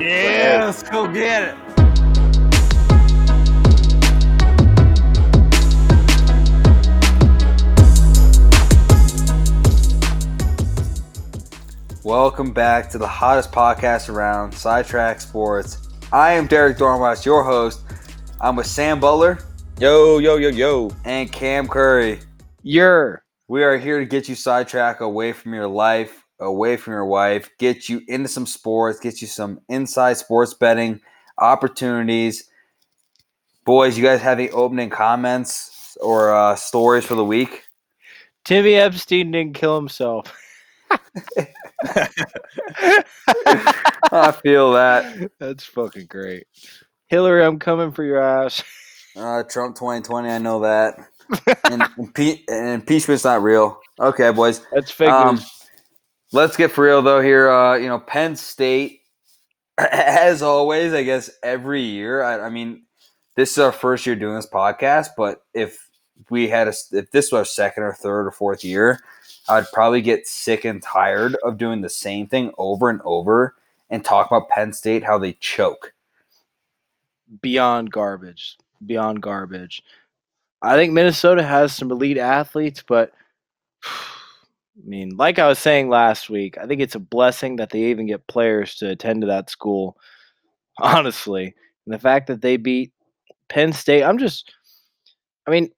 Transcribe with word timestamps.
Yeah, 0.00 0.62
let's 0.64 0.82
go 0.82 1.06
get 1.06 1.54
it. 1.54 2.64
Welcome 12.02 12.52
back 12.52 12.90
to 12.90 12.98
the 12.98 13.06
hottest 13.06 13.50
podcast 13.52 14.08
around, 14.08 14.52
Sidetrack 14.52 15.20
Sports. 15.20 15.88
I 16.12 16.32
am 16.32 16.46
Derek 16.46 16.76
Dornweiss, 16.76 17.24
your 17.24 17.42
host. 17.44 17.80
I'm 18.40 18.56
with 18.56 18.66
Sam 18.66 19.00
Butler 19.00 19.38
Yo, 19.78 20.18
yo, 20.18 20.36
yo, 20.36 20.48
yo. 20.48 20.90
and 21.04 21.30
Cam 21.32 21.66
Curry. 21.66 22.20
You're 22.62 23.22
We 23.48 23.62
are 23.64 23.78
here 23.78 24.00
to 24.00 24.04
get 24.06 24.28
you 24.28 24.34
sidetracked 24.34 25.00
away 25.00 25.32
from 25.32 25.54
your 25.54 25.66
life, 25.68 26.23
away 26.44 26.76
from 26.76 26.92
your 26.92 27.06
wife, 27.06 27.50
get 27.58 27.88
you 27.88 28.02
into 28.08 28.28
some 28.28 28.46
sports, 28.46 29.00
get 29.00 29.20
you 29.20 29.26
some 29.26 29.60
inside 29.68 30.16
sports 30.16 30.54
betting 30.54 31.00
opportunities. 31.38 32.48
Boys, 33.64 33.96
you 33.96 34.04
guys 34.04 34.20
have 34.20 34.38
any 34.38 34.50
opening 34.50 34.90
comments 34.90 35.96
or 36.00 36.34
uh, 36.34 36.54
stories 36.56 37.04
for 37.04 37.14
the 37.14 37.24
week? 37.24 37.64
Timmy 38.44 38.74
Epstein 38.74 39.30
didn't 39.30 39.54
kill 39.54 39.76
himself. 39.76 40.32
I 44.12 44.32
feel 44.42 44.72
that. 44.72 45.30
That's 45.38 45.64
fucking 45.64 46.06
great. 46.06 46.46
Hillary, 47.08 47.44
I'm 47.44 47.58
coming 47.58 47.92
for 47.92 48.04
your 48.04 48.22
ass. 48.22 48.62
Uh, 49.16 49.44
Trump 49.44 49.76
2020, 49.76 50.28
I 50.28 50.38
know 50.38 50.58
that. 50.58 50.96
and, 51.70 51.82
impe- 51.82 52.42
and 52.48 52.70
impeachment's 52.70 53.22
not 53.22 53.44
real. 53.44 53.80
Okay, 54.00 54.32
boys. 54.32 54.66
That's 54.72 54.90
fake 54.90 55.08
Um. 55.08 55.40
Let's 56.34 56.56
get 56.56 56.72
for 56.72 56.84
real 56.84 57.00
though 57.00 57.20
here. 57.20 57.48
Uh, 57.48 57.76
you 57.76 57.88
know, 57.88 58.00
Penn 58.00 58.36
State, 58.36 59.02
as 59.78 60.42
always, 60.42 60.92
I 60.92 61.04
guess 61.04 61.30
every 61.42 61.82
year. 61.82 62.22
I, 62.22 62.46
I 62.46 62.50
mean, 62.50 62.82
this 63.36 63.52
is 63.52 63.58
our 63.58 63.72
first 63.72 64.04
year 64.04 64.16
doing 64.16 64.34
this 64.34 64.48
podcast, 64.48 65.10
but 65.16 65.42
if 65.54 65.88
we 66.30 66.48
had 66.48 66.68
a, 66.68 66.74
if 66.92 67.10
this 67.12 67.32
was 67.32 67.38
our 67.38 67.44
second 67.44 67.84
or 67.84 67.92
third 67.92 68.26
or 68.26 68.32
fourth 68.32 68.64
year, 68.64 69.00
I'd 69.48 69.70
probably 69.72 70.02
get 70.02 70.26
sick 70.26 70.64
and 70.64 70.82
tired 70.82 71.36
of 71.44 71.58
doing 71.58 71.80
the 71.80 71.88
same 71.88 72.26
thing 72.26 72.52
over 72.58 72.90
and 72.90 73.00
over 73.04 73.54
and 73.90 74.04
talk 74.04 74.26
about 74.26 74.48
Penn 74.48 74.72
State 74.72 75.04
how 75.04 75.18
they 75.18 75.34
choke. 75.34 75.94
Beyond 77.40 77.90
garbage. 77.90 78.58
Beyond 78.84 79.22
garbage. 79.22 79.82
I 80.62 80.76
think 80.76 80.92
Minnesota 80.92 81.42
has 81.42 81.74
some 81.74 81.90
elite 81.90 82.18
athletes, 82.18 82.82
but 82.86 83.12
I 84.76 84.86
mean, 84.88 85.16
like 85.16 85.38
I 85.38 85.46
was 85.46 85.58
saying 85.58 85.88
last 85.88 86.28
week, 86.28 86.58
I 86.58 86.66
think 86.66 86.80
it's 86.80 86.96
a 86.96 87.00
blessing 87.00 87.56
that 87.56 87.70
they 87.70 87.84
even 87.84 88.06
get 88.06 88.26
players 88.26 88.74
to 88.76 88.90
attend 88.90 89.20
to 89.20 89.26
that 89.28 89.50
school. 89.50 89.96
Honestly. 90.80 91.54
And 91.86 91.94
the 91.94 91.98
fact 91.98 92.26
that 92.26 92.42
they 92.42 92.56
beat 92.56 92.92
Penn 93.48 93.72
State, 93.72 94.02
I'm 94.02 94.18
just 94.18 94.52
I 95.46 95.50
mean, 95.50 95.70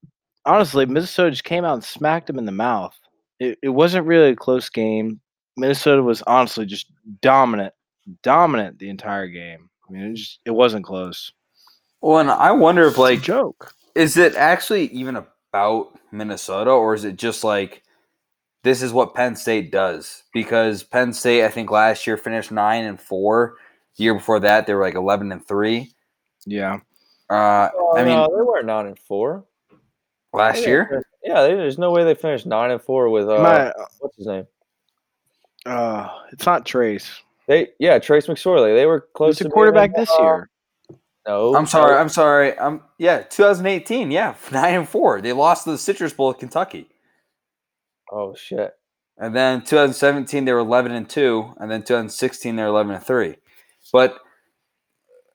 honestly, 0.44 0.86
Minnesota 0.86 1.30
just 1.30 1.44
came 1.44 1.64
out 1.64 1.74
and 1.74 1.84
smacked 1.84 2.28
them 2.28 2.38
in 2.38 2.46
the 2.46 2.52
mouth. 2.52 2.96
It, 3.40 3.58
it 3.62 3.68
wasn't 3.70 4.06
really 4.06 4.30
a 4.30 4.36
close 4.36 4.68
game. 4.68 5.20
Minnesota 5.56 6.02
was 6.02 6.22
honestly 6.22 6.66
just 6.66 6.86
dominant, 7.20 7.74
dominant 8.22 8.78
the 8.78 8.88
entire 8.88 9.26
game. 9.26 9.68
I 9.88 9.92
mean, 9.92 10.02
it 10.02 10.14
just 10.14 10.40
it 10.44 10.50
wasn't 10.50 10.84
close. 10.84 11.32
Well, 12.00 12.18
and 12.18 12.30
I 12.30 12.52
wonder 12.52 12.86
if 12.86 12.98
like 12.98 13.22
joke. 13.22 13.72
is 13.94 14.16
it 14.16 14.34
actually 14.36 14.86
even 14.88 15.16
about 15.52 15.98
Minnesota 16.12 16.70
or 16.70 16.94
is 16.94 17.04
it 17.04 17.16
just 17.16 17.42
like 17.42 17.82
this 18.66 18.82
is 18.82 18.92
what 18.92 19.14
Penn 19.14 19.36
State 19.36 19.70
does? 19.70 20.24
Because 20.34 20.82
Penn 20.82 21.12
State, 21.12 21.44
I 21.44 21.48
think 21.48 21.70
last 21.70 22.06
year 22.06 22.16
finished 22.16 22.50
nine 22.50 22.84
and 22.84 23.00
four. 23.00 23.54
The 23.96 24.04
year 24.04 24.14
before 24.14 24.40
that, 24.40 24.66
they 24.66 24.74
were 24.74 24.82
like 24.82 24.96
eleven 24.96 25.30
and 25.32 25.46
three. 25.46 25.92
Yeah, 26.44 26.80
Uh, 27.30 27.68
Oh, 27.74 27.96
I 27.96 28.04
mean, 28.04 28.14
no, 28.14 28.26
they 28.28 28.42
weren't 28.42 28.66
nine 28.66 28.86
and 28.86 28.98
four. 28.98 29.44
last 30.32 30.62
They 30.62 30.66
year. 30.68 30.86
finished- 30.88 31.06
Yeah, 31.24 31.42
they, 31.42 31.54
there's 31.54 31.78
no 31.78 31.90
way 31.92 32.04
they 32.04 32.14
finished 32.14 32.44
nine 32.46 32.70
and 32.72 32.82
four 32.82 33.08
with 33.08 33.28
uh, 33.28 33.38
My, 33.42 33.72
what's 34.00 34.16
his 34.16 34.26
name? 34.26 34.46
uh, 35.64 36.08
it's 36.32 36.46
not 36.46 36.66
Trace. 36.66 37.10
They 37.48 37.68
yeah, 37.78 37.98
Trace 37.98 38.26
McSorley. 38.26 38.74
They 38.76 38.86
were 38.86 39.06
close 39.14 39.30
Who's 39.30 39.38
the 39.38 39.44
to 39.44 39.48
being 39.48 39.54
quarterback 39.54 39.90
in, 39.94 40.00
this 40.00 40.10
uh, 40.10 40.22
year? 40.22 40.50
No, 41.26 41.54
I'm 41.56 41.66
sorry. 41.66 41.96
I'm 41.96 42.08
sorry. 42.08 42.58
I'm 42.58 42.82
yeah. 42.98 43.22
2018. 43.22 44.10
Yeah, 44.10 44.34
nine 44.52 44.74
and 44.74 44.88
four. 44.88 45.20
They 45.20 45.32
lost 45.32 45.64
to 45.64 45.70
the 45.72 45.78
Citrus 45.78 46.12
Bowl 46.12 46.30
at 46.30 46.38
Kentucky, 46.38 46.88
Oh 48.10 48.34
shit. 48.34 48.72
and 49.18 49.34
then 49.34 49.60
2017 49.60 50.44
they 50.44 50.52
were 50.52 50.58
11 50.60 50.92
and 50.92 51.08
two, 51.08 51.52
and 51.58 51.70
then 51.70 51.80
2016 51.82 52.54
they're 52.56 52.66
11 52.66 52.94
and 52.94 53.04
three. 53.04 53.36
But 53.92 54.18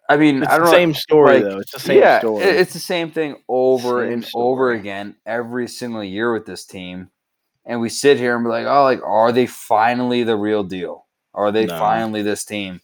I 0.10 0.18
mean, 0.18 0.44
It's 0.44 0.52
I 0.52 0.58
don't 0.58 0.66
the 0.66 0.72
know. 0.72 0.78
same 0.78 0.94
story 0.94 1.36
like, 1.36 1.44
though. 1.44 1.60
It's 1.60 1.72
the 1.72 1.80
same 1.80 2.00
yeah, 2.00 2.20
story. 2.20 2.44
it- 2.44 2.56
it's 2.58 2.74
the 2.74 2.80
same 2.80 3.12
thing 3.12 3.38
over 3.48 4.04
Same 4.04 4.14
and 4.14 4.28
over 4.36 4.72
again 4.72 5.16
every 5.26 5.68
single 5.68 6.04
year 6.04 6.34
with 6.34 6.46
this 6.46 6.66
team. 6.66 7.10
And 7.66 7.80
we 7.80 7.90
sit 7.90 8.18
here 8.18 8.36
and 8.36 8.44
be 8.44 8.50
like, 8.50 8.66
oh, 8.66 8.84
like, 8.84 9.02
are 9.04 9.32
they 9.32 9.46
finally 9.46 10.24
the 10.24 10.36
real 10.36 10.64
deal? 10.64 11.06
Are 11.34 11.52
they 11.52 11.66
No. 11.66 11.78
finally 11.80 12.24
this 12.24 12.44
team? 12.44 12.82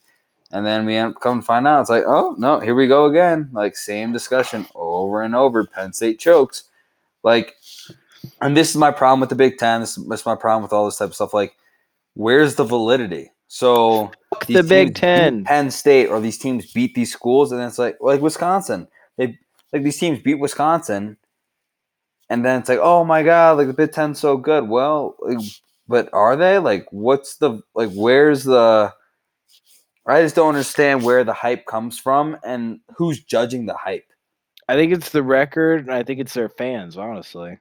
And 0.51 0.65
then 0.65 0.85
we 0.85 0.93
come 1.19 1.41
to 1.41 1.45
find 1.45 1.67
out 1.67 1.81
it's 1.81 1.89
like, 1.89 2.05
oh 2.07 2.35
no, 2.37 2.61
here 2.61 2.75
we 2.75 2.87
go 2.87 3.07
again. 3.07 3.49
Like 3.51 3.75
same 3.75 4.13
discussion 4.13 4.65
over 4.73 5.21
and 5.23 5.35
over. 5.35 5.65
Penn 5.65 5.91
State 5.91 6.19
chokes. 6.19 6.63
Like, 7.23 7.55
and 8.41 8.55
this 8.55 8.69
is 8.69 8.75
my 8.75 8.91
problem 8.91 9.19
with 9.19 9.29
the 9.29 9.35
Big 9.35 9.57
Ten. 9.57 9.81
This, 9.81 9.95
this 9.95 10.21
is 10.21 10.25
my 10.25 10.35
problem 10.35 10.63
with 10.63 10.73
all 10.73 10.85
this 10.85 10.97
type 10.97 11.09
of 11.09 11.15
stuff. 11.15 11.33
Like, 11.33 11.55
where's 12.13 12.55
the 12.55 12.63
validity? 12.63 13.31
So 13.47 14.11
the 14.47 14.63
Big 14.63 14.95
Ten. 14.95 15.43
Penn 15.45 15.71
State, 15.71 16.07
or 16.07 16.19
these 16.19 16.37
teams 16.37 16.71
beat 16.71 16.95
these 16.95 17.11
schools, 17.11 17.51
and 17.51 17.61
it's 17.61 17.79
like 17.79 17.97
like 18.01 18.21
Wisconsin. 18.21 18.87
They 19.17 19.37
like 19.71 19.83
these 19.83 19.97
teams 19.97 20.19
beat 20.19 20.35
Wisconsin, 20.35 21.17
and 22.29 22.45
then 22.45 22.59
it's 22.59 22.69
like, 22.69 22.79
oh 22.81 23.03
my 23.03 23.23
god, 23.23 23.57
like 23.57 23.67
the 23.67 23.73
Big 23.73 23.93
Ten's 23.93 24.19
so 24.19 24.37
good. 24.37 24.67
Well, 24.67 25.15
like, 25.21 25.39
but 25.87 26.09
are 26.13 26.35
they? 26.35 26.59
Like, 26.59 26.87
what's 26.91 27.37
the 27.37 27.61
like? 27.73 27.91
Where's 27.91 28.43
the? 28.43 28.93
I 30.05 30.21
just 30.21 30.35
don't 30.35 30.49
understand 30.49 31.03
where 31.03 31.23
the 31.23 31.33
hype 31.33 31.65
comes 31.65 31.99
from 31.99 32.37
and 32.43 32.79
who's 32.95 33.23
judging 33.23 33.65
the 33.65 33.75
hype. 33.75 34.05
I 34.69 34.75
think 34.75 34.93
it's 34.93 35.09
the 35.09 35.23
record, 35.23 35.81
and 35.81 35.93
I 35.93 36.03
think 36.03 36.19
it's 36.19 36.33
their 36.33 36.49
fans. 36.49 36.97
Honestly, 36.97 37.57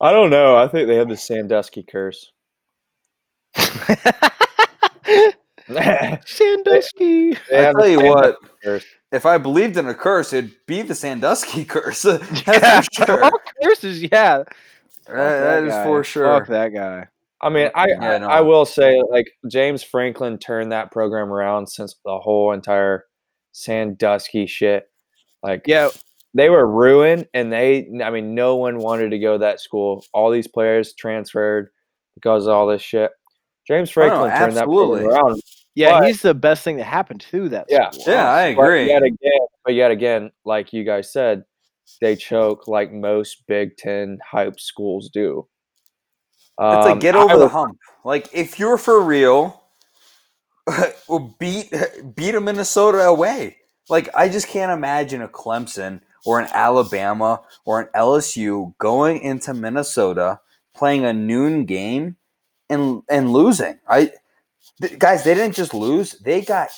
I 0.00 0.12
don't 0.12 0.30
know. 0.30 0.56
I 0.56 0.66
think 0.68 0.88
they 0.88 0.96
have 0.96 1.08
the 1.08 1.16
Sandusky 1.16 1.82
curse. 1.82 2.32
Sandusky. 6.26 7.32
I 7.52 7.72
tell 7.72 7.88
you 7.88 8.00
what, 8.00 8.38
curse. 8.62 8.84
if 9.12 9.26
I 9.26 9.38
believed 9.38 9.76
in 9.76 9.86
a 9.88 9.94
curse, 9.94 10.32
it'd 10.32 10.52
be 10.66 10.82
the 10.82 10.94
Sandusky 10.94 11.64
curse. 11.64 12.02
That's 12.02 12.46
Yeah, 12.46 12.80
for 12.82 12.88
sure. 13.06 13.24
all 13.24 13.30
curses, 13.62 14.02
yeah. 14.02 14.38
That- 14.38 14.48
Fuck 15.06 15.16
that 15.16 15.64
is 15.64 15.74
for 15.84 16.04
sure. 16.04 16.38
Fuck 16.38 16.48
that 16.48 16.68
guy. 16.68 17.08
I 17.42 17.48
mean, 17.48 17.70
I, 17.74 17.88
Yeah, 17.88 18.00
I, 18.12 18.18
no. 18.18 18.28
I 18.28 18.40
will 18.42 18.64
say, 18.66 19.00
like 19.10 19.26
James 19.50 19.82
Franklin 19.82 20.38
turned 20.38 20.72
that 20.72 20.92
program 20.92 21.32
around 21.32 21.66
since 21.68 21.96
the 22.04 22.18
whole 22.18 22.52
entire 22.52 23.04
Sandusky 23.52 24.46
shit. 24.46 24.88
Like, 25.42 25.62
Yeah, 25.66 25.88
they 26.34 26.48
were 26.50 26.66
ruined, 26.66 27.26
and 27.34 27.52
they, 27.52 27.88
I 28.04 28.10
mean, 28.10 28.34
no 28.34 28.56
one 28.56 28.78
wanted 28.78 29.10
to 29.10 29.18
go 29.18 29.32
to 29.34 29.38
that 29.40 29.60
school. 29.60 30.04
All 30.12 30.30
these 30.30 30.46
players 30.46 30.94
transferred 30.94 31.70
because 32.14 32.46
of 32.46 32.52
all 32.52 32.66
this 32.66 32.82
shit. 32.82 33.10
James 33.66 33.90
Oh, 33.90 33.92
Franklin 33.92 34.30
turned 34.36 34.56
that 34.56 34.64
program 34.66 35.06
around. 35.08 35.40
yeah. 35.74 35.98
But- 36.00 36.06
he's 36.08 36.22
the 36.22 36.34
best 36.34 36.62
thing 36.64 36.76
that 36.76 36.84
happened 36.84 37.20
to 37.30 37.48
that. 37.50 37.66
Yeah. 37.68 37.90
school, 37.90 38.04
Yeah, 38.14 38.28
I 38.30 38.42
honestly. 38.42 38.54
But 38.56 38.62
agree. 38.62 38.86
yet 38.88 39.02
again, 39.02 39.40
but 39.64 39.74
yet 39.74 39.90
again, 39.90 40.30
like 40.44 40.72
you 40.72 40.84
guys 40.84 41.12
said, 41.12 41.44
they 42.00 42.14
choke 42.16 42.68
like 42.68 42.92
most 42.92 43.44
Big 43.48 43.76
Ten 43.76 44.18
hype 44.28 44.58
schools 44.60 45.10
do. 45.12 45.46
It's 46.60 46.86
Um, 46.86 46.90
like 46.92 47.00
get 47.00 47.16
I 47.16 47.20
over 47.22 47.36
the 47.38 47.48
hump. 47.48 47.78
Like 48.04 48.28
if 48.32 48.58
you're 48.58 48.78
for 48.78 49.00
real, 49.00 49.62
beat 51.38 51.72
beat 52.14 52.34
a 52.34 52.40
Minnesota 52.40 52.98
away. 53.06 53.56
Like 53.88 54.08
I 54.14 54.28
just 54.28 54.46
can't 54.48 54.70
imagine 54.72 55.22
a 55.22 55.28
Clemson 55.28 56.00
or 56.24 56.40
an 56.40 56.48
Alabama 56.52 57.40
or 57.64 57.80
an 57.80 57.88
LSU 57.94 58.76
going 58.78 59.20
into 59.20 59.54
Minnesota 59.54 60.40
playing 60.74 61.04
a 61.04 61.12
noon 61.12 61.64
game 61.64 62.16
and 62.68 63.02
and 63.08 63.32
losing. 63.32 63.78
I 63.88 64.12
th- 64.80 64.98
guys, 64.98 65.24
they 65.24 65.34
didn't 65.34 65.56
just 65.56 65.74
lose; 65.74 66.12
they 66.20 66.42
got 66.42 66.70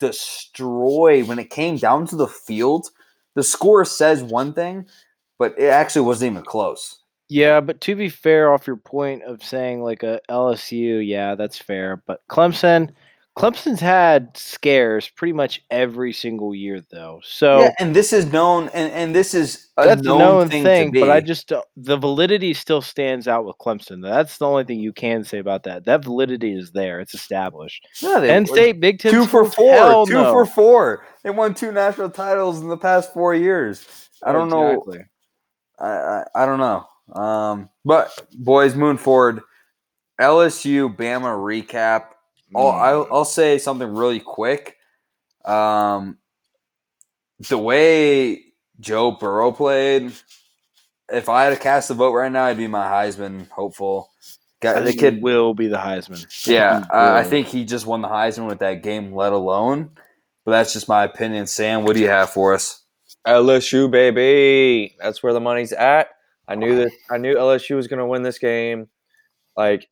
destroyed 0.00 1.28
when 1.28 1.38
it 1.38 1.50
came 1.50 1.76
down 1.76 2.06
to 2.08 2.16
the 2.16 2.28
field. 2.28 2.88
The 3.34 3.42
score 3.42 3.84
says 3.84 4.22
one 4.22 4.52
thing, 4.52 4.86
but 5.38 5.54
it 5.58 5.68
actually 5.68 6.06
wasn't 6.06 6.32
even 6.32 6.44
close. 6.44 6.98
Yeah, 7.28 7.60
but 7.60 7.80
to 7.82 7.96
be 7.96 8.10
fair, 8.10 8.52
off 8.52 8.66
your 8.66 8.76
point 8.76 9.22
of 9.22 9.42
saying 9.42 9.82
like 9.82 10.02
a 10.02 10.20
LSU, 10.30 11.06
yeah, 11.06 11.34
that's 11.34 11.56
fair. 11.56 12.02
But 12.06 12.20
Clemson, 12.28 12.90
Clemson's 13.36 13.80
had 13.80 14.36
scares 14.36 15.08
pretty 15.08 15.32
much 15.32 15.62
every 15.70 16.12
single 16.12 16.54
year, 16.54 16.82
though. 16.90 17.20
So 17.24 17.60
yeah, 17.60 17.72
and 17.78 17.96
this 17.96 18.12
is 18.12 18.30
known, 18.30 18.68
and, 18.74 18.92
and 18.92 19.14
this 19.14 19.32
is 19.32 19.68
a 19.78 19.86
that's 19.86 20.02
known, 20.02 20.20
a 20.20 20.24
known 20.24 20.48
thing, 20.50 20.62
thing, 20.62 20.90
but 20.92 21.10
I 21.10 21.20
just 21.20 21.48
don't- 21.48 21.64
the 21.74 21.96
validity 21.96 22.52
still 22.52 22.82
stands 22.82 23.26
out 23.26 23.46
with 23.46 23.56
Clemson. 23.56 24.02
That's 24.02 24.36
the 24.36 24.46
only 24.46 24.64
thing 24.64 24.80
you 24.80 24.92
can 24.92 25.24
say 25.24 25.38
about 25.38 25.62
that. 25.62 25.86
That 25.86 26.04
validity 26.04 26.52
is 26.54 26.72
there; 26.72 27.00
it's 27.00 27.14
established. 27.14 27.88
Yeah, 28.02 28.20
they 28.20 28.28
Penn 28.28 28.44
State, 28.44 28.80
Big 28.80 28.98
Ten, 28.98 29.12
two 29.12 29.24
for 29.24 29.46
four, 29.50 30.06
two 30.06 30.12
no. 30.12 30.32
for 30.32 30.44
four. 30.44 31.06
They 31.24 31.30
won 31.30 31.54
two 31.54 31.72
national 31.72 32.10
titles 32.10 32.60
in 32.60 32.68
the 32.68 32.76
past 32.76 33.14
four 33.14 33.34
years. 33.34 33.86
I 34.22 34.32
don't 34.32 34.50
know. 34.50 34.84
I, 35.78 35.86
I 35.86 36.24
I 36.34 36.46
don't 36.46 36.58
know. 36.58 36.86
Um, 37.18 37.70
but 37.82 38.10
boys, 38.34 38.74
moving 38.74 38.98
forward, 38.98 39.40
LSU 40.20 40.94
Bama 40.94 41.34
recap. 41.34 42.11
I'll, 42.54 42.72
Mm. 42.72 42.80
I'll 42.82 43.08
I'll 43.12 43.24
say 43.24 43.58
something 43.58 43.88
really 43.88 44.20
quick. 44.20 44.76
Um, 45.44 46.18
the 47.48 47.58
way 47.58 48.42
Joe 48.80 49.12
Burrow 49.12 49.52
played, 49.52 50.12
if 51.10 51.28
I 51.28 51.44
had 51.44 51.50
to 51.50 51.56
cast 51.56 51.90
a 51.90 51.94
vote 51.94 52.12
right 52.12 52.30
now, 52.30 52.44
I'd 52.44 52.56
be 52.56 52.66
my 52.68 52.84
Heisman 52.86 53.48
hopeful. 53.50 54.10
Got 54.60 54.84
the 54.84 54.92
kid. 54.92 55.20
will 55.22 55.54
be 55.54 55.66
the 55.66 55.76
Heisman. 55.76 56.24
Yeah, 56.46 56.84
I 56.92 57.20
I 57.20 57.24
think 57.24 57.48
he 57.48 57.64
just 57.64 57.84
won 57.86 58.00
the 58.00 58.08
Heisman 58.08 58.46
with 58.46 58.60
that 58.60 58.82
game, 58.82 59.12
let 59.14 59.32
alone. 59.32 59.90
But 60.44 60.52
that's 60.52 60.72
just 60.72 60.88
my 60.88 61.04
opinion. 61.04 61.46
Sam, 61.46 61.84
what 61.84 61.94
do 61.94 62.00
you 62.00 62.08
have 62.08 62.30
for 62.30 62.54
us? 62.54 62.82
LSU 63.26 63.90
baby. 63.90 64.96
That's 65.00 65.22
where 65.22 65.32
the 65.32 65.40
money's 65.40 65.72
at. 65.72 66.08
I 66.48 66.54
knew 66.54 66.76
that 66.76 66.92
I 67.10 67.18
knew 67.18 67.34
LSU 67.34 67.76
was 67.76 67.86
going 67.88 67.98
to 67.98 68.06
win 68.06 68.22
this 68.22 68.38
game. 68.38 68.88
Like 69.56 69.88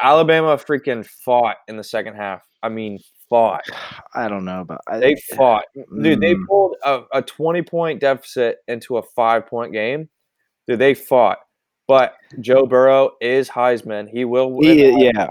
Alabama 0.00 0.56
freaking 0.56 1.06
fought 1.06 1.56
in 1.68 1.76
the 1.76 1.84
second 1.84 2.14
half. 2.14 2.42
I 2.62 2.68
mean, 2.68 2.98
fought. 3.28 3.64
I 4.14 4.28
don't 4.28 4.44
know 4.44 4.64
but 4.66 4.80
I, 4.88 4.98
They 4.98 5.16
fought. 5.36 5.64
Dude, 5.74 6.20
they 6.20 6.34
Mm. 6.34 6.46
pulled 6.46 6.76
a, 6.84 7.02
a 7.12 7.22
20 7.22 7.62
point 7.62 8.00
deficit 8.00 8.58
into 8.68 8.96
a 8.98 9.02
5 9.02 9.46
point 9.46 9.72
game. 9.72 10.08
Dude, 10.68 10.78
they 10.78 10.94
fought. 10.94 11.38
But 11.88 12.14
Joe 12.40 12.64
Burrow 12.66 13.12
is 13.20 13.48
Heisman. 13.48 14.08
He 14.08 14.24
will 14.24 14.52
win. 14.52 14.78
He- 14.78 15.04
yeah. 15.06 15.28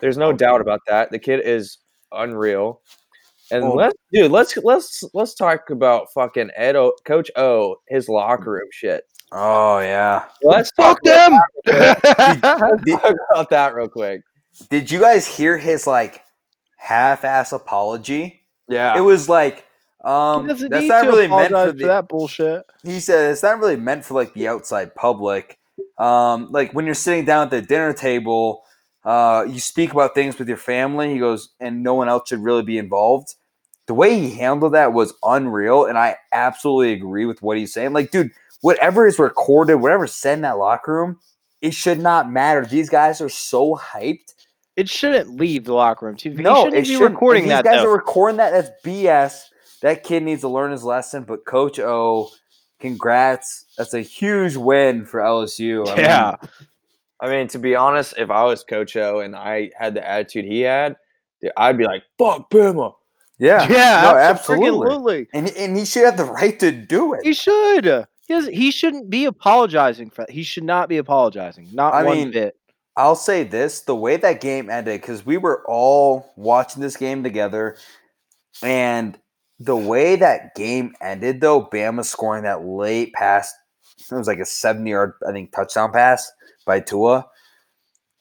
There's 0.00 0.18
no 0.18 0.32
doubt 0.32 0.60
about 0.60 0.80
that. 0.86 1.10
The 1.10 1.18
kid 1.18 1.40
is 1.44 1.78
unreal. 2.12 2.82
And 3.50 3.70
let's 3.70 3.94
dude, 4.12 4.30
let's 4.30 4.56
let's 4.58 5.02
let's 5.14 5.34
talk 5.34 5.70
about 5.70 6.12
fucking 6.12 6.50
Ed 6.54 6.76
o, 6.76 6.92
Coach 7.04 7.30
O, 7.34 7.76
his 7.88 8.08
locker 8.08 8.50
room 8.52 8.68
shit. 8.70 9.04
Oh 9.32 9.80
yeah. 9.80 10.24
Let's 10.42 10.70
Fuck 10.72 11.02
talk 11.02 11.04
them. 11.04 11.38
Let's 11.66 12.00
talk 12.00 13.14
about 13.30 13.50
that 13.50 13.74
real 13.74 13.88
quick. 13.88 14.22
Did 14.70 14.90
you 14.90 15.00
guys 15.00 15.26
hear 15.26 15.58
his 15.58 15.86
like 15.86 16.22
half-ass 16.76 17.52
apology? 17.52 18.42
Yeah. 18.68 18.96
It 18.96 19.00
was 19.00 19.28
like, 19.28 19.64
um, 20.04 20.46
that's 20.46 20.62
not 20.62 21.06
really 21.06 21.28
meant 21.28 21.50
apologize 21.52 21.72
for 21.72 21.78
for 21.80 21.86
that 21.86 22.08
bullshit. 22.08 22.62
He 22.82 23.00
said 23.00 23.32
it's 23.32 23.42
not 23.42 23.58
really 23.58 23.76
meant 23.76 24.04
for 24.04 24.14
like 24.14 24.32
the 24.34 24.48
outside 24.48 24.94
public. 24.94 25.58
Um, 25.98 26.48
like 26.50 26.72
when 26.72 26.86
you're 26.86 26.94
sitting 26.94 27.24
down 27.24 27.44
at 27.44 27.50
the 27.50 27.62
dinner 27.62 27.92
table, 27.92 28.62
uh, 29.04 29.44
you 29.48 29.60
speak 29.60 29.92
about 29.92 30.14
things 30.14 30.38
with 30.38 30.48
your 30.48 30.56
family. 30.56 31.12
He 31.12 31.18
goes, 31.18 31.50
and 31.60 31.82
no 31.82 31.94
one 31.94 32.08
else 32.08 32.28
should 32.28 32.42
really 32.42 32.62
be 32.62 32.78
involved. 32.78 33.34
The 33.86 33.94
way 33.94 34.18
he 34.20 34.34
handled 34.34 34.74
that 34.74 34.92
was 34.92 35.14
unreal, 35.22 35.86
and 35.86 35.96
I 35.96 36.16
absolutely 36.32 36.92
agree 36.92 37.24
with 37.24 37.42
what 37.42 37.56
he's 37.56 37.72
saying. 37.72 37.94
Like, 37.94 38.10
dude, 38.10 38.32
whatever 38.60 39.06
is 39.06 39.18
recorded, 39.18 39.76
whatever's 39.76 40.12
said 40.12 40.34
in 40.34 40.42
that 40.42 40.58
locker 40.58 40.94
room, 40.94 41.18
it 41.60 41.74
should 41.74 41.98
not 41.98 42.30
matter. 42.30 42.64
These 42.64 42.88
guys 42.88 43.20
are 43.20 43.28
so 43.28 43.76
hyped. 43.76 44.34
It 44.76 44.88
shouldn't 44.88 45.36
leave 45.36 45.64
the 45.64 45.74
locker 45.74 46.06
room. 46.06 46.16
Too. 46.16 46.30
No, 46.34 46.64
shouldn't 46.64 46.76
it 46.76 46.82
be 46.82 46.94
shouldn't. 46.94 47.14
recording 47.14 47.44
if 47.44 47.48
that. 47.48 47.64
These 47.64 47.72
guys 47.72 47.82
though. 47.82 47.90
are 47.90 47.96
recording 47.96 48.36
that. 48.36 48.52
That's 48.52 48.70
BS. 48.84 49.40
That 49.82 50.04
kid 50.04 50.22
needs 50.22 50.42
to 50.42 50.48
learn 50.48 50.70
his 50.70 50.84
lesson. 50.84 51.24
But 51.24 51.44
Coach 51.44 51.80
O, 51.80 52.30
congrats. 52.80 53.66
That's 53.76 53.94
a 53.94 54.00
huge 54.00 54.56
win 54.56 55.04
for 55.04 55.20
LSU. 55.20 55.88
I 55.88 55.94
mean, 55.96 56.04
yeah, 56.04 56.36
I 57.20 57.28
mean, 57.28 57.48
to 57.48 57.58
be 57.58 57.74
honest, 57.74 58.14
if 58.18 58.30
I 58.30 58.44
was 58.44 58.62
Coach 58.62 58.96
O 58.96 59.20
and 59.20 59.34
I 59.34 59.70
had 59.76 59.94
the 59.94 60.08
attitude 60.08 60.44
he 60.44 60.60
had, 60.60 60.96
I'd 61.56 61.78
be 61.78 61.84
like, 61.84 62.04
"Fuck 62.16 62.50
Bama." 62.50 62.94
yeah, 63.38 63.66
yeah, 63.68 64.02
no, 64.02 64.16
absolutely. 64.16 64.68
absolutely. 64.68 65.28
And 65.32 65.48
and 65.50 65.76
he 65.76 65.84
should 65.84 66.04
have 66.04 66.16
the 66.16 66.24
right 66.24 66.58
to 66.60 66.70
do 66.70 67.14
it. 67.14 67.20
He 67.24 67.34
should. 67.34 68.06
He, 68.28 68.34
doesn't- 68.34 68.54
he 68.54 68.70
shouldn't 68.70 69.10
be 69.10 69.24
apologizing 69.24 70.10
for 70.10 70.22
that. 70.22 70.30
He 70.30 70.42
should 70.42 70.64
not 70.64 70.88
be 70.88 70.98
apologizing. 70.98 71.68
Not 71.72 71.94
I 71.94 72.04
one 72.04 72.16
mean, 72.16 72.30
bit. 72.30 72.54
I'll 72.96 73.16
say 73.16 73.42
this: 73.42 73.80
the 73.80 73.96
way 73.96 74.16
that 74.18 74.40
game 74.40 74.68
ended, 74.70 75.00
because 75.00 75.24
we 75.24 75.38
were 75.38 75.64
all 75.66 76.32
watching 76.36 76.82
this 76.82 76.96
game 76.96 77.22
together, 77.22 77.76
and 78.62 79.18
the 79.58 79.76
way 79.76 80.16
that 80.16 80.54
game 80.54 80.94
ended, 81.00 81.40
though, 81.40 81.64
Bama 81.64 82.04
scoring 82.04 82.42
that 82.44 82.64
late 82.64 83.12
pass, 83.14 83.52
it 83.98 84.14
was 84.14 84.26
like 84.26 84.40
a 84.40 84.44
seventy-yard, 84.44 85.14
I 85.26 85.32
think, 85.32 85.52
touchdown 85.52 85.92
pass 85.92 86.30
by 86.66 86.80
Tua. 86.80 87.26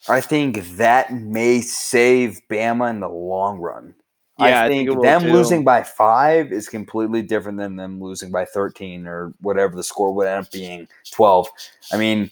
I 0.07 0.21
think 0.21 0.77
that 0.77 1.11
may 1.11 1.59
save 1.61 2.39
Bama 2.49 2.89
in 2.91 2.99
the 3.01 3.09
long 3.09 3.59
run. 3.59 3.95
Yeah, 4.39 4.61
I 4.61 4.65
I 4.65 4.67
think, 4.67 4.79
think 4.81 4.89
it 4.89 4.95
will 4.95 5.03
them 5.03 5.21
too. 5.23 5.31
losing 5.33 5.63
by 5.63 5.83
five 5.83 6.51
is 6.51 6.69
completely 6.69 7.21
different 7.23 7.57
than 7.57 7.75
them 7.75 7.99
losing 8.01 8.31
by 8.31 8.45
13 8.45 9.07
or 9.07 9.33
whatever 9.41 9.75
the 9.75 9.83
score 9.83 10.13
would 10.13 10.27
end 10.27 10.45
up 10.45 10.51
being 10.51 10.87
12. 11.11 11.47
I 11.91 11.97
mean, 11.97 12.29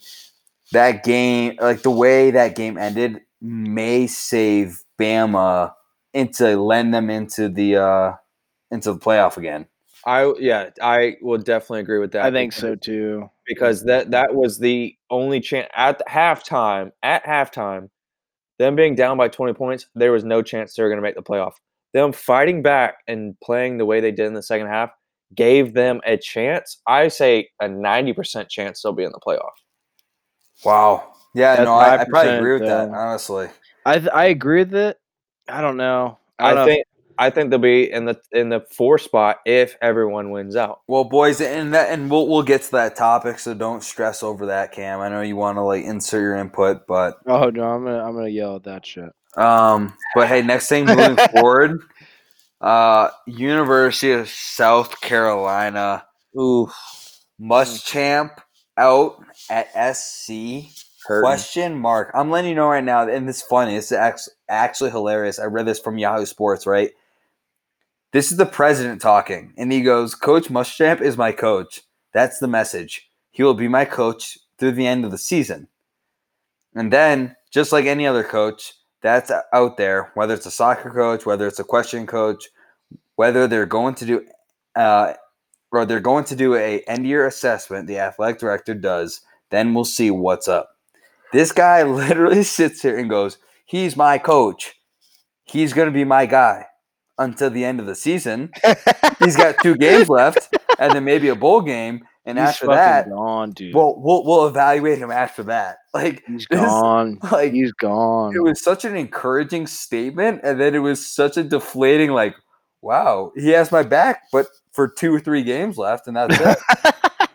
that 0.71 1.03
game, 1.03 1.55
like 1.59 1.81
the 1.81 1.91
way 1.91 2.31
that 2.31 2.55
game 2.55 2.77
ended, 2.77 3.21
may 3.41 4.07
save 4.07 4.83
Bama 4.99 5.73
into 6.13 6.55
lend 6.61 6.93
them 6.93 7.09
into 7.09 7.49
the 7.49 7.75
uh 7.77 8.13
into 8.71 8.93
the 8.93 8.99
playoff 8.99 9.37
again. 9.37 9.65
I 10.05 10.31
yeah, 10.39 10.69
I 10.81 11.15
will 11.21 11.39
definitely 11.39 11.79
agree 11.81 11.99
with 11.99 12.11
that. 12.11 12.25
I 12.25 12.31
think 12.31 12.51
because- 12.51 12.61
so 12.61 12.75
too. 12.75 13.29
because 13.47 13.83
that 13.85 14.11
that 14.11 14.33
was 14.35 14.59
the 14.59 14.95
only 15.09 15.39
chance 15.41 15.69
at 15.75 16.01
halftime. 16.07 16.91
At 17.03 17.25
halftime, 17.25 17.89
them 18.59 18.75
being 18.75 18.95
down 18.95 19.17
by 19.17 19.27
twenty 19.27 19.53
points, 19.53 19.87
there 19.95 20.11
was 20.11 20.23
no 20.23 20.41
chance 20.41 20.75
they 20.75 20.83
were 20.83 20.89
going 20.89 20.97
to 20.97 21.01
make 21.03 21.15
the 21.15 21.23
playoff. 21.23 21.53
Them 21.95 22.11
fighting 22.11 22.61
back 22.61 22.95
and 23.07 23.39
playing 23.41 23.77
the 23.77 23.85
way 23.85 24.01
they 24.01 24.11
did 24.11 24.25
in 24.25 24.33
the 24.33 24.43
second 24.43 24.67
half 24.67 24.89
gave 25.33 25.73
them 25.73 26.01
a 26.05 26.17
chance. 26.17 26.81
I 26.85 27.07
say 27.07 27.47
a 27.61 27.69
ninety 27.69 28.11
percent 28.11 28.49
chance 28.49 28.81
they'll 28.81 28.91
be 28.91 29.05
in 29.05 29.13
the 29.13 29.21
playoff. 29.25 29.55
Wow. 30.65 31.13
Yeah, 31.33 31.55
That's 31.55 31.65
no, 31.65 31.73
I, 31.73 32.01
I 32.01 32.05
probably 32.05 32.35
agree 32.35 32.53
with 32.59 32.67
that, 32.67 32.89
uh, 32.89 32.93
honestly. 32.93 33.47
I 33.85 33.99
th- 33.99 34.11
I 34.13 34.25
agree 34.25 34.59
with 34.59 34.75
it. 34.75 34.97
I 35.47 35.61
don't 35.61 35.77
know. 35.77 36.17
I, 36.37 36.47
I, 36.47 36.53
don't 36.53 36.55
know. 36.59 36.65
think 36.65 36.85
I 37.17 37.29
think 37.29 37.49
they'll 37.49 37.59
be 37.59 37.89
in 37.89 38.03
the 38.03 38.19
in 38.33 38.49
the 38.49 38.65
four 38.71 38.97
spot 38.97 39.37
if 39.45 39.77
everyone 39.81 40.31
wins 40.31 40.57
out. 40.57 40.81
Well, 40.89 41.05
boys, 41.05 41.39
and 41.39 41.73
that, 41.73 41.91
and 41.91 42.11
we'll 42.11 42.27
we'll 42.27 42.43
get 42.43 42.63
to 42.63 42.71
that 42.73 42.97
topic, 42.97 43.39
so 43.39 43.53
don't 43.53 43.81
stress 43.81 44.21
over 44.21 44.47
that, 44.47 44.73
Cam. 44.73 44.99
I 44.99 45.07
know 45.07 45.21
you 45.21 45.37
want 45.37 45.57
to 45.57 45.61
like 45.61 45.85
insert 45.85 46.21
your 46.21 46.35
input, 46.35 46.87
but 46.87 47.15
Oh 47.25 47.49
no, 47.49 47.63
I'm 47.63 47.85
gonna 47.85 48.03
I'm 48.03 48.15
gonna 48.15 48.27
yell 48.27 48.57
at 48.57 48.63
that 48.63 48.85
shit. 48.85 49.11
Um, 49.37 49.93
but 50.13 50.27
hey, 50.27 50.41
next 50.41 50.67
thing 50.67 50.85
moving 50.85 51.17
forward, 51.35 51.81
uh, 52.61 53.09
University 53.27 54.11
of 54.11 54.29
South 54.29 55.01
Carolina, 55.01 56.05
Ooh, 56.37 56.69
Muschamp 57.39 58.37
out 58.77 59.23
at 59.49 59.95
SC. 59.95 60.63
Question 61.05 61.77
mark. 61.77 62.09
I'm 62.15 62.31
letting 62.31 62.49
you 62.49 62.55
know 62.55 62.67
right 62.67 62.83
now, 62.83 63.07
and 63.07 63.29
it's 63.29 63.43
funny. 63.43 63.75
It's 63.75 63.91
act- 63.91 64.27
actually 64.49 64.89
hilarious. 64.89 65.37
I 65.37 65.45
read 65.45 65.67
this 65.67 65.79
from 65.79 65.99
Yahoo 65.99 66.25
Sports. 66.25 66.65
Right. 66.65 66.91
This 68.11 68.31
is 68.31 68.37
the 68.37 68.45
president 68.45 69.01
talking, 69.01 69.53
and 69.57 69.71
he 69.71 69.81
goes, 69.81 70.15
"Coach 70.15 70.47
Muschamp 70.47 71.01
is 71.01 71.17
my 71.17 71.31
coach. 71.31 71.83
That's 72.13 72.39
the 72.39 72.47
message. 72.47 73.07
He 73.29 73.43
will 73.43 73.53
be 73.53 73.67
my 73.67 73.85
coach 73.85 74.37
through 74.57 74.71
the 74.71 74.87
end 74.87 75.05
of 75.05 75.11
the 75.11 75.17
season." 75.17 75.67
And 76.73 76.91
then, 76.91 77.35
just 77.51 77.71
like 77.71 77.85
any 77.85 78.07
other 78.07 78.23
coach 78.23 78.73
that's 79.01 79.31
out 79.53 79.77
there, 79.77 80.11
whether 80.15 80.33
it's 80.33 80.45
a 80.45 80.51
soccer 80.51 80.89
coach, 80.89 81.25
whether 81.25 81.47
it's 81.47 81.59
a 81.59 81.63
question 81.63 82.07
coach, 82.07 82.49
whether 83.15 83.47
they're 83.47 83.65
going 83.65 83.95
to 83.95 84.05
do, 84.05 84.25
uh, 84.75 85.13
or 85.71 85.85
they're 85.85 85.99
going 85.99 86.25
to 86.25 86.35
do 86.35 86.55
a 86.55 86.81
end 86.87 87.05
year 87.05 87.27
assessment, 87.27 87.87
the 87.87 87.99
athletic 87.99 88.39
director 88.39 88.73
does. 88.73 89.21
Then 89.49 89.73
we'll 89.73 89.85
see 89.85 90.11
what's 90.11 90.47
up. 90.47 90.71
This 91.33 91.51
guy 91.51 91.83
literally 91.83 92.43
sits 92.43 92.81
here 92.81 92.97
and 92.97 93.09
goes, 93.09 93.37
"He's 93.65 93.95
my 93.95 94.17
coach. 94.17 94.73
He's 95.43 95.73
going 95.73 95.87
to 95.87 95.93
be 95.93 96.03
my 96.03 96.25
guy 96.25 96.65
until 97.17 97.49
the 97.49 97.63
end 97.63 97.79
of 97.79 97.85
the 97.85 97.95
season. 97.95 98.51
He's 99.19 99.37
got 99.37 99.55
two 99.61 99.75
games 99.75 100.09
left, 100.09 100.53
and 100.79 100.93
then 100.93 101.03
maybe 101.03 101.29
a 101.29 101.35
bowl 101.35 101.61
game. 101.61 102.05
And 102.27 102.39
He's 102.39 102.47
after 102.49 102.67
that, 102.67 103.07
gone, 103.09 103.51
dude. 103.51 103.75
well, 103.75 103.93
we'll 103.97 104.23
we'll 104.25 104.47
evaluate 104.47 104.97
him 104.97 105.11
after 105.11 105.43
that. 105.43 105.77
Like 105.93 106.23
he's 106.27 106.45
this- 106.49 106.59
gone. 106.59 107.19
like 107.31 107.53
he's 107.53 107.71
gone. 107.71 108.35
it 108.35 108.41
was 108.43 108.61
such 108.61 108.83
an 108.83 108.95
encouraging 108.97 109.65
statement, 109.67 110.41
and 110.43 110.59
then 110.59 110.75
it 110.75 110.79
was 110.79 111.05
such 111.05 111.37
a 111.37 111.43
deflating, 111.43 112.11
like, 112.11 112.35
wow, 112.81 113.31
he 113.35 113.49
has 113.51 113.71
my 113.71 113.83
back, 113.83 114.23
but 114.33 114.47
for 114.73 114.87
two 114.89 115.13
or 115.15 115.19
three 115.21 115.43
games 115.43 115.77
left, 115.77 116.07
and 116.07 116.17
that's 116.17 116.37
it. 116.37 116.57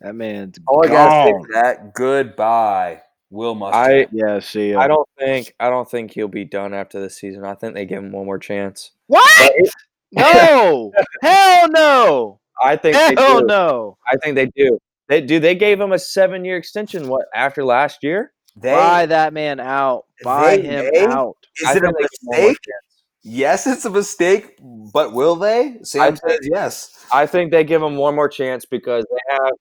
that 0.00 0.14
man's 0.14 0.58
All 0.66 0.84
I 0.84 0.88
gotta 0.88 1.26
say 1.28 1.32
gone. 1.32 1.46
that, 1.52 1.94
goodbye. 1.94 3.00
Will 3.30 3.56
Muschamp. 3.56 3.72
I 3.72 4.06
Yeah, 4.12 4.38
see. 4.40 4.72
ya. 4.72 4.80
I 4.80 4.86
don't 4.86 5.08
think 5.18 5.54
I 5.58 5.70
don't 5.70 5.90
think 5.90 6.12
he'll 6.12 6.28
be 6.28 6.44
done 6.44 6.74
after 6.74 7.00
this 7.00 7.16
season. 7.16 7.44
I 7.44 7.54
think 7.54 7.74
they 7.74 7.86
give 7.86 7.98
him 8.04 8.12
one 8.12 8.26
more 8.26 8.38
chance. 8.38 8.92
What? 9.06 9.52
No. 10.12 10.92
Hell 11.22 11.68
no. 11.70 12.40
I 12.62 12.76
think 12.76 12.96
they 12.96 13.14
Hell 13.22 13.40
do. 13.40 13.46
no. 13.46 13.96
I 14.06 14.16
think 14.16 14.34
they 14.36 14.46
do. 14.56 14.78
They 15.08 15.20
do. 15.20 15.38
They 15.40 15.54
gave 15.54 15.80
him 15.80 15.92
a 15.92 15.98
seven 15.98 16.44
year 16.44 16.56
extension. 16.56 17.08
What 17.08 17.26
after 17.34 17.64
last 17.64 18.02
year? 18.02 18.32
they, 18.56 18.70
Buy 18.72 19.06
that 19.06 19.32
man 19.32 19.60
out. 19.60 20.04
Buy 20.22 20.56
They 20.56 20.62
him 20.62 20.90
may- 20.92 21.06
out. 21.06 21.36
is 21.60 21.68
I 21.68 21.72
it 21.72 21.76
a 21.78 21.80
think 21.80 21.96
they 21.98 22.02
give 22.02 22.10
him 22.22 22.26
one 22.28 22.38
more 22.40 22.48
mistake? 22.48 22.58
Yes, 23.26 23.66
it's 23.66 23.84
a 23.86 23.90
mistake, 23.90 24.58
but 24.92 25.12
will 25.14 25.34
they? 25.36 25.78
Sam 25.82 26.16
says 26.16 26.40
yes. 26.42 27.06
I 27.12 27.26
think 27.26 27.50
they 27.52 27.64
give 27.64 27.82
him 27.82 27.96
one 27.96 28.14
more 28.14 28.28
chance 28.28 28.64
because 28.66 29.04
they 29.10 29.34
have 29.34 29.52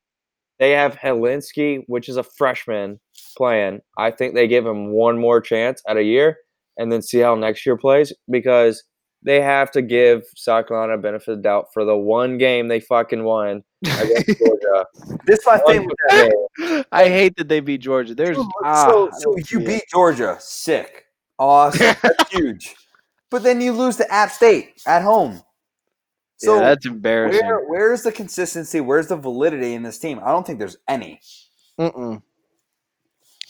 they 0.59 0.71
have 0.71 0.95
Hilinski, 0.95 1.83
which 1.87 2.07
is 2.09 2.17
a 2.17 2.23
freshman 2.23 2.99
playing. 3.37 3.79
I 3.97 4.11
think 4.11 4.35
they 4.35 4.47
give 4.47 4.65
him 4.65 4.91
one 4.91 5.17
more 5.17 5.41
chance 5.41 5.81
at 5.87 5.97
a 5.97 6.03
year 6.03 6.37
and 6.77 6.91
then 6.91 7.01
see 7.01 7.19
how 7.19 7.35
next 7.35 7.65
year 7.65 7.77
plays 7.77 8.13
because 8.29 8.83
they 9.23 9.41
have 9.41 9.71
to 9.71 9.81
give 9.81 10.25
South 10.35 10.67
Carolina 10.67 10.97
benefit 10.97 11.29
of 11.29 11.37
the 11.37 11.43
doubt 11.43 11.73
for 11.73 11.85
the 11.85 11.95
one 11.95 12.37
game 12.37 12.67
they 12.67 12.79
fucking 12.79 13.23
won 13.23 13.63
against 13.83 14.37
Georgia. 14.39 14.85
This 15.25 15.39
is 15.39 15.45
my 15.45 15.57
thing 15.59 15.85
with 15.87 15.97
that. 16.09 16.85
I 16.91 17.07
hate 17.09 17.35
that 17.37 17.47
they 17.47 17.59
beat 17.59 17.79
Georgia. 17.79 18.13
There's 18.13 18.37
So, 18.37 18.49
ah, 18.63 18.87
so, 18.87 19.09
so 19.17 19.37
you 19.37 19.43
see 19.43 19.57
it. 19.57 19.65
beat 19.67 19.83
Georgia, 19.89 20.37
sick, 20.39 21.05
awesome, 21.39 21.95
that's 22.01 22.31
huge. 22.31 22.75
But 23.31 23.43
then 23.43 23.61
you 23.61 23.73
lose 23.73 23.95
to 23.97 24.13
App 24.13 24.31
State 24.31 24.81
at 24.85 25.01
home. 25.01 25.41
So 26.37 26.55
yeah, 26.55 26.69
that's 26.69 26.85
embarrassing. 26.85 27.45
where 27.45 27.65
where's 27.67 28.03
the 28.03 28.11
consistency? 28.11 28.81
Where's 28.81 29.07
the 29.07 29.15
validity 29.15 29.73
in 29.73 29.83
this 29.83 29.97
team? 29.97 30.19
I 30.23 30.29
don't 30.31 30.45
think 30.45 30.59
there's 30.59 30.77
any. 30.87 31.21
Mm-mm. 31.79 32.21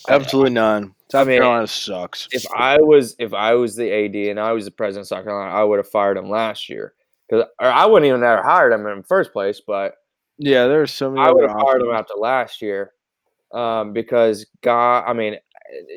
Absolutely 0.10 0.52
none. 0.52 0.96
South 1.12 1.28
mean, 1.28 1.38
Carolina 1.38 1.68
sucks. 1.68 2.28
if 2.32 2.44
I 2.56 2.78
was 2.78 3.16
if 3.20 3.34
I 3.34 3.54
was 3.54 3.76
the 3.76 3.92
AD 3.92 4.16
and 4.16 4.40
I 4.40 4.52
was 4.54 4.66
the 4.66 4.72
president 4.72 5.04
of 5.04 5.08
South 5.08 5.24
Carolina, 5.24 5.54
I 5.54 5.64
would 5.64 5.78
have 5.78 5.90
fired 5.90 6.18
him 6.18 6.30
last 6.30 6.70
year 6.70 6.94
because 7.30 7.46
or 7.62 7.68
I 7.68 7.86
wouldn't 7.86 8.08
even 8.08 8.22
have 8.24 8.44
hired 8.44 8.74
him 8.74 8.86
in 8.88 8.98
the 8.98 9.04
first 9.04 9.32
place. 9.32 9.62
But 9.66 9.94
Yeah, 10.40 10.68
there's 10.68 10.92
so 10.92 11.12
many. 11.12 11.26
I 11.26 11.32
would 11.32 11.48
have 11.48 11.60
fired 11.60 11.82
him 11.82 11.92
after 11.94 12.16
last 12.16 12.62
year 12.62 12.94
um, 13.54 13.94
because 13.94 14.46
God, 14.62 15.04
I 15.08 15.14
mean, 15.14 15.38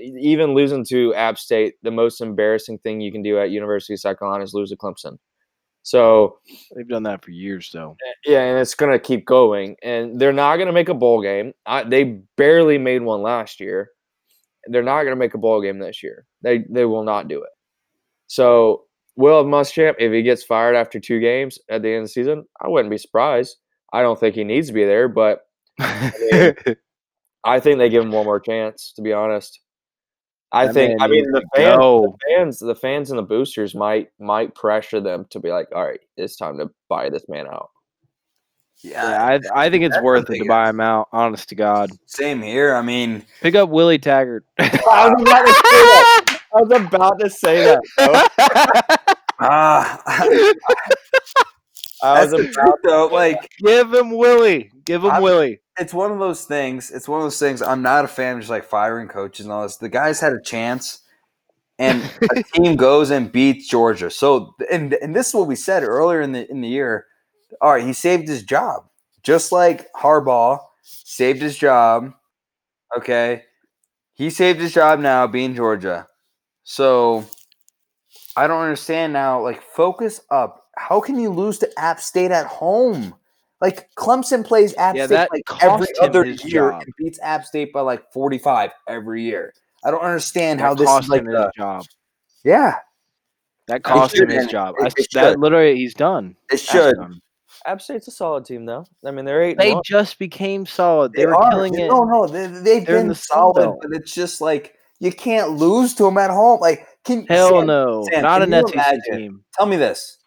even 0.01 0.55
losing 0.55 0.85
to 0.87 1.15
App 1.15 1.39
State, 1.39 1.75
the 1.83 1.91
most 1.91 2.21
embarrassing 2.21 2.79
thing 2.81 3.01
you 3.01 3.11
can 3.11 3.23
do 3.23 3.39
at 3.39 3.51
University 3.51 3.95
of 3.95 4.01
South 4.01 4.19
Carolina 4.19 4.45
is 4.45 4.55
lose 4.55 4.71
to 4.71 4.77
Clemson. 4.77 5.19
So 5.83 6.39
They've 6.75 6.89
done 6.89 7.05
that 7.05 7.25
for 7.25 7.31
years, 7.31 7.71
though. 7.73 7.97
yeah, 8.25 8.41
and 8.41 8.59
it's 8.59 8.75
gonna 8.75 8.99
keep 8.99 9.25
going, 9.25 9.77
and 9.83 10.21
they're 10.21 10.33
not 10.33 10.57
gonna 10.57 10.73
make 10.73 10.89
a 10.89 10.95
bowl 10.95 11.23
game. 11.23 11.53
I, 11.65 11.85
they 11.85 12.23
barely 12.37 12.77
made 12.77 13.03
one 13.03 13.23
last 13.23 13.61
year. 13.61 13.91
They're 14.69 14.83
not 14.83 15.05
gonna 15.05 15.17
make 15.17 15.35
a 15.35 15.39
bowl 15.39 15.61
game 15.63 15.79
this 15.79 16.03
year. 16.03 16.27
They 16.43 16.65
they 16.69 16.85
will 16.85 17.05
not 17.05 17.29
do 17.29 17.43
it. 17.43 17.51
So 18.27 18.85
Will 19.17 19.45
Muschamp, 19.45 19.95
if 19.99 20.13
he 20.13 20.23
gets 20.23 20.45
fired 20.45 20.77
after 20.77 21.01
two 21.01 21.21
games 21.21 21.59
at 21.71 21.83
the 21.83 21.89
end 21.89 21.99
of 21.99 22.05
the 22.05 22.09
season, 22.09 22.45
I 22.61 22.69
wouldn't 22.69 22.91
be 22.91 22.99
surprised. 22.99 23.57
I 23.93 24.03
don't 24.03 24.19
think 24.19 24.35
he 24.35 24.45
needs 24.45 24.69
to 24.69 24.75
be 24.75 24.85
there, 24.85 25.09
but 25.09 25.41
mean, 25.79 26.55
I 27.45 27.61
think 27.61 27.79
they 27.79 27.89
give 27.89 28.03
him 28.03 28.13
one 28.13 28.27
more 28.27 28.41
chance. 28.41 28.93
To 28.97 29.03
be 29.03 29.13
honest, 29.13 29.61
I 30.53 30.67
That 30.67 30.75
think. 30.75 31.03
I 31.03 31.07
mean, 31.07 31.31
the 31.31 31.43
fans, 31.55 31.79
the 31.79 32.13
fans, 32.29 32.59
the 32.59 32.75
fans, 32.75 33.11
and 33.11 33.19
the 33.19 33.23
boosters 33.23 33.75
might 33.75 34.09
might 34.19 34.55
pressure 34.55 35.01
them 35.01 35.27
to 35.31 35.41
be 35.41 35.51
like, 35.51 35.69
"All 35.75 35.85
right, 35.85 36.01
it's 36.17 36.37
time 36.37 36.59
to 36.59 36.71
buy 36.89 37.09
this 37.09 37.29
man 37.29 37.47
out." 37.47 37.71
Yeah, 38.83 39.39
I, 39.55 39.65
I 39.67 39.71
think 39.71 39.85
it's 39.85 40.01
worth 40.01 40.29
it 40.31 40.39
to 40.39 40.45
buy 40.47 40.69
him 40.69 40.81
out. 40.81 41.09
Honest 41.13 41.49
to 41.51 41.55
God, 41.55 41.91
Same 42.07 42.43
here. 42.43 42.75
I 42.75 42.83
mean, 42.83 43.25
pick 43.41 43.55
up 43.55 43.69
Willie 43.71 43.99
Taggart. 43.99 44.45
I 44.59 45.09
was 45.11 45.23
about 45.23 45.47
to 45.47 45.53
say 45.53 45.61
that. 45.63 46.41
I 46.55 46.61
was 46.63 46.71
about 46.85 47.21
to 47.21 47.31
say 47.31 47.65
that. 47.65 49.17
ah, 49.41 50.03
I 52.03 52.25
was 52.25 52.33
about 52.33 52.79
though. 52.85 53.09
Like, 53.13 53.49
Give 53.65 53.93
him 53.93 54.11
Willie. 54.11 54.71
Give 54.85 55.05
him 55.05 55.11
I'm- 55.11 55.23
Willie. 55.23 55.61
it's 55.79 55.95
one 55.95 56.13
of 56.13 56.19
those 56.19 56.45
things. 56.45 56.91
It's 56.91 57.09
one 57.09 57.21
of 57.21 57.25
those 57.25 57.39
things. 57.39 57.63
I'm 57.63 57.83
not 57.83 58.05
a 58.05 58.09
fan 58.09 58.35
of 58.35 58.41
just 58.41 58.51
like 58.51 58.65
firing 58.65 59.09
coaches 59.09 59.47
and 59.47 59.53
all 59.53 59.63
this. 59.63 59.77
The 59.77 59.89
guys 59.89 60.21
had 60.21 60.33
a 60.33 60.41
chance, 60.41 61.01
and 61.79 62.03
a 62.37 62.43
team 62.43 62.77
goes 62.77 63.11
and 63.11 63.33
beats 63.33 63.69
Georgia. 63.69 64.11
So, 64.11 64.55
and 64.71 64.93
and 64.95 65.15
this 65.17 65.29
is 65.29 65.35
what 65.35 65.49
we 65.49 65.57
said 65.57 65.83
earlier 65.83 66.21
in 66.21 66.33
the 66.33 66.51
in 66.51 66.61
the 66.61 66.69
year. 66.69 67.07
All 67.61 67.73
right, 67.73 67.85
he 67.85 67.93
saved 67.93 68.29
his 68.29 68.43
job, 68.43 68.85
just 69.23 69.53
like 69.53 69.91
Harbaugh 69.93 70.61
saved 70.83 71.41
his 71.43 71.57
job. 71.57 72.13
Okay, 72.97 73.45
he 74.15 74.31
saved 74.31 74.61
his 74.61 74.73
job 74.75 75.01
now, 75.01 75.27
being 75.27 75.55
Georgia. 75.55 76.07
So, 76.65 77.25
I 78.37 78.47
don't 78.47 78.61
understand 78.63 79.13
now. 79.13 79.41
Like, 79.43 79.63
focus 79.63 80.21
up. 80.31 80.65
How 80.77 81.01
can 81.01 81.19
you 81.19 81.31
lose 81.31 81.59
to 81.61 81.71
App 81.79 82.01
State 82.01 82.31
at 82.33 82.47
home? 82.47 83.15
Like 83.63 83.89
Clemson 83.97 84.45
plays 84.45 84.75
App 84.77 84.97
Yeah, 84.97 85.07
State 85.07 85.29
like 85.33 85.43
every 85.63 85.87
other 86.01 86.27
year 86.27 86.71
job. 86.73 86.83
and 86.83 86.93
beats 86.99 87.19
App 87.23 87.45
State 87.47 87.73
by 87.73 87.81
like 87.81 88.13
45 88.13 88.71
every 88.87 89.23
year. 89.23 89.55
I 89.83 89.91
don't 89.91 90.03
understand 90.03 90.61
That 90.61 90.65
how 90.65 90.75
this 90.75 90.87
cost 90.87 91.05
is 91.05 91.09
like 91.09 91.21
him 91.23 91.31
the, 91.31 91.45
his 91.45 91.53
job. 91.57 91.87
yeah, 92.45 92.75
That 93.69 93.83
cost 93.83 94.15
him 94.15 94.29
his 94.29 94.47
job. 94.49 94.75
It- 94.79 94.93
I, 94.99 95.05
that 95.15 95.39
literally, 95.41 95.77
he's 95.77 95.95
done. 95.95 96.37
it 96.51 96.59
should. 96.61 96.97
done. 96.97 97.21
App 97.67 97.83
State's 97.83 98.07
a 98.09 98.11
solid 98.13 98.45
team, 98.45 98.65
though. 98.65 98.87
I 99.05 99.11
mean, 99.11 99.25
they're 99.25 99.43
eight. 99.43 99.59
They 99.59 99.75
one. 99.75 99.83
just 99.85 100.19
became 100.19 100.67
solid. 100.67 101.13
They, 101.13 101.23
They 101.23 101.27
were 101.27 101.35
are. 101.35 101.51
killing 101.51 101.73
They- 101.73 101.85
it. 101.85 101.89
No, 101.89 102.05
no, 102.05 102.27
they, 102.27 102.47
they've 102.47 102.87
They're 102.87 102.99
been 102.99 103.09
the 103.09 103.15
solid, 103.15 103.61
Belt. 103.63 103.79
but 103.83 103.93
it's 103.93 104.15
just 104.15 104.41
like 104.41 104.75
you 105.01 105.11
can't 105.13 105.51
lose 105.53 105.95
to 105.95 106.05
them 106.05 106.17
at 106.19 106.31
home. 106.31 106.61
Like, 106.61 106.87
can 107.05 107.27
Hell 107.27 107.51
Sam, 107.61 107.67
no, 107.67 108.05
Sam, 108.13 108.23
not 108.23 108.43
an 108.43 108.53
you 108.53 108.61
SEC 108.67 108.73
imagine- 108.75 109.01
team. 109.19 109.45
Tell 109.55 109.67
me 109.67 109.77
this: 109.77 110.19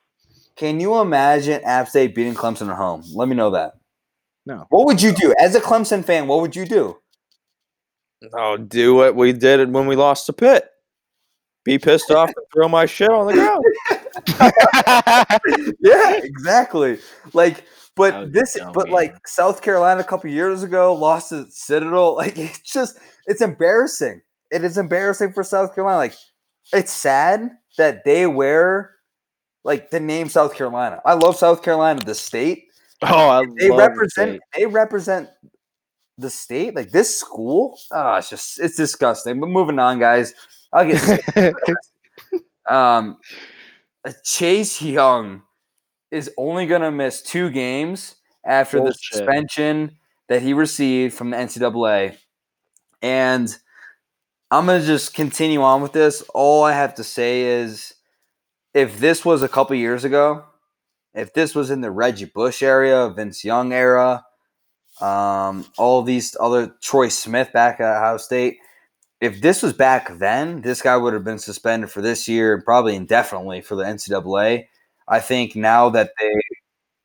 Can 0.58 0.80
you 0.80 1.00
imagine 1.00 1.62
App 1.64 1.88
State 1.90 2.14
beating 2.14 2.36
Clemson 2.36 2.70
at 2.70 2.76
home? 2.78 3.04
Let 3.16 3.28
me 3.30 3.36
know 3.36 3.52
that. 3.52 3.74
No. 4.46 4.66
What 4.70 4.86
would 4.88 5.02
you 5.02 5.12
do 5.12 5.34
as 5.40 5.56
a 5.56 5.62
Clemson 5.62 6.04
fan? 6.04 6.28
What 6.28 6.42
would 6.42 6.56
you 6.56 6.66
do? 6.66 6.98
Oh, 8.34 8.58
do 8.58 8.96
what 8.96 9.16
we 9.16 9.32
did 9.32 9.72
when 9.72 9.88
we 9.88 9.96
lost 9.96 10.26
to 10.26 10.34
Pitt. 10.34 10.66
Be 11.64 11.78
pissed 11.78 12.12
off 12.12 12.28
and 12.30 12.46
throw 12.54 12.68
my 12.68 12.86
shit 12.86 13.10
on 13.10 13.28
the 13.28 13.34
ground. 13.34 13.64
yeah, 15.80 16.20
exactly. 16.24 17.00
Like, 17.34 17.66
but 17.96 18.32
this, 18.32 18.56
dumb, 18.56 18.72
but 18.74 18.86
man. 18.86 18.94
like 18.94 19.28
South 19.28 19.62
Carolina 19.62 20.02
a 20.02 20.04
couple 20.04 20.30
years 20.30 20.64
ago 20.64 20.94
lost 20.94 21.30
to 21.30 21.46
Citadel. 21.50 22.16
Like, 22.20 22.38
it's 22.38 22.60
just, 22.62 23.00
it's 23.28 23.42
embarrassing. 23.42 24.22
It 24.52 24.64
is 24.64 24.78
embarrassing 24.78 25.34
for 25.34 25.44
South 25.44 25.76
Carolina. 25.76 25.98
Like, 25.98 26.16
it's 26.74 26.92
sad 26.92 27.50
that 27.78 28.04
they 28.06 28.28
wear 28.28 28.96
like 29.64 29.92
the 29.92 30.00
name 30.00 30.30
South 30.30 30.56
Carolina. 30.56 31.02
I 31.06 31.14
love 31.14 31.36
South 31.36 31.62
Carolina, 31.62 32.02
the 32.04 32.16
state. 32.16 32.66
oh, 33.04 33.30
I 33.30 33.44
They 33.58 33.70
love 33.70 33.80
represent, 33.80 34.42
they 34.56 34.66
represent 34.66 35.30
the 36.18 36.30
state. 36.30 36.76
Like 36.76 36.92
this 36.92 37.20
school. 37.20 37.80
Oh, 37.92 38.16
it's 38.16 38.30
just, 38.30 38.60
it's 38.60 38.76
disgusting. 38.76 39.40
But 39.40 39.50
moving 39.50 39.80
on, 39.80 40.00
guys. 40.00 40.34
I'll 40.72 40.86
get 40.86 41.54
um, 42.70 43.18
Chase 44.24 44.82
Young 44.82 45.44
is 46.12 46.32
only 46.38 46.66
going 46.66 46.82
to 46.82 46.92
miss 46.92 47.22
two 47.22 47.50
games 47.50 48.16
after 48.46 48.84
the 48.84 48.94
suspension 48.94 49.98
that 50.28 50.42
he 50.42 50.54
received 50.54 51.14
from 51.14 51.32
the 51.32 51.38
NCAA. 51.38 52.18
And 53.02 53.56
I'm 54.52 54.66
going 54.66 54.82
to 54.82 54.88
just 54.88 55.14
continue 55.14 55.62
on 55.62 55.82
with 55.82 55.94
this. 55.94 56.22
All 56.34 56.64
I 56.64 56.74
have 56.74 56.96
to 56.96 57.04
say 57.04 57.42
is 57.44 57.94
if 58.74 59.00
this 59.00 59.24
was 59.24 59.42
a 59.42 59.50
couple 59.50 59.76
years 59.76 60.04
ago, 60.04 60.46
if 61.14 61.34
this 61.34 61.56
was 61.56 61.70
in 61.70 61.82
the 61.82 61.92
Reggie 61.92 62.26
Bush 62.26 62.64
area, 62.64 63.10
Vince 63.10 63.44
Young 63.44 63.74
era, 63.74 64.26
um, 65.02 65.66
all 65.78 66.02
these 66.02 66.36
other 66.40 66.76
Troy 66.82 67.10
Smith 67.10 67.52
back 67.54 67.80
at 67.80 67.98
Ohio 67.98 68.18
State, 68.18 68.58
if 69.22 69.42
this 69.42 69.62
was 69.62 69.74
back 69.74 70.18
then, 70.18 70.62
this 70.62 70.82
guy 70.82 70.96
would 70.96 71.14
have 71.14 71.24
been 71.24 71.40
suspended 71.40 71.92
for 71.92 72.02
this 72.02 72.28
year 72.28 72.54
and 72.54 72.64
probably 72.64 72.96
indefinitely 72.96 73.62
for 73.62 73.76
the 73.76 73.84
NCAA. 73.84 74.68
I 75.08 75.20
think 75.20 75.56
now 75.56 75.90
that 75.90 76.12
they 76.20 76.32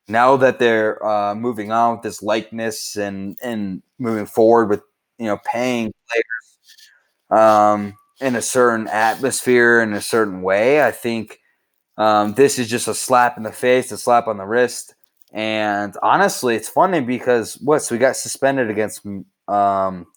now 0.07 0.37
that 0.37 0.59
they're 0.59 1.03
uh, 1.05 1.35
moving 1.35 1.71
on 1.71 1.93
with 1.95 2.03
this 2.03 2.21
likeness 2.23 2.95
and 2.97 3.37
and 3.43 3.81
moving 3.99 4.25
forward 4.25 4.69
with 4.69 4.81
you 5.17 5.25
know 5.25 5.39
paying 5.45 5.93
players 7.29 7.41
um, 7.41 7.95
in 8.21 8.35
a 8.35 8.41
certain 8.41 8.87
atmosphere 8.87 9.81
in 9.81 9.93
a 9.93 10.01
certain 10.01 10.41
way, 10.41 10.83
I 10.83 10.91
think 10.91 11.39
um, 11.97 12.33
this 12.33 12.59
is 12.59 12.69
just 12.69 12.87
a 12.87 12.93
slap 12.93 13.37
in 13.37 13.43
the 13.43 13.51
face, 13.51 13.91
a 13.91 13.97
slap 13.97 14.27
on 14.27 14.37
the 14.37 14.45
wrist. 14.45 14.95
And 15.33 15.95
honestly, 16.03 16.55
it's 16.55 16.69
funny 16.69 17.01
because 17.01 17.55
what? 17.61 17.81
So 17.81 17.95
we 17.95 17.99
got 17.99 18.15
suspended 18.15 18.69
against 18.69 19.05
um, 19.47 20.07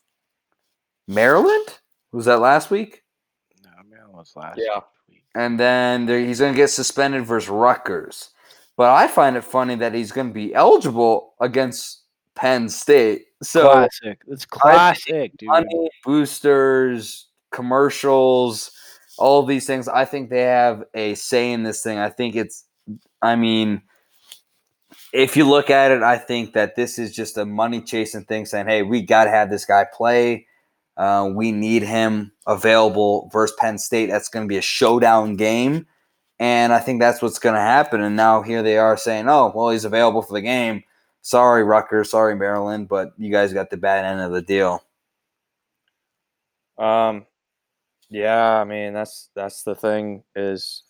Maryland. 1.09 1.79
Was 2.13 2.25
that 2.27 2.41
last 2.41 2.71
week? 2.71 3.03
no, 3.63 3.71
man, 3.89 4.07
what's 4.11 4.35
last 4.37 4.59
Yeah. 4.59 4.81
week? 5.09 5.25
And 5.35 5.59
then 5.59 6.07
there, 6.07 6.21
he's 6.21 6.41
going 6.41 6.53
to 6.53 6.57
get 6.57 6.71
suspended 6.71 7.25
versus 7.25 7.49
Rutgers. 7.49 8.31
But 8.77 8.91
I 8.91 9.09
find 9.09 9.37
it 9.37 9.45
funny 9.45 9.75
that 9.77 9.93
he's 9.95 10.13
going 10.13 10.29
to 10.29 10.35
be 10.35 10.55
eligible 10.55 11.35
against 11.41 12.03
Penn 12.35 12.69
State. 12.69 13.27
So 13.43 13.71
classic. 13.73 14.23
It's 14.27 14.47
classic, 14.47 15.37
dude. 15.37 15.49
money, 15.49 15.91
boosters, 16.05 17.27
commercials, 17.51 18.71
all 19.19 19.45
these 19.45 19.67
things. 19.67 19.89
I 19.89 20.05
think 20.05 20.31
they 20.31 20.43
have 20.43 20.85
a 20.95 21.15
say 21.15 21.53
in 21.53 21.63
this 21.65 21.83
thing. 21.83 21.99
I 21.99 22.09
think 22.09 22.37
it's, 22.37 22.65
I 23.21 23.37
mean, 23.37 23.83
if 25.13 25.37
you 25.37 25.49
look 25.49 25.71
at 25.71 25.91
it, 25.91 26.03
I 26.03 26.19
think 26.19 26.53
that 26.55 26.77
this 26.77 26.99
is 26.99 27.15
just 27.15 27.37
a 27.39 27.45
money 27.45 27.81
chasing 27.81 28.25
thing 28.25 28.47
saying, 28.47 28.67
hey, 28.67 28.83
we 28.83 29.03
got 29.03 29.25
to 29.25 29.31
have 29.31 29.51
this 29.51 29.65
guy 29.65 29.87
play. 29.93 30.47
Uh, 30.99 31.31
we 31.33 31.53
need 31.53 31.83
him 31.83 32.33
available 32.47 33.31
versus 33.33 33.57
Penn 33.59 33.79
State. 33.79 34.07
That's 34.11 34.29
going 34.29 34.45
to 34.47 34.49
be 34.49 34.59
a 34.59 34.63
showdown 34.63 35.37
game. 35.37 35.87
And 36.41 36.73
I 36.73 36.81
think 36.81 37.01
that's 37.01 37.23
what's 37.23 37.39
going 37.39 37.55
to 37.55 37.61
happen. 37.61 38.03
And 38.03 38.17
now 38.17 38.43
here 38.43 38.63
they 38.63 38.79
are 38.79 38.97
saying, 38.97 39.29
oh, 39.29 39.53
well, 39.55 39.71
he's 39.71 39.85
available 39.85 40.23
for 40.23 40.35
the 40.35 40.41
game. 40.41 40.83
Sorry, 41.23 41.63
Rutgers. 41.63 42.11
Sorry, 42.11 42.35
Maryland. 42.35 42.89
But 42.89 43.13
you 43.17 43.31
guys 43.31 43.53
got 43.53 43.71
the 43.71 43.77
bad 43.77 44.05
end 44.05 44.21
of 44.21 44.33
the 44.33 44.43
deal. 44.43 44.83
Um, 46.79 47.27
yeah, 48.09 48.61
I 48.61 48.65
mean 48.65 48.95
that's 48.95 49.31
that's 49.35 49.63
the 49.63 49.75
thing 49.75 50.23
is 50.37 50.85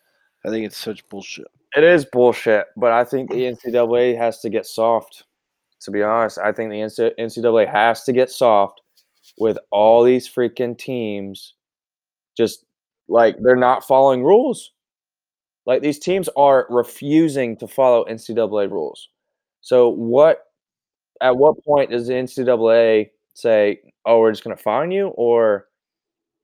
I 0.44 0.50
think 0.50 0.66
it's 0.66 0.76
such 0.76 1.08
bullshit. 1.08 1.46
it 1.76 1.82
is 1.82 2.04
bullshit, 2.04 2.66
but 2.76 2.92
I 2.92 3.04
think 3.04 3.30
the 3.30 3.36
NCAA 3.36 4.16
has 4.16 4.40
to 4.40 4.50
get 4.50 4.66
soft. 4.66 5.24
To 5.82 5.90
be 5.90 6.02
honest, 6.02 6.38
I 6.38 6.52
think 6.52 6.70
the 6.70 7.12
NCAA 7.18 7.70
has 7.70 8.04
to 8.04 8.12
get 8.12 8.30
soft 8.30 8.82
with 9.40 9.58
all 9.70 10.02
these 10.02 10.28
freaking 10.28 10.76
teams. 10.78 11.54
Just 12.36 12.64
like 13.08 13.36
they're 13.40 13.56
not 13.56 13.86
following 13.86 14.24
rules. 14.24 14.72
Like 15.66 15.82
these 15.82 15.98
teams 15.98 16.28
are 16.36 16.66
refusing 16.70 17.56
to 17.58 17.68
follow 17.68 18.04
NCAA 18.04 18.70
rules. 18.70 19.08
So 19.60 19.88
what? 19.88 20.44
At 21.20 21.36
what 21.36 21.62
point 21.64 21.90
does 21.90 22.06
the 22.06 22.14
NCAA 22.14 23.10
say, 23.34 23.80
"Oh, 24.06 24.20
we're 24.20 24.32
just 24.32 24.44
going 24.44 24.56
to 24.56 24.62
fine 24.62 24.90
you," 24.92 25.08
or 25.08 25.66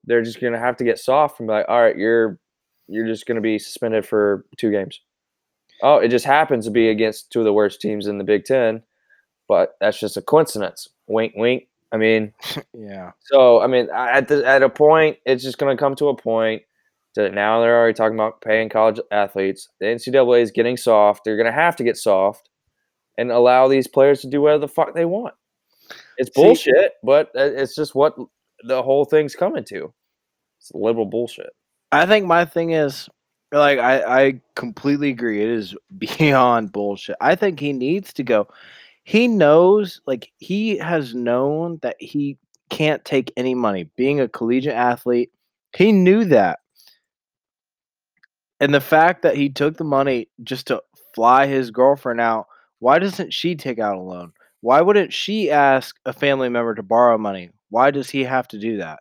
they're 0.04 0.22
just 0.22 0.40
going 0.40 0.52
to 0.52 0.58
have 0.58 0.76
to 0.78 0.84
get 0.84 0.98
soft 0.98 1.40
and 1.40 1.46
be 1.48 1.52
like, 1.54 1.66
"All 1.68 1.80
right, 1.80 1.96
you're 1.96 2.38
you're 2.88 3.06
just 3.06 3.26
going 3.26 3.36
to 3.36 3.40
be 3.40 3.58
suspended 3.58 4.06
for 4.06 4.44
two 4.58 4.70
games." 4.70 5.00
Oh, 5.82 5.98
it 5.98 6.08
just 6.08 6.24
happens 6.24 6.64
to 6.66 6.70
be 6.70 6.88
against 6.88 7.30
two 7.30 7.40
of 7.40 7.44
the 7.44 7.52
worst 7.52 7.80
teams 7.80 8.06
in 8.06 8.18
the 8.18 8.24
Big 8.24 8.44
Ten, 8.44 8.82
but 9.48 9.76
that's 9.80 9.98
just 9.98 10.16
a 10.16 10.22
coincidence. 10.22 10.88
Wink, 11.06 11.34
wink. 11.36 11.64
I 11.94 11.96
mean, 11.96 12.32
Yeah. 12.74 13.12
so 13.20 13.60
I 13.60 13.68
mean, 13.68 13.88
at 13.94 14.26
the, 14.28 14.44
at 14.44 14.62
a 14.64 14.68
point, 14.68 15.18
it's 15.24 15.44
just 15.44 15.58
going 15.58 15.74
to 15.74 15.80
come 15.80 15.94
to 15.96 16.08
a 16.08 16.16
point 16.16 16.62
that 17.14 17.32
now 17.32 17.60
they're 17.60 17.78
already 17.78 17.94
talking 17.94 18.16
about 18.16 18.40
paying 18.40 18.68
college 18.68 18.98
athletes. 19.12 19.68
The 19.78 19.86
NCAA 19.86 20.42
is 20.42 20.50
getting 20.50 20.76
soft. 20.76 21.22
They're 21.24 21.36
going 21.36 21.46
to 21.46 21.52
have 21.52 21.76
to 21.76 21.84
get 21.84 21.96
soft 21.96 22.50
and 23.16 23.30
allow 23.30 23.68
these 23.68 23.86
players 23.86 24.20
to 24.22 24.26
do 24.28 24.42
whatever 24.42 24.58
the 24.62 24.68
fuck 24.68 24.94
they 24.94 25.04
want. 25.04 25.34
It's 26.18 26.34
See- 26.34 26.42
bullshit, 26.42 26.94
but 27.04 27.30
it's 27.34 27.76
just 27.76 27.94
what 27.94 28.16
the 28.66 28.82
whole 28.82 29.04
thing's 29.04 29.36
coming 29.36 29.62
to. 29.66 29.92
It's 30.58 30.72
liberal 30.74 31.06
bullshit. 31.06 31.50
I 31.92 32.06
think 32.06 32.26
my 32.26 32.44
thing 32.44 32.70
is 32.72 33.08
like 33.52 33.78
I, 33.78 34.24
I 34.26 34.40
completely 34.56 35.10
agree. 35.10 35.40
It 35.44 35.50
is 35.50 35.76
beyond 35.98 36.72
bullshit. 36.72 37.14
I 37.20 37.36
think 37.36 37.60
he 37.60 37.72
needs 37.72 38.12
to 38.14 38.24
go. 38.24 38.48
He 39.04 39.28
knows, 39.28 40.00
like 40.06 40.32
he 40.38 40.78
has 40.78 41.14
known 41.14 41.78
that 41.82 41.96
he 42.00 42.38
can't 42.70 43.04
take 43.04 43.32
any 43.36 43.54
money. 43.54 43.84
Being 43.96 44.20
a 44.20 44.28
collegiate 44.28 44.74
athlete, 44.74 45.30
he 45.76 45.92
knew 45.92 46.24
that. 46.26 46.60
And 48.60 48.74
the 48.74 48.80
fact 48.80 49.22
that 49.22 49.36
he 49.36 49.50
took 49.50 49.76
the 49.76 49.84
money 49.84 50.28
just 50.42 50.68
to 50.68 50.82
fly 51.14 51.46
his 51.46 51.70
girlfriend 51.70 52.20
out, 52.20 52.46
why 52.78 52.98
doesn't 52.98 53.32
she 53.32 53.54
take 53.54 53.78
out 53.78 53.96
a 53.96 54.00
loan? 54.00 54.32
Why 54.62 54.80
wouldn't 54.80 55.12
she 55.12 55.50
ask 55.50 55.96
a 56.06 56.12
family 56.12 56.48
member 56.48 56.74
to 56.74 56.82
borrow 56.82 57.18
money? 57.18 57.50
Why 57.68 57.90
does 57.90 58.08
he 58.08 58.24
have 58.24 58.48
to 58.48 58.58
do 58.58 58.78
that? 58.78 59.00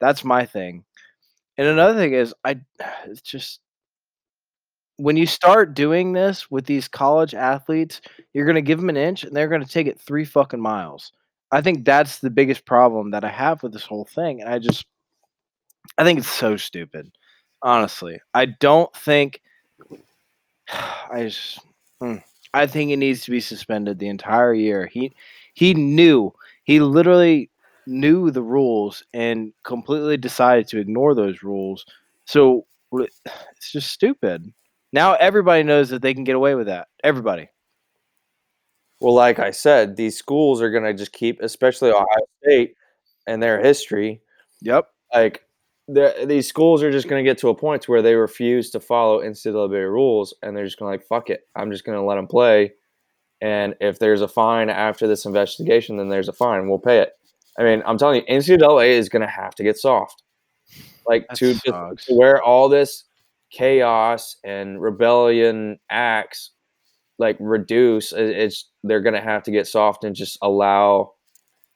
That's 0.00 0.24
my 0.24 0.44
thing. 0.44 0.84
And 1.56 1.66
another 1.66 1.98
thing 1.98 2.12
is, 2.12 2.34
I 2.44 2.60
it's 3.06 3.22
just 3.22 3.60
when 4.96 5.16
you 5.16 5.26
start 5.26 5.74
doing 5.74 6.12
this 6.12 6.50
with 6.50 6.66
these 6.66 6.88
college 6.88 7.34
athletes, 7.34 8.00
you're 8.32 8.46
going 8.46 8.54
to 8.54 8.62
give 8.62 8.78
them 8.78 8.88
an 8.88 8.96
inch 8.96 9.24
and 9.24 9.34
they're 9.34 9.48
going 9.48 9.64
to 9.64 9.68
take 9.70 9.86
it 9.86 10.00
three 10.00 10.24
fucking 10.24 10.60
miles. 10.60 11.12
I 11.50 11.60
think 11.60 11.84
that's 11.84 12.18
the 12.18 12.30
biggest 12.30 12.64
problem 12.66 13.10
that 13.10 13.24
I 13.24 13.30
have 13.30 13.62
with 13.62 13.72
this 13.72 13.84
whole 13.84 14.04
thing. 14.04 14.40
And 14.40 14.50
I 14.50 14.58
just, 14.58 14.86
I 15.98 16.04
think 16.04 16.18
it's 16.18 16.28
so 16.30 16.56
stupid. 16.56 17.10
Honestly, 17.62 18.20
I 18.34 18.46
don't 18.46 18.94
think, 18.94 19.40
I 21.10 21.24
just, 21.24 21.60
mm, 22.02 22.22
I 22.52 22.66
think 22.66 22.90
it 22.90 22.96
needs 22.96 23.22
to 23.22 23.30
be 23.30 23.40
suspended 23.40 23.98
the 23.98 24.08
entire 24.08 24.54
year. 24.54 24.86
He, 24.86 25.12
he 25.54 25.74
knew, 25.74 26.32
he 26.64 26.80
literally 26.80 27.50
knew 27.86 28.30
the 28.30 28.42
rules 28.42 29.02
and 29.12 29.52
completely 29.62 30.16
decided 30.16 30.68
to 30.68 30.78
ignore 30.80 31.14
those 31.14 31.42
rules. 31.42 31.84
So 32.26 32.66
it's 32.92 33.72
just 33.72 33.90
stupid. 33.90 34.52
Now 34.94 35.14
everybody 35.14 35.64
knows 35.64 35.90
that 35.90 36.02
they 36.02 36.14
can 36.14 36.22
get 36.22 36.36
away 36.36 36.54
with 36.54 36.68
that. 36.68 36.86
Everybody. 37.02 37.48
Well, 39.00 39.12
like 39.12 39.40
I 39.40 39.50
said, 39.50 39.96
these 39.96 40.16
schools 40.16 40.62
are 40.62 40.70
going 40.70 40.84
to 40.84 40.94
just 40.94 41.12
keep, 41.12 41.42
especially 41.42 41.90
Ohio 41.90 42.06
State 42.44 42.76
and 43.26 43.42
their 43.42 43.60
history, 43.60 44.20
Yep. 44.62 44.88
like 45.12 45.42
these 45.88 46.46
schools 46.46 46.80
are 46.84 46.92
just 46.92 47.08
going 47.08 47.22
to 47.22 47.28
get 47.28 47.38
to 47.38 47.48
a 47.48 47.54
point 47.56 47.88
where 47.88 48.02
they 48.02 48.14
refuse 48.14 48.70
to 48.70 48.78
follow 48.78 49.20
NCAA 49.20 49.90
rules, 49.90 50.32
and 50.42 50.56
they're 50.56 50.64
just 50.64 50.78
going 50.78 50.92
to 50.92 50.96
like 50.96 51.06
fuck 51.08 51.28
it. 51.28 51.40
I'm 51.56 51.72
just 51.72 51.84
going 51.84 51.98
to 51.98 52.04
let 52.04 52.14
them 52.14 52.28
play, 52.28 52.72
and 53.40 53.74
if 53.80 53.98
there's 53.98 54.20
a 54.20 54.28
fine 54.28 54.70
after 54.70 55.08
this 55.08 55.26
investigation, 55.26 55.96
then 55.96 56.08
there's 56.08 56.28
a 56.28 56.32
fine. 56.32 56.68
We'll 56.68 56.78
pay 56.78 57.00
it. 57.00 57.14
I 57.58 57.64
mean, 57.64 57.82
I'm 57.84 57.98
telling 57.98 58.22
you, 58.22 58.34
NCAA 58.34 58.90
is 58.90 59.08
going 59.08 59.22
to 59.22 59.28
have 59.28 59.56
to 59.56 59.64
get 59.64 59.76
soft, 59.76 60.22
like 61.04 61.26
to, 61.34 61.52
just, 61.52 61.64
to 61.64 62.14
where 62.14 62.40
all 62.40 62.68
this 62.68 63.04
chaos 63.50 64.36
and 64.44 64.80
rebellion 64.80 65.78
acts 65.90 66.50
like 67.18 67.36
reduce. 67.40 68.12
It's 68.12 68.68
they're 68.82 69.00
going 69.00 69.14
to 69.14 69.20
have 69.20 69.42
to 69.44 69.50
get 69.50 69.66
soft 69.66 70.04
and 70.04 70.16
just 70.16 70.38
allow 70.42 71.12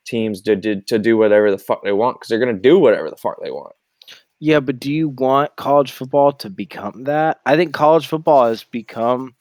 teams 0.04 0.40
to, 0.42 0.57
to, 0.57 0.81
to 0.83 0.98
do 0.98 1.16
whatever 1.16 1.50
the 1.50 1.59
fuck 1.59 1.83
they 1.85 1.92
want 1.92 2.16
because 2.16 2.28
they're 2.28 2.38
going 2.38 2.54
to 2.54 2.61
do 2.61 2.78
whatever 2.78 3.11
the 3.11 3.16
fuck 3.16 3.37
they 3.42 3.50
want. 3.50 3.74
Yeah, 4.40 4.61
but 4.61 4.78
do 4.78 4.92
you 4.92 5.09
want 5.09 5.57
college 5.57 5.92
football 5.92 6.33
to 6.33 6.50
become 6.50 7.04
that? 7.04 7.40
I 7.44 7.57
think 7.57 7.74
college 7.74 8.07
football 8.07 8.46
has 8.46 8.62
become, 8.62 9.35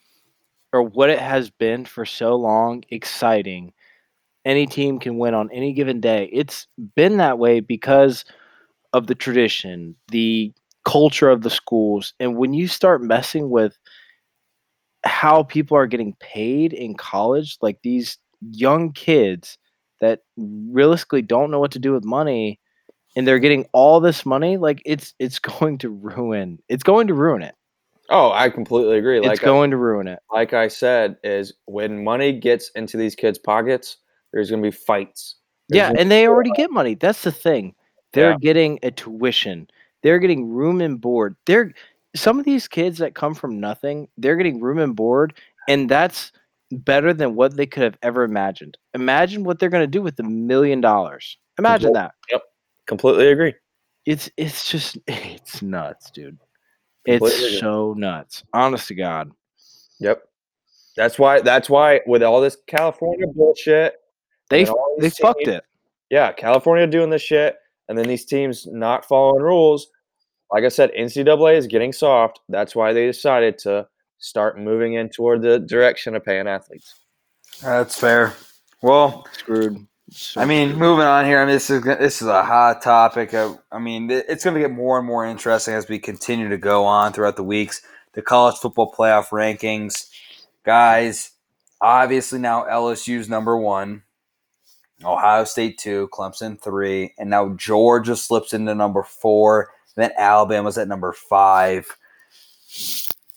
or 0.74 0.82
what 0.82 1.10
it 1.10 1.20
has 1.20 1.50
been 1.50 1.86
for 1.86 2.06
so 2.06 2.36
long, 2.36 2.84
exciting. 2.90 3.74
Any 4.44 4.66
team 4.66 5.00
can 5.00 5.18
win 5.18 5.34
on 5.34 5.52
any 5.52 5.74
given 5.74 6.00
day. 6.00 6.30
It's 6.34 6.68
been 6.96 7.18
that 7.18 7.38
way 7.38 7.60
because 7.60 8.26
of 8.94 9.08
the 9.08 9.16
tradition, 9.16 9.96
the 10.10 10.54
culture 10.88 11.30
of 11.30 11.42
the 11.42 11.50
schools. 11.50 12.14
And 12.20 12.38
when 12.38 12.54
you 12.54 12.68
start 12.68 13.04
messing 13.04 13.50
with 13.50 13.78
how 15.04 15.44
people 15.44 15.76
are 15.78 15.86
getting 15.86 16.16
paid 16.20 16.72
in 16.72 16.96
college, 16.96 17.58
like 17.62 17.78
these 17.84 18.18
young 18.52 18.94
kids 18.94 19.58
that 20.00 20.22
realistically 20.38 21.22
don't 21.22 21.52
know 21.52 21.60
what 21.60 21.72
to 21.72 21.80
do 21.80 21.92
with 21.92 22.06
money 22.06 22.60
and 23.18 23.28
they're 23.28 23.40
getting 23.40 23.66
all 23.74 24.00
this 24.00 24.26
money, 24.26 24.56
like 24.56 24.82
it's 24.86 25.14
it's 25.20 25.40
going 25.60 25.78
to 25.80 25.90
ruin. 25.90 26.60
It's 26.70 26.84
going 26.84 27.08
to 27.08 27.14
ruin 27.14 27.42
it. 27.42 27.54
Oh, 28.10 28.32
I 28.32 28.50
completely 28.50 28.98
agree. 28.98 29.18
It's 29.18 29.28
Like 29.28 29.44
I, 29.44 29.46
going 29.46 29.72
to 29.72 29.78
ruin 29.78 30.08
it. 30.08 30.20
like 30.32 30.54
I 30.54 30.70
said, 30.70 31.18
is 31.26 31.54
when 31.66 32.06
money 32.06 32.32
gets 32.32 32.70
into 32.70 32.96
these 32.96 33.16
kids' 33.16 33.38
pockets, 33.38 33.98
there's 34.32 34.50
going 34.50 34.64
to 34.64 34.72
be 34.72 34.76
fights. 34.76 35.36
There's 35.68 35.92
Yeah, 35.92 36.00
and 36.00 36.10
they 36.10 36.26
already 36.30 36.52
get 36.52 36.72
money. 36.72 36.96
That's 36.96 37.24
the 37.24 37.34
thing. 37.34 37.76
They're 38.14 38.32
Yeah. 38.32 38.38
getting 38.40 38.80
a 38.84 38.92
tuition. 38.92 39.68
They're 40.04 40.20
getting 40.20 40.50
room 40.50 40.82
and 40.82 41.00
board. 41.00 41.36
They're 41.46 41.74
some 42.16 42.40
of 42.40 42.46
these 42.46 42.68
kids 42.68 42.98
that 43.00 43.16
come 43.16 43.36
from 43.36 43.60
nothing, 43.60 44.08
they're 44.18 44.36
getting 44.38 44.62
room 44.62 44.80
and 44.80 44.96
board, 44.96 45.34
and 45.68 45.90
that's 45.90 46.32
better 46.72 47.14
than 47.14 47.36
what 47.36 47.56
they 47.56 47.66
could 47.66 47.84
have 47.84 47.98
ever 48.02 48.24
imagined. 48.24 48.78
Imagine 48.94 49.44
what 49.44 49.60
they're 49.60 49.70
going 49.70 49.84
to 49.84 49.88
do 49.88 50.02
with 50.02 50.20
a 50.20 50.24
million 50.24 50.82
dollars. 50.82 51.38
Imagine 51.60 51.94
that. 51.94 52.14
completely 52.88 53.28
agree. 53.32 53.54
It's 54.06 54.30
it's 54.38 54.70
just 54.70 54.98
it's 55.08 55.62
nuts, 55.62 56.12
dude. 56.12 56.38
Completely 57.06 57.38
It's 57.38 57.48
agree. 57.48 57.60
so 57.60 57.94
nuts. 57.98 58.44
Honest 58.54 58.88
to 58.90 58.96
God. 58.96 59.32
Yep. 60.00 60.24
That's 60.96 61.20
why. 61.20 61.42
That's 61.42 61.70
why 61.70 62.02
with 62.08 62.24
all 62.24 62.42
this 62.42 62.58
California 62.68 63.28
bullshit, 63.28 63.96
They 64.50 64.66
they 65.00 65.10
fucked 65.10 65.48
it. 65.48 65.64
Yeah, 66.10 66.32
California 66.32 66.88
doing 66.88 67.10
this 67.10 67.22
shit, 67.22 67.58
and 67.90 67.98
then 67.98 68.08
these 68.08 68.26
teams 68.26 68.68
not 68.68 69.06
following 69.06 69.44
rules. 69.44 69.88
Like 70.52 70.64
I 70.64 70.70
said, 70.70 70.92
NCAA 70.98 71.58
is 71.58 71.68
getting 71.68 71.92
soft. 71.92 72.40
That's 72.48 72.76
why 72.76 72.94
they 72.94 73.06
decided 73.06 73.58
to 73.60 73.88
start 74.20 74.60
moving 74.60 74.94
in 74.94 75.10
toward 75.10 75.42
the 75.42 75.60
direction 75.60 76.16
of 76.16 76.24
paying 76.24 76.48
athletes. 76.48 76.96
That's 77.62 78.00
fair. 78.00 78.34
Well, 78.82 79.26
Screwed. 79.34 79.88
So 80.10 80.40
I 80.40 80.46
mean, 80.46 80.76
moving 80.76 81.06
on 81.06 81.26
here. 81.26 81.40
I 81.40 81.46
mean, 81.46 81.54
this 81.54 81.70
is 81.70 81.84
this 81.84 82.22
is 82.22 82.28
a 82.30 82.44
hot 82.44 82.82
topic. 82.82 83.34
I, 83.34 83.54
I 83.72 83.80
mean, 83.80 84.10
it's 84.10 84.44
going 84.44 84.54
to 84.54 84.62
get 84.62 84.72
more 84.72 84.98
and 84.98 85.06
more 85.06 85.26
interesting 85.26 85.74
as 85.74 85.90
we 85.90 86.00
continue 86.00 86.48
to 86.50 86.58
go 86.58 86.86
on 86.86 87.12
throughout 87.12 87.36
the 87.36 87.44
weeks. 87.44 87.82
The 88.14 88.22
college 88.22 88.56
football 88.56 88.92
playoff 88.92 89.30
rankings, 89.30 90.10
guys. 90.64 91.32
obviously 91.82 92.40
now 92.40 92.64
LSU's 92.64 93.28
number 93.28 93.58
one, 93.58 94.04
Ohio 95.04 95.44
State 95.44 95.78
two, 95.78 96.10
Clemson 96.12 96.60
three, 96.60 97.14
and 97.18 97.30
now 97.30 97.50
Georgia 97.50 98.16
slips 98.16 98.54
into 98.54 98.74
number 98.74 99.04
four. 99.04 99.70
Then 99.96 100.12
Alabama's 100.18 100.78
at 100.78 100.88
number 100.88 101.14
five. 101.14 101.86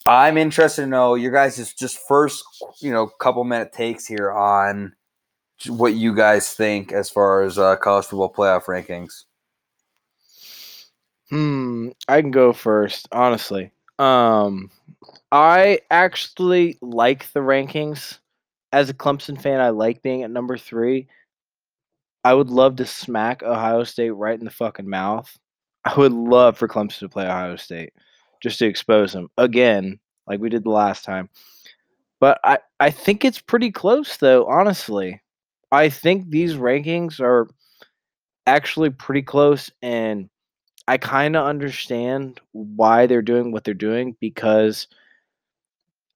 I'm 0.05 0.37
interested 0.37 0.81
to 0.83 0.87
know 0.87 1.15
your 1.15 1.31
guys' 1.31 1.73
just 1.73 1.99
first, 2.07 2.43
you 2.79 2.91
know, 2.91 3.07
couple 3.07 3.43
minute 3.43 3.71
takes 3.73 4.05
here 4.05 4.31
on 4.31 4.93
what 5.67 5.93
you 5.93 6.15
guys 6.15 6.53
think 6.53 6.91
as 6.91 7.09
far 7.09 7.43
as 7.43 7.59
uh, 7.59 7.75
college 7.75 8.05
football 8.05 8.33
playoff 8.33 8.65
rankings. 8.65 9.25
Hmm, 11.29 11.89
I 12.07 12.21
can 12.21 12.31
go 12.31 12.51
first, 12.51 13.07
honestly. 13.11 13.71
Um, 13.99 14.71
I 15.31 15.79
actually 15.91 16.77
like 16.81 17.31
the 17.33 17.39
rankings. 17.39 18.17
As 18.73 18.89
a 18.89 18.93
Clemson 18.93 19.41
fan, 19.41 19.59
I 19.59 19.69
like 19.69 20.01
being 20.01 20.23
at 20.23 20.31
number 20.31 20.57
three. 20.57 21.07
I 22.23 22.33
would 22.33 22.49
love 22.49 22.75
to 22.77 22.85
smack 22.85 23.43
Ohio 23.43 23.83
State 23.83 24.11
right 24.11 24.37
in 24.37 24.45
the 24.45 24.51
fucking 24.51 24.89
mouth. 24.89 25.37
I 25.85 25.95
would 25.95 26.13
love 26.13 26.57
for 26.57 26.67
Clemson 26.67 26.99
to 26.99 27.09
play 27.09 27.25
Ohio 27.25 27.55
State 27.55 27.93
just 28.41 28.59
to 28.59 28.67
expose 28.67 29.13
them 29.13 29.29
again, 29.37 29.99
like 30.27 30.39
we 30.39 30.49
did 30.49 30.63
the 30.63 30.69
last 30.69 31.03
time. 31.03 31.29
But 32.19 32.39
I, 32.43 32.59
I 32.79 32.91
think 32.91 33.25
it's 33.25 33.41
pretty 33.41 33.71
close, 33.71 34.17
though, 34.17 34.45
honestly. 34.45 35.21
I 35.71 35.89
think 35.89 36.29
these 36.29 36.53
rankings 36.53 37.19
are 37.19 37.47
actually 38.45 38.91
pretty 38.91 39.23
close, 39.23 39.71
and 39.81 40.29
I 40.87 40.97
kind 40.97 41.35
of 41.35 41.47
understand 41.47 42.39
why 42.51 43.07
they're 43.07 43.21
doing 43.21 43.51
what 43.51 43.63
they're 43.63 43.73
doing 43.73 44.15
because 44.19 44.87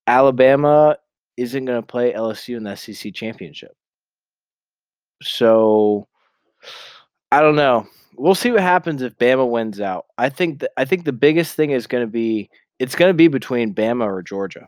Alabama 0.06 0.98
isn't 1.38 1.65
going 1.65 1.82
to 1.82 1.86
play 1.86 2.13
LSU 2.13 2.58
in 2.58 2.63
the 2.63 2.76
SEC 2.76 3.13
championship. 3.13 3.76
So 5.21 6.08
I 7.32 7.41
don't 7.41 7.56
know. 7.56 7.88
We'll 8.17 8.36
see 8.36 8.51
what 8.51 8.62
happens 8.62 9.01
if 9.01 9.17
Bama 9.17 9.49
wins 9.49 9.82
out. 9.82 10.06
I 10.17 10.30
think 10.30 10.62
th- 10.62 10.71
I 10.78 10.86
think 10.86 11.04
the 11.04 11.12
biggest 11.12 11.56
thing 11.56 11.71
is 11.71 11.88
going 11.88 12.04
to 12.04 12.12
be 12.12 12.49
it's 12.80 12.95
going 12.95 13.10
to 13.10 13.13
be 13.13 13.28
between 13.28 13.73
Bama 13.73 14.06
or 14.06 14.21
Georgia. 14.21 14.67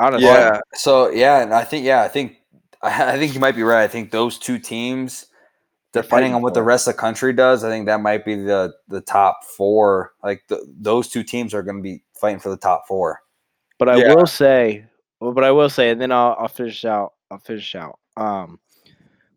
Honestly, 0.00 0.26
Yeah. 0.26 0.60
So 0.74 1.08
yeah, 1.10 1.42
and 1.42 1.54
I 1.54 1.64
think 1.64 1.84
yeah, 1.86 2.02
I 2.02 2.08
think 2.08 2.36
I 2.82 3.18
think 3.18 3.34
you 3.34 3.40
might 3.40 3.56
be 3.56 3.62
right. 3.62 3.84
I 3.84 3.88
think 3.88 4.10
those 4.10 4.38
two 4.38 4.58
teams, 4.58 5.26
depending 5.92 6.34
on 6.34 6.42
what 6.42 6.54
the 6.54 6.62
rest 6.62 6.86
of 6.86 6.94
the 6.94 7.00
country 7.00 7.32
does, 7.32 7.64
I 7.64 7.70
think 7.70 7.86
that 7.86 8.00
might 8.00 8.24
be 8.24 8.34
the 8.36 8.74
the 8.88 9.00
top 9.00 9.44
four. 9.56 10.12
Like 10.22 10.42
the, 10.48 10.64
those 10.80 11.08
two 11.08 11.22
teams 11.22 11.54
are 11.54 11.62
going 11.62 11.76
to 11.76 11.82
be 11.82 12.02
fighting 12.20 12.40
for 12.40 12.50
the 12.50 12.56
top 12.56 12.86
four. 12.86 13.20
But 13.78 13.88
I 13.88 13.96
Yeah. 13.96 14.14
will 14.14 14.26
say, 14.26 14.84
but 15.20 15.44
I 15.44 15.50
will 15.50 15.70
say, 15.70 15.90
and 15.90 16.00
then 16.00 16.12
I'll, 16.12 16.36
I'll 16.38 16.48
finish 16.48 16.84
out. 16.84 17.14
I'll 17.30 17.38
finish 17.38 17.74
out. 17.74 17.98
Um, 18.16 18.60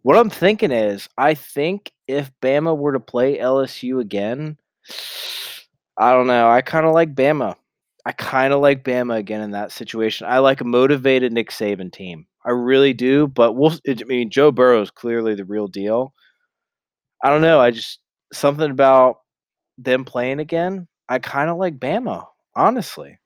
what 0.04 0.18
I'm 0.18 0.30
thinking 0.30 0.72
is, 0.72 1.10
I 1.18 1.34
think 1.34 1.92
if 2.08 2.32
Bama 2.42 2.78
were 2.78 2.94
to 2.94 3.00
play 3.00 3.38
LSU 3.38 4.00
again, 4.00 4.58
I 5.98 6.12
don't 6.12 6.28
know. 6.28 6.50
I 6.50 6.62
kind 6.62 6.86
of 6.86 6.94
like 6.94 7.16
Bama. 7.16 7.56
I 8.06 8.12
kind 8.14 8.54
of 8.54 8.62
like 8.62 8.84
Bama 8.84 9.18
again 9.18 9.42
in 9.42 9.52
that 9.52 9.72
situation. 9.72 10.28
I 10.28 10.40
like 10.40 10.62
a 10.62 10.66
motivated 10.66 11.34
Nick 11.34 11.50
Saban 11.50 11.92
team. 11.92 12.26
I 12.46 12.52
really 12.52 12.94
do. 12.94 13.28
But 13.28 13.54
we'll. 13.54 13.74
I 13.88 13.96
mean, 14.06 14.30
Joe 14.30 14.52
Burrow 14.52 14.82
is 14.82 14.92
clearly 14.92 15.36
the 15.36 15.46
real 15.46 15.68
deal. 15.68 16.14
I 17.24 17.30
don't 17.30 17.42
know. 17.42 17.60
I 17.60 17.72
just 17.72 18.00
something 18.34 18.70
about 18.72 19.18
them 19.78 20.06
playing 20.06 20.40
again. 20.40 20.88
I 21.10 21.20
kind 21.20 21.50
of 21.50 21.58
like 21.58 21.80
Bama, 21.80 22.26
honestly. 22.56 23.20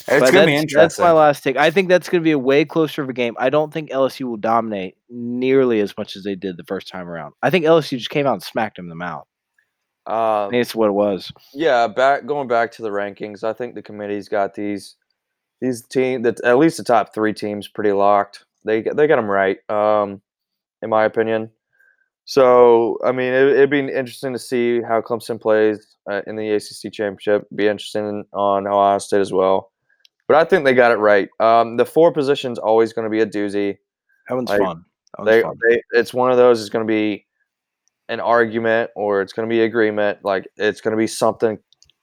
It's 0.00 0.08
going 0.08 0.20
to 0.20 0.30
be 0.30 0.36
that's- 0.36 0.62
interesting. 0.62 0.80
That's 0.80 0.98
my 0.98 1.12
last 1.12 1.42
take. 1.42 1.56
I 1.56 1.70
think 1.70 1.88
that's 1.88 2.08
going 2.08 2.22
to 2.22 2.24
be 2.24 2.32
a 2.32 2.38
way 2.38 2.64
closer 2.64 3.02
of 3.02 3.08
a 3.08 3.12
game. 3.12 3.34
I 3.38 3.50
don't 3.50 3.72
think 3.72 3.90
LSU 3.90 4.26
will 4.26 4.36
dominate 4.36 4.96
nearly 5.08 5.80
as 5.80 5.96
much 5.96 6.16
as 6.16 6.22
they 6.22 6.34
did 6.34 6.56
the 6.56 6.64
first 6.64 6.88
time 6.88 7.08
around. 7.08 7.34
I 7.42 7.50
think 7.50 7.64
LSU 7.64 7.96
just 7.98 8.10
came 8.10 8.26
out 8.26 8.34
and 8.34 8.42
smacked 8.42 8.76
them 8.76 8.86
in 8.86 8.90
the 8.90 8.94
mouth. 8.94 9.26
Um, 10.06 10.50
think 10.50 10.60
it's 10.60 10.74
what 10.74 10.88
it 10.88 10.92
was. 10.92 11.32
yeah, 11.52 11.88
back 11.88 12.26
going 12.26 12.46
back 12.46 12.70
to 12.72 12.82
the 12.82 12.90
rankings, 12.90 13.42
I 13.42 13.52
think 13.52 13.74
the 13.74 13.82
committee's 13.82 14.28
got 14.28 14.54
these 14.54 14.96
these 15.60 15.84
team 15.86 16.22
that 16.22 16.40
at 16.44 16.58
least 16.58 16.76
the 16.76 16.84
top 16.84 17.12
three 17.12 17.32
teams 17.32 17.66
pretty 17.66 17.92
locked. 17.92 18.44
They 18.64 18.82
they 18.82 19.06
got 19.08 19.16
them 19.16 19.28
right, 19.28 19.58
um, 19.68 20.20
in 20.82 20.90
my 20.90 21.04
opinion. 21.04 21.50
So 22.24 22.98
I 23.04 23.10
mean, 23.10 23.32
it, 23.32 23.48
it'd 23.48 23.70
be 23.70 23.80
interesting 23.80 24.32
to 24.32 24.38
see 24.38 24.80
how 24.80 25.00
Clemson 25.00 25.40
plays 25.40 25.96
uh, 26.08 26.22
in 26.28 26.36
the 26.36 26.50
ACC 26.50 26.92
championship. 26.92 27.48
Be 27.54 27.66
interesting 27.66 28.24
on 28.32 28.68
Ohio 28.68 28.98
State 28.98 29.20
as 29.20 29.32
well. 29.32 29.72
But 30.28 30.36
I 30.36 30.44
think 30.44 30.64
they 30.64 30.74
got 30.74 30.90
it 30.92 30.96
right. 30.96 31.28
Um, 31.40 31.76
the 31.76 31.84
four 31.86 32.12
positions 32.12 32.58
always 32.58 32.92
going 32.92 33.04
to 33.04 33.10
be 33.10 33.20
a 33.20 33.26
doozy. 33.26 33.78
That 34.28 34.34
one's 34.34 34.50
Like, 34.50 34.60
fun. 34.60 34.84
That 35.16 35.18
one's 35.22 35.30
They, 35.30 35.42
fun. 35.42 35.58
they 35.68 35.82
it's 35.92 36.12
one 36.12 36.30
of 36.30 36.36
those 36.36 36.60
is 36.60 36.68
going 36.70 36.84
to 36.86 36.90
be 36.92 37.26
an 38.08 38.20
argument 38.20 38.90
or 38.94 39.20
it's 39.20 39.32
going 39.32 39.48
to 39.48 39.52
be 39.52 39.62
agreement 39.62 40.18
like 40.24 40.46
it's 40.56 40.80
going 40.80 40.92
to 40.92 40.96
be 40.96 41.08
something 41.08 41.58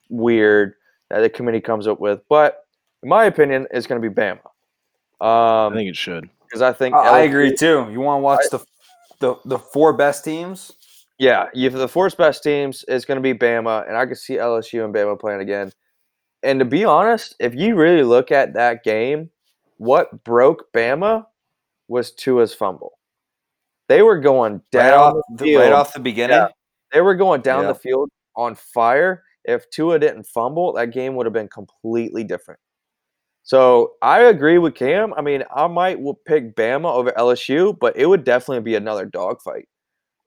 weird 0.09 0.73
that 1.09 1.21
the 1.21 1.29
committee 1.29 1.61
comes 1.61 1.87
up 1.87 1.99
with 2.01 2.19
but 2.27 2.57
in 3.03 3.07
my 3.09 3.23
opinion 3.23 3.65
it's 3.71 3.87
going 3.87 4.01
to 4.01 4.09
be 4.09 4.13
bama 4.13 4.39
I 5.21 5.67
um 5.67 5.73
think 5.73 5.89
it 5.89 5.95
should. 5.95 6.29
because 6.41 6.61
i 6.61 6.73
think 6.73 6.93
I, 6.93 6.99
I 7.07 7.19
agree 7.21 7.55
too. 7.55 7.87
You 7.89 8.01
want 8.01 8.19
to 8.19 8.23
watch 8.23 8.41
the, 8.51 8.59
the 9.19 9.35
the 9.45 9.57
four 9.59 9.93
best 9.93 10.25
teams? 10.25 10.73
yeah 11.19 11.47
you 11.53 11.69
the 11.69 11.87
four 11.87 12.09
best 12.09 12.43
teams 12.43 12.83
is 12.89 13.05
going 13.05 13.15
to 13.15 13.21
be 13.21 13.33
bama 13.33 13.87
and 13.87 13.95
i 13.95 14.05
can 14.05 14.15
see 14.15 14.33
lsu 14.35 14.83
and 14.83 14.93
bama 14.93 15.17
playing 15.17 15.39
again 15.39 15.71
and 16.43 16.59
to 16.59 16.65
be 16.65 16.85
honest 16.85 17.35
if 17.39 17.55
you 17.55 17.75
really 17.75 18.03
look 18.03 18.31
at 18.31 18.53
that 18.53 18.83
game 18.83 19.29
what 19.77 20.23
broke 20.23 20.71
bama 20.73 21.25
was 21.87 22.11
tua's 22.11 22.53
fumble 22.53 22.93
they 23.89 24.01
were 24.01 24.19
going 24.19 24.61
down 24.71 24.83
Right 24.91 24.93
off 25.17 25.23
the 25.37 25.43
field. 25.45 25.61
right 25.61 25.71
off 25.73 25.93
the 25.93 25.99
beginning. 25.99 26.37
Yeah. 26.37 26.47
They 26.93 27.01
were 27.01 27.15
going 27.15 27.41
down 27.41 27.63
Yeah. 27.63 27.67
the 27.73 27.75
field 27.75 28.09
on 28.35 28.55
fire. 28.55 29.23
If 29.43 29.69
Tua 29.71 29.99
didn't 29.99 30.23
fumble, 30.23 30.71
that 30.73 30.91
game 30.91 31.15
would 31.15 31.25
have 31.25 31.33
been 31.33 31.49
completely 31.49 32.23
different. 32.23 32.61
So 33.43 33.93
I 34.01 34.21
agree 34.21 34.57
with 34.57 34.73
Cam. 34.75 35.13
I 35.15 35.21
mean, 35.21 35.43
I 35.53 35.67
might 35.67 35.99
will 35.99 36.13
pick 36.25 36.55
Bama 36.55 36.91
over 36.93 37.11
LSU, 37.17 37.77
but 37.77 37.97
it 37.97 38.05
would 38.05 38.23
definitely 38.23 38.61
be 38.63 38.75
another 38.75 39.05
dogfight. 39.05 39.67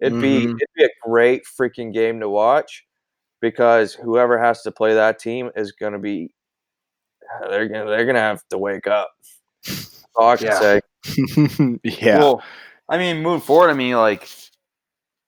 It'd 0.01 0.21
be 0.21 0.43
Mhm. 0.49 0.57
it'd 0.57 0.69
be 0.77 0.85
a 0.85 0.91
great 1.09 1.45
freaking 1.47 1.95
game 1.95 2.21
to 2.21 2.29
watch 2.29 2.86
because 3.41 3.95
whoever 3.95 4.39
has 4.39 4.63
to 4.63 4.71
play 4.73 4.95
that 4.95 5.19
team 5.19 5.51
is 5.57 5.73
going 5.73 5.93
to 5.93 5.99
be 5.99 6.33
they're 7.49 7.69
gonna 7.69 7.91
they're 7.91 8.07
gonna 8.07 8.21
have 8.21 8.47
to 8.51 8.59
wake 8.59 8.87
up. 8.87 9.11
That's 9.67 10.07
all 10.15 10.31
I 10.31 10.37
can 10.37 10.47
Yeah. 10.47 10.61
say. 10.61 10.81
yeah. 11.83 12.19
Well, 12.19 12.43
I 12.89 12.99
mean, 12.99 13.23
move 13.23 13.43
forward, 13.45 13.71
I 13.71 13.75
mean, 13.75 13.97
like, 13.97 14.29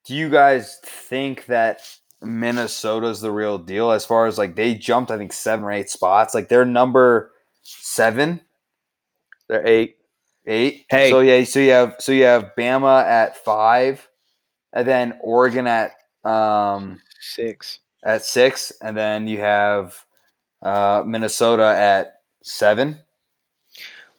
do 0.05 0.14
you 0.14 0.31
guys 0.31 0.79
think 0.85 1.47
that 1.47 1.81
Minnesota's 2.23 3.21
the 3.21 3.31
real 3.33 3.59
deal 3.59 3.90
as 3.90 4.05
far 4.05 4.27
as 4.27 4.38
like 4.38 4.55
they 4.55 4.75
jumped, 4.75 5.11
I 5.11 5.18
think, 5.18 5.33
seven 5.33 5.64
or 5.64 5.73
eight 5.73 5.90
spots? 5.90 6.35
Like, 6.35 6.49
they're 6.49 6.64
number 6.64 7.33
seven, 7.62 8.40
They're 9.49 9.66
eight. 9.66 9.97
eight. 10.47 10.87
Hey. 10.88 11.11
so 11.11 11.21
yeah, 11.21 11.42
so 11.44 11.59
you 11.61 11.71
have 11.73 11.97
so 11.99 12.12
you 12.12 12.25
have 12.25 12.53
Bama 12.57 13.03
at 13.05 13.37
five, 13.44 14.09
and 14.73 14.87
then 14.87 15.18
Oregon 15.21 15.66
at 15.66 15.92
um 16.25 17.01
Six. 17.21 17.81
At 18.05 18.25
six, 18.25 18.73
and 18.83 18.97
then 18.97 19.27
you 19.27 19.41
have 19.41 20.05
uh 20.63 21.03
Minnesota 21.07 21.65
at 21.65 22.21
seven. 22.43 22.99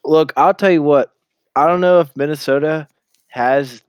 Look, 0.05 0.33
I'll 0.37 0.53
tell 0.53 0.71
you 0.71 0.83
what. 0.83 1.13
I 1.55 1.67
don't 1.67 1.81
know 1.81 1.99
if 1.99 2.15
Minnesota 2.15 2.87
has 3.27 3.81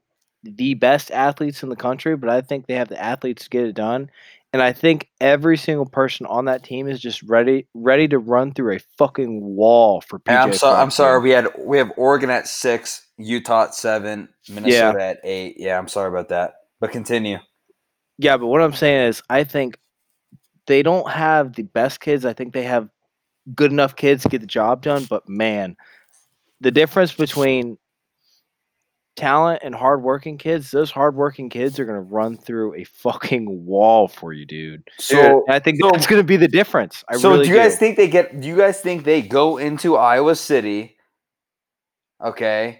the 0.43 0.73
best 0.73 1.11
athletes 1.11 1.63
in 1.63 1.69
the 1.69 1.75
country, 1.75 2.15
but 2.15 2.29
I 2.29 2.41
think 2.41 2.65
they 2.65 2.75
have 2.75 2.89
the 2.89 3.01
athletes 3.01 3.43
to 3.43 3.49
get 3.49 3.65
it 3.65 3.75
done. 3.75 4.09
And 4.53 4.61
I 4.61 4.73
think 4.73 5.09
every 5.21 5.55
single 5.55 5.85
person 5.85 6.25
on 6.25 6.45
that 6.45 6.63
team 6.63 6.89
is 6.89 6.99
just 6.99 7.23
ready 7.23 7.67
ready 7.73 8.07
to 8.09 8.19
run 8.19 8.53
through 8.53 8.75
a 8.75 8.79
fucking 8.97 9.39
wall 9.41 10.01
for 10.01 10.19
PJ. 10.19 10.37
I'm 10.37 10.53
sorry. 10.53 10.81
I'm 10.81 10.91
sorry. 10.91 11.21
We 11.21 11.29
had 11.29 11.47
we 11.57 11.77
have 11.77 11.91
Oregon 11.95 12.29
at 12.29 12.47
six, 12.47 13.07
Utah 13.17 13.65
at 13.65 13.75
seven, 13.75 14.27
Minnesota 14.49 15.01
at 15.01 15.19
eight. 15.23 15.55
Yeah, 15.57 15.77
I'm 15.77 15.87
sorry 15.87 16.09
about 16.09 16.29
that. 16.29 16.55
But 16.81 16.91
continue. 16.91 17.37
Yeah, 18.17 18.35
but 18.35 18.47
what 18.47 18.61
I'm 18.61 18.73
saying 18.73 19.07
is, 19.07 19.23
I 19.29 19.45
think 19.45 19.77
they 20.67 20.83
don't 20.83 21.09
have 21.09 21.53
the 21.53 21.63
best 21.63 21.99
kids. 21.99 22.25
I 22.25 22.33
think 22.33 22.53
they 22.53 22.63
have 22.63 22.89
good 23.55 23.71
enough 23.71 23.95
kids 23.95 24.23
to 24.23 24.29
get 24.29 24.41
the 24.41 24.47
job 24.47 24.81
done. 24.83 25.05
But 25.09 25.27
man, 25.27 25.75
the 26.59 26.71
difference 26.71 27.13
between 27.13 27.77
talent 29.17 29.61
and 29.63 29.75
hardworking 29.75 30.37
kids, 30.37 30.71
those 30.71 30.89
hardworking 30.91 31.49
kids 31.49 31.79
are 31.79 31.85
going 31.85 31.97
to 31.97 32.01
run 32.13 32.37
through 32.37 32.75
a 32.75 32.83
fucking 32.85 33.65
wall 33.65 34.07
for 34.07 34.33
you, 34.33 34.45
dude. 34.45 34.87
So, 34.99 35.43
And 35.47 35.55
I 35.55 35.59
think 35.59 35.79
So- 35.81 35.91
that's 35.91 36.07
going 36.07 36.21
to 36.21 36.27
be 36.27 36.37
the 36.37 36.47
difference. 36.47 37.03
I 37.09 37.17
so 37.17 37.31
really 37.31 37.45
do 37.45 37.51
you 37.51 37.57
guys 37.57 37.73
do. 37.73 37.77
think 37.79 37.97
they 37.97 38.07
get? 38.07 38.39
Do 38.39 38.47
you 38.47 38.57
guys 38.57 38.79
think 38.81 39.03
they 39.03 39.21
go 39.21 39.57
into 39.57 39.97
Iowa 39.97 40.35
City? 40.35 40.95
Okay. 42.23 42.79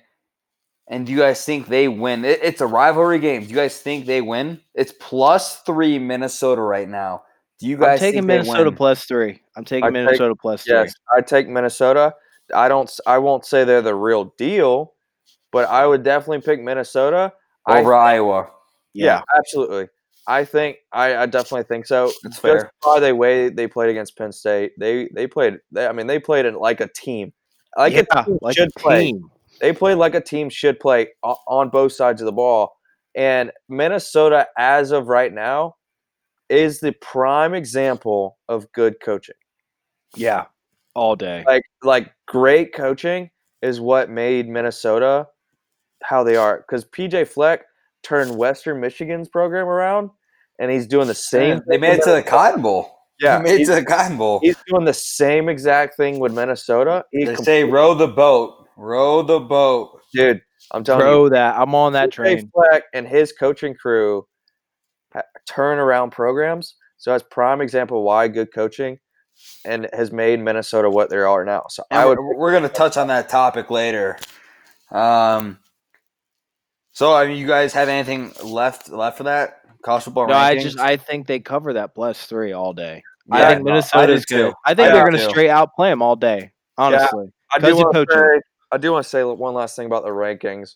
And 0.87 1.05
do 1.05 1.11
you 1.13 1.19
guys 1.19 1.43
think 1.45 1.67
they 1.67 1.87
win? 1.87 2.25
It, 2.25 2.39
it's 2.43 2.59
a 2.61 2.67
rivalry 2.67 3.19
game. 3.19 3.43
Do 3.43 3.47
you 3.49 3.55
guys 3.55 3.79
think 3.79 4.05
they 4.05 4.21
win? 4.21 4.59
It's 4.75 4.93
plus 4.99 5.61
three 5.61 5.97
Minnesota 5.99 6.61
right 6.61 6.87
now. 6.87 7.23
Do 7.61 7.67
you 7.67 7.75
I'm 7.75 7.81
guys 7.81 7.99
taking 7.99 8.21
think 8.21 8.27
they 8.27 8.37
Minnesota 8.39 8.63
win? 8.71 8.75
plus 8.75 9.05
three. 9.05 9.41
I'm 9.55 9.63
taking 9.63 9.83
I 9.85 9.87
take- 9.87 9.93
Minnesota 9.93 10.35
plus 10.41 10.63
three. 10.63 10.73
Yes, 10.75 10.93
I 11.15 11.21
take 11.21 11.47
Minnesota. 11.47 12.13
I 12.53 12.67
don't. 12.67 12.91
I 13.07 13.19
won't 13.19 13.45
say 13.45 13.63
they're 13.63 13.81
the 13.81 13.95
real 13.95 14.33
deal, 14.37 14.93
but 15.51 15.69
I 15.69 15.85
would 15.87 16.03
definitely 16.03 16.41
pick 16.41 16.61
Minnesota. 16.61 17.31
I 17.65 17.79
over 17.79 17.93
Iowa. 17.95 18.49
Yeah, 18.93 19.21
absolutely. 19.37 19.87
I 20.27 20.43
think 20.45 20.77
I, 20.91 21.15
I 21.15 21.25
definitely 21.27 21.63
think 21.63 21.85
so. 21.85 22.07
That's 22.23 22.35
Just 22.35 22.41
fair. 22.41 22.71
by 22.83 22.99
the 22.99 23.15
way 23.15 23.49
they 23.49 23.67
played 23.67 23.89
against 23.89 24.17
Penn 24.17 24.31
State, 24.31 24.73
they 24.79 25.09
they 25.13 25.27
played. 25.27 25.59
They, 25.71 25.87
I 25.87 25.91
mean, 25.93 26.07
they 26.07 26.19
played 26.19 26.45
it 26.45 26.55
like 26.55 26.81
a 26.81 26.89
team, 26.93 27.31
like 27.77 27.93
a 27.93 28.03
team 28.23 28.37
like 28.41 28.57
should 28.57 28.69
a 28.75 28.79
play. 28.79 29.05
team. 29.11 29.29
They 29.61 29.71
played 29.73 29.95
like 29.95 30.15
a 30.15 30.21
team 30.21 30.49
should 30.49 30.79
play 30.79 31.09
on 31.23 31.69
both 31.69 31.93
sides 31.93 32.21
of 32.21 32.25
the 32.25 32.31
ball. 32.31 32.73
And 33.15 33.51
Minnesota, 33.69 34.47
as 34.57 34.91
of 34.91 35.07
right 35.07 35.31
now, 35.31 35.75
is 36.51 36.79
the 36.79 36.91
prime 36.93 37.53
example 37.53 38.37
of 38.49 38.71
good 38.73 38.99
coaching. 39.03 39.35
Yeah, 40.15 40.45
all 40.95 41.15
day. 41.15 41.43
Like 41.47 41.63
like 41.83 42.11
great 42.27 42.73
coaching 42.73 43.29
is 43.61 43.79
what 43.79 44.09
made 44.09 44.49
Minnesota 44.49 45.27
how 46.03 46.23
they 46.23 46.35
are. 46.35 46.57
Because 46.57 46.85
PJ 46.85 47.27
Fleck 47.27 47.63
turned 48.03 48.35
Western 48.35 48.79
Michigan's 48.79 49.29
program 49.29 49.67
around, 49.67 50.09
and 50.59 50.71
he's 50.71 50.87
doing 50.87 51.07
the 51.07 51.13
same. 51.15 51.61
They 51.67 51.75
thing 51.75 51.81
made 51.81 51.93
it 51.99 52.03
to 52.03 52.11
the 52.11 52.23
Cotton 52.23 52.61
Bowl. 52.61 52.97
Yeah, 53.19 53.37
they 53.37 53.43
made 53.43 53.61
it 53.61 53.65
to 53.67 53.75
the 53.75 53.85
Cotton 53.85 54.17
Bowl. 54.17 54.39
he's 54.41 54.57
doing 54.67 54.85
the 54.85 54.93
same 54.93 55.47
exact 55.47 55.95
thing 55.95 56.19
with 56.19 56.33
Minnesota. 56.33 57.05
He 57.11 57.25
They 57.25 57.35
com- 57.35 57.45
say 57.45 57.63
row 57.63 57.93
the 57.93 58.07
boat, 58.07 58.67
row 58.75 59.21
the 59.21 59.39
boat. 59.39 60.01
dude, 60.13 60.41
I'm 60.71 60.83
telling 60.83 61.01
you, 61.01 61.05
Throw 61.05 61.29
that. 61.29 61.57
I'm 61.57 61.73
on 61.75 61.93
that 61.93 62.09
PJ 62.09 62.13
train. 62.13 62.51
Fleck 62.53 62.83
and 62.93 63.07
his 63.07 63.31
coaching 63.31 63.73
crew 63.73 64.25
ha- 65.51 65.55
turn 65.55 65.79
around 65.79 66.11
programs. 66.11 66.75
So 66.97 67.11
that's 67.11 67.23
prime 67.29 67.61
example 67.61 67.97
of 67.99 68.03
why 68.03 68.27
good 68.27 68.53
coaching 68.53 68.99
and 69.65 69.89
has 69.93 70.11
made 70.11 70.39
Minnesota 70.39 70.89
what 70.89 71.09
they 71.09 71.17
are 71.17 71.43
now. 71.43 71.65
So 71.69 71.83
And 71.89 71.99
I 71.99 72.05
would 72.05 72.19
we're, 72.19 72.35
we're 72.37 72.51
going 72.51 72.63
to 72.63 72.69
touch 72.69 72.97
on 72.97 73.07
that 73.07 73.29
topic 73.29 73.71
later. 73.71 74.17
Um, 74.91 75.59
so, 76.91 77.13
I 77.13 77.25
mean, 77.25 77.37
you 77.37 77.47
guys 77.47 77.73
have 77.73 77.89
anything 77.89 78.33
left 78.43 78.89
left 78.89 79.17
for 79.17 79.23
that 79.23 79.61
college 79.83 80.03
football 80.03 80.27
No, 80.27 80.33
rankings? 80.33 80.37
I 80.37 80.55
just 80.57 80.79
I 80.79 80.97
think 80.97 81.27
they 81.27 81.39
cover 81.39 81.73
that 81.73 81.95
plus 81.95 82.25
three 82.25 82.51
all 82.51 82.73
day. 82.73 83.03
Yeah, 83.27 83.35
I 83.37 83.47
think 83.47 83.63
no, 83.63 83.71
Minnesota's 83.71 84.25
do 84.25 84.35
too. 84.35 84.43
good. 84.45 84.53
I 84.65 84.73
think 84.73 84.89
I 84.89 84.91
they're 84.91 85.01
going 85.03 85.13
to 85.13 85.23
too. 85.23 85.29
straight 85.29 85.49
out 85.49 85.75
play 85.75 85.89
them 85.89 86.01
all 86.01 86.15
day. 86.15 86.51
Honestly, 86.77 87.31
I 87.53 87.59
do 87.59 87.61
Because 87.61 87.79
of 87.79 87.85
want 87.85 87.93
to 87.95 88.05
coaching. 88.05 88.21
say 88.21 88.41
I 88.73 88.77
do 88.77 88.91
want 88.91 89.03
to 89.03 89.09
say 89.09 89.23
one 89.23 89.53
last 89.53 89.75
thing 89.75 89.85
about 89.85 90.03
the 90.03 90.09
rankings. 90.09 90.75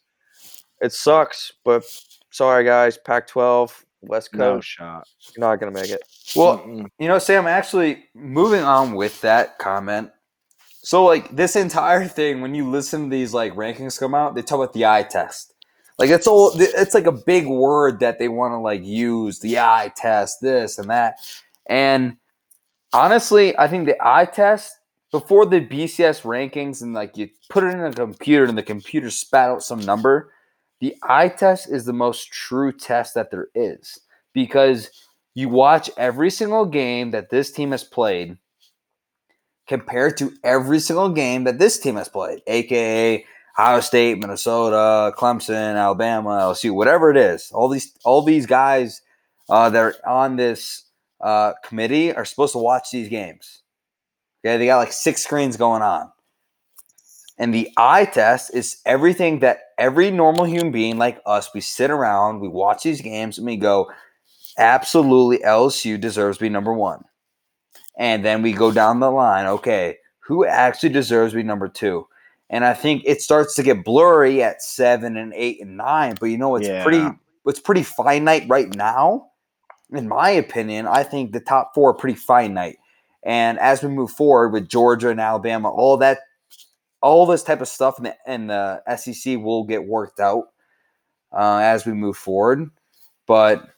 It 0.82 0.92
sucks, 0.94 1.52
but 1.64 1.84
sorry 2.32 2.64
guys, 2.66 2.98
Pac-12 2.98 3.85
West 4.08 4.34
no 4.34 4.56
Coast, 4.56 4.68
shot. 4.68 5.08
you're 5.36 5.48
not 5.48 5.60
gonna 5.60 5.72
make 5.72 5.90
it. 5.90 6.02
Well, 6.36 6.60
Mm-mm. 6.60 6.88
you 7.00 7.08
know, 7.08 7.20
Sam, 7.20 7.48
actually, 7.48 8.06
moving 8.14 8.62
on 8.62 8.96
with 8.96 9.20
that 9.22 9.58
comment. 9.60 10.12
So, 10.82 11.04
like, 11.04 11.36
this 11.36 11.56
entire 11.56 12.08
thing, 12.08 12.42
when 12.42 12.54
you 12.54 12.70
listen 12.70 13.06
to 13.06 13.10
these, 13.10 13.34
like, 13.34 13.56
rankings 13.56 14.00
come 14.00 14.14
out, 14.14 14.36
they 14.36 14.44
talk 14.44 14.60
about 14.60 14.74
the 14.74 14.86
eye 14.86 15.02
test. 15.04 15.54
Like, 15.98 16.12
it's 16.12 16.28
all, 16.28 16.52
it's 16.56 16.94
like 16.94 17.08
a 17.08 17.12
big 17.12 17.48
word 17.48 18.00
that 18.02 18.20
they 18.20 18.28
want 18.28 18.52
to, 18.52 18.58
like, 18.58 18.84
use 18.84 19.40
the 19.40 19.58
eye 19.58 19.92
test, 19.96 20.42
this 20.42 20.78
and 20.78 20.90
that. 20.90 21.16
And 21.68 22.18
honestly, 22.94 23.58
I 23.58 23.68
think 23.68 23.88
the 23.88 23.98
eye 24.00 24.26
test, 24.26 24.78
before 25.12 25.46
the 25.46 25.62
BCS 25.62 26.22
rankings 26.22 26.82
and, 26.84 26.94
like, 26.94 27.18
you 27.18 27.30
put 27.50 27.64
it 27.64 27.74
in 27.74 27.80
a 27.80 27.92
computer 27.92 28.46
and 28.46 28.58
the 28.58 28.62
computer 28.62 29.10
spat 29.10 29.50
out 29.50 29.64
some 29.64 29.80
number, 29.80 30.34
the 30.86 30.96
eye 31.02 31.30
test 31.30 31.68
is 31.72 31.86
the 31.86 31.94
most 31.94 32.32
true 32.32 32.72
test 32.72 33.16
that 33.16 33.32
there 33.32 33.48
is 33.56 34.02
because 34.36 34.92
you 35.34 35.50
watch 35.50 35.90
every 35.98 36.30
single 36.30 36.64
game 36.64 37.10
that 37.10 37.32
this 37.32 37.52
team 37.52 37.72
has 37.72 37.84
played 37.84 38.38
compared 39.68 40.16
to 40.18 40.32
every 40.44 40.80
single 40.80 41.10
game 41.10 41.46
that 41.46 41.58
this 41.58 41.80
team 41.80 41.96
has 41.96 42.08
played, 42.08 42.44
aka 42.46 43.26
Ohio 43.58 43.80
State, 43.80 44.20
Minnesota, 44.20 45.12
Clemson, 45.18 45.76
Alabama, 45.76 46.30
LSU, 46.30 46.72
whatever 46.76 47.10
it 47.10 47.18
is. 47.18 47.50
All 47.52 47.68
these 47.68 47.92
all 48.04 48.22
these 48.22 48.46
guys 48.46 49.02
uh, 49.50 49.72
that 49.72 49.82
are 49.82 49.96
on 50.08 50.36
this 50.36 50.84
uh, 51.20 51.54
committee 51.64 52.14
are 52.14 52.26
supposed 52.26 52.54
to 52.54 52.60
watch 52.60 52.92
these 52.92 53.10
games. 53.10 53.64
Okay, 54.46 54.58
they 54.58 54.68
got 54.68 54.78
like 54.78 54.94
six 54.94 55.24
screens 55.24 55.58
going 55.58 55.82
on. 55.82 56.12
And 57.38 57.54
the 57.54 57.70
eye 57.78 58.06
test 58.06 58.54
is 58.54 58.78
everything 58.86 59.40
that 59.40 59.60
every 59.78 60.10
normal 60.10 60.46
human 60.46 60.72
being 60.72 60.98
like 60.98 61.20
us, 61.26 61.54
we 61.54 61.62
sit 61.62 61.92
around, 61.92 62.40
we 62.40 62.48
watch 62.48 62.84
these 62.84 63.02
games, 63.02 63.38
and 63.38 63.46
we 63.46 63.58
go, 63.58 63.92
absolutely 64.58 65.40
LSU 65.40 66.00
deserves 66.00 66.38
to 66.38 66.44
be 66.44 66.50
number 66.50 66.74
one. 66.74 67.04
And 67.98 68.24
then 68.24 68.42
we 68.42 68.54
go 68.54 68.72
down 68.72 69.00
the 69.00 69.12
line, 69.12 69.46
okay, 69.48 69.98
who 70.20 70.46
actually 70.46 70.90
deserves 70.90 71.34
to 71.34 71.38
be 71.38 71.44
number 71.44 71.68
two? 71.68 72.08
And 72.50 72.64
I 72.64 72.74
think 72.74 73.04
it 73.06 73.22
starts 73.22 73.56
to 73.56 73.64
get 73.64 73.84
blurry 73.84 74.44
at 74.44 74.62
seven 74.62 75.18
and 75.18 75.34
eight 75.34 75.62
and 75.62 75.78
nine, 75.78 76.16
but 76.20 76.28
you 76.28 76.38
know 76.38 76.56
it's 76.56 76.68
Yeah. 76.68 76.84
pretty 76.84 77.08
it's 77.48 77.60
pretty 77.60 77.84
finite 77.84 78.46
right 78.50 78.74
now. 78.76 79.28
In 79.92 80.08
my 80.08 80.32
opinion, 80.32 80.88
I 80.88 81.04
think 81.04 81.32
the 81.32 81.40
top 81.40 81.76
four 81.76 81.92
are 81.92 81.94
pretty 81.94 82.18
finite. 82.18 82.78
And 83.24 83.60
as 83.60 83.84
we 83.84 83.90
move 83.90 84.10
forward 84.12 84.50
with 84.50 84.68
Georgia 84.68 85.10
and 85.10 85.20
Alabama, 85.22 85.70
all 85.70 85.98
that 85.98 86.20
all 87.02 87.26
this 87.26 87.44
type 87.44 87.62
of 87.62 87.68
stuff 87.68 87.98
in 87.98 88.06
the, 88.06 88.16
in 88.28 88.48
the 88.48 88.82
SEC 88.96 89.38
will 89.38 89.64
get 89.64 89.86
worked 89.86 90.20
out 90.20 90.46
uh, 91.32 91.60
as 91.62 91.86
we 91.86 91.94
move 91.94 92.18
forward. 92.18 92.70
But 93.28 93.70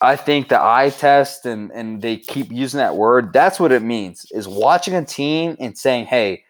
I 0.00 0.16
think 0.16 0.48
the 0.48 0.60
eye 0.60 0.90
test 0.90 1.46
and 1.46 1.70
and 1.72 2.02
they 2.02 2.18
keep 2.18 2.52
using 2.52 2.78
that 2.78 2.96
word. 2.96 3.32
That's 3.32 3.58
what 3.58 3.72
it 3.72 3.82
means 3.82 4.26
is 4.30 4.46
watching 4.46 4.94
a 4.94 5.04
team 5.04 5.56
and 5.58 5.76
saying, 5.76 6.06
"Hey, 6.06 6.44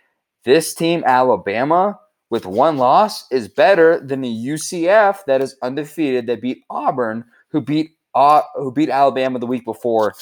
this 0.44 0.74
team 0.74 1.04
Alabama 1.06 1.98
with 2.28 2.44
one 2.44 2.76
loss 2.76 3.30
is 3.30 3.46
better 3.48 4.00
than 4.00 4.20
the 4.22 4.28
UCF 4.28 5.24
that 5.26 5.40
is 5.40 5.56
undefeated 5.62 6.26
that 6.26 6.42
beat 6.42 6.64
Auburn, 6.70 7.24
who 7.48 7.60
beat 7.60 7.92
uh, 8.16 8.42
who 8.56 8.72
beat 8.72 8.90
Alabama 8.90 9.38
the 9.38 9.46
week 9.46 9.64
before." 9.64 10.14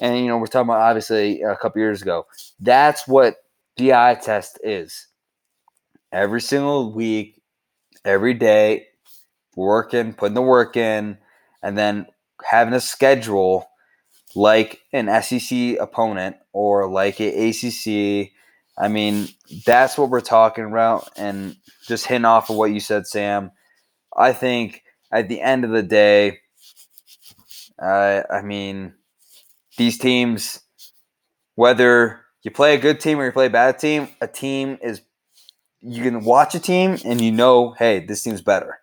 And 0.00 0.16
you 0.20 0.28
know, 0.28 0.38
we're 0.38 0.46
talking 0.46 0.68
about 0.68 0.82
obviously 0.82 1.42
a 1.42 1.56
couple 1.56 1.80
years 1.80 2.00
ago. 2.00 2.26
That's 2.60 3.08
what 3.08 3.38
the 3.76 3.94
eye 3.94 4.18
test 4.22 4.60
is. 4.62 5.07
Every 6.12 6.40
single 6.40 6.92
week, 6.92 7.40
every 8.04 8.34
day, 8.34 8.86
working, 9.56 10.12
putting 10.14 10.34
the 10.34 10.42
work 10.42 10.76
in, 10.76 11.18
and 11.62 11.76
then 11.76 12.06
having 12.44 12.74
a 12.74 12.80
schedule 12.80 13.68
like 14.34 14.80
an 14.92 15.08
SEC 15.22 15.76
opponent 15.80 16.36
or 16.52 16.88
like 16.88 17.20
a 17.20 17.48
ACC. 17.48 18.30
I 18.78 18.88
mean, 18.88 19.28
that's 19.66 19.98
what 19.98 20.10
we're 20.10 20.20
talking 20.20 20.64
about. 20.64 21.10
And 21.16 21.56
just 21.86 22.06
hitting 22.06 22.24
off 22.24 22.50
of 22.50 22.56
what 22.56 22.70
you 22.70 22.80
said, 22.80 23.06
Sam, 23.06 23.50
I 24.16 24.32
think 24.32 24.82
at 25.10 25.28
the 25.28 25.40
end 25.40 25.64
of 25.64 25.70
the 25.70 25.82
day, 25.82 26.38
uh, 27.80 28.22
I 28.30 28.42
mean, 28.42 28.94
these 29.76 29.98
teams, 29.98 30.60
whether 31.54 32.20
you 32.42 32.50
play 32.50 32.74
a 32.74 32.80
good 32.80 33.00
team 33.00 33.18
or 33.18 33.26
you 33.26 33.32
play 33.32 33.46
a 33.46 33.50
bad 33.50 33.78
team, 33.78 34.08
a 34.20 34.28
team 34.28 34.78
is 34.82 35.00
you 35.80 36.02
can 36.02 36.24
watch 36.24 36.54
a 36.54 36.60
team 36.60 36.96
and 37.04 37.20
you 37.20 37.30
know, 37.32 37.72
hey, 37.78 38.00
this 38.00 38.22
team's 38.22 38.42
better. 38.42 38.80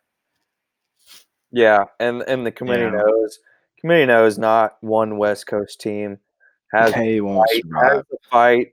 Yeah, 1.51 1.85
and 1.99 2.21
and 2.23 2.45
the 2.45 2.51
committee 2.51 2.83
Yeah. 2.83 2.91
knows. 2.91 3.39
Committee 3.79 4.05
knows 4.05 4.37
not 4.37 4.77
one 4.81 5.17
West 5.17 5.47
Coast 5.47 5.79
team 5.79 6.19
has 6.73 6.93
They 6.93 7.21
won't 7.21 7.47
fight, 7.49 7.61
survive. 7.63 7.91
has 7.97 8.03
the 8.09 8.17
fight 8.31 8.67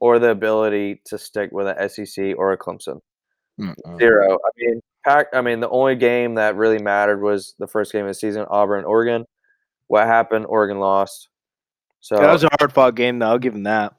or 0.00 0.18
the 0.18 0.30
ability 0.30 1.02
to 1.06 1.18
stick 1.18 1.50
with 1.52 1.66
an 1.66 1.88
SEC 1.88 2.34
or 2.38 2.52
a 2.52 2.58
Clemson. 2.58 3.00
Mm-mm. 3.60 3.98
Zero. 3.98 4.34
I 4.38 4.50
mean, 4.56 4.80
Pac. 5.04 5.26
I 5.32 5.40
mean, 5.42 5.60
the 5.60 5.68
only 5.68 5.96
game 5.96 6.36
that 6.36 6.56
really 6.56 6.78
mattered 6.78 7.20
was 7.22 7.54
the 7.58 7.66
first 7.66 7.92
game 7.92 8.02
of 8.02 8.08
the 8.10 8.14
season, 8.14 8.46
Auburn, 8.48 8.84
Oregon. 8.84 9.26
What 9.88 10.06
happened? 10.06 10.46
Oregon 10.46 10.78
lost. 10.78 11.28
So 12.00 12.16
That 12.16 12.32
was 12.32 12.44
a 12.44 12.48
hard 12.58 12.72
fought 12.72 12.94
game, 12.94 13.18
though. 13.18 13.26
I'll 13.28 13.38
give 13.38 13.52
them 13.52 13.64
that. 13.64 13.94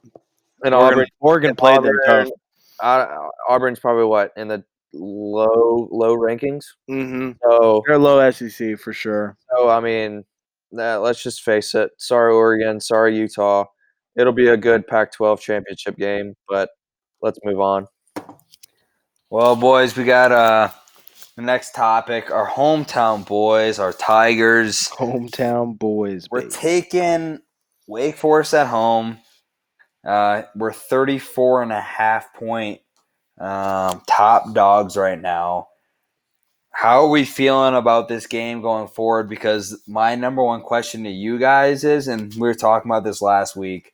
and 0.64 0.74
Oregon, 0.74 0.98
Auburn, 1.00 1.06
Oregon 1.20 1.54
played 1.56 1.82
them 1.82 1.98
tough. 2.06 2.28
Uh, 2.80 3.06
Auburn's 3.48 3.78
probably 3.78 4.04
what 4.04 4.32
in 4.36 4.48
the 4.48 4.64
low 4.92 5.88
low 5.90 6.16
rankings. 6.16 6.64
Mm-hmm. 6.90 7.32
So 7.42 7.82
They're 7.86 7.98
low 7.98 8.30
SEC 8.30 8.78
for 8.78 8.92
sure. 8.92 9.36
So 9.50 9.68
I 9.68 9.80
mean, 9.80 10.24
that, 10.72 10.96
let's 10.96 11.22
just 11.22 11.42
face 11.42 11.74
it. 11.74 11.90
Sorry, 11.98 12.32
Oregon. 12.32 12.80
Sorry, 12.80 13.16
Utah. 13.16 13.64
It'll 14.16 14.32
be 14.32 14.48
a 14.48 14.56
good 14.56 14.86
Pac-12 14.86 15.40
championship 15.40 15.96
game, 15.96 16.34
but 16.48 16.70
let's 17.20 17.38
move 17.44 17.60
on. 17.60 17.86
Well, 19.30 19.56
boys, 19.56 19.96
we 19.96 20.04
got 20.04 20.30
uh 20.30 20.70
the 21.36 21.42
next 21.42 21.74
topic. 21.74 22.30
Our 22.30 22.48
hometown 22.48 23.26
boys, 23.26 23.78
our 23.78 23.92
Tigers. 23.92 24.88
Hometown 24.90 25.78
boys. 25.78 26.26
We're 26.30 26.42
baby. 26.42 26.52
taking 26.52 27.40
Wake 27.88 28.16
Forest 28.16 28.54
at 28.54 28.68
home. 28.68 29.18
Uh, 30.04 30.42
we're 30.54 30.72
34 30.72 31.62
and 31.62 31.72
a 31.72 31.80
half 31.80 32.32
point 32.34 32.80
um, 33.40 34.02
top 34.06 34.52
dogs 34.52 34.96
right 34.96 35.20
now. 35.20 35.68
How 36.70 37.04
are 37.04 37.08
we 37.08 37.24
feeling 37.24 37.74
about 37.74 38.08
this 38.08 38.26
game 38.26 38.60
going 38.60 38.88
forward? 38.88 39.28
Because 39.28 39.80
my 39.86 40.16
number 40.16 40.42
one 40.42 40.60
question 40.60 41.04
to 41.04 41.10
you 41.10 41.38
guys 41.38 41.84
is, 41.84 42.08
and 42.08 42.34
we 42.34 42.40
were 42.40 42.54
talking 42.54 42.90
about 42.90 43.04
this 43.04 43.22
last 43.22 43.54
week, 43.54 43.92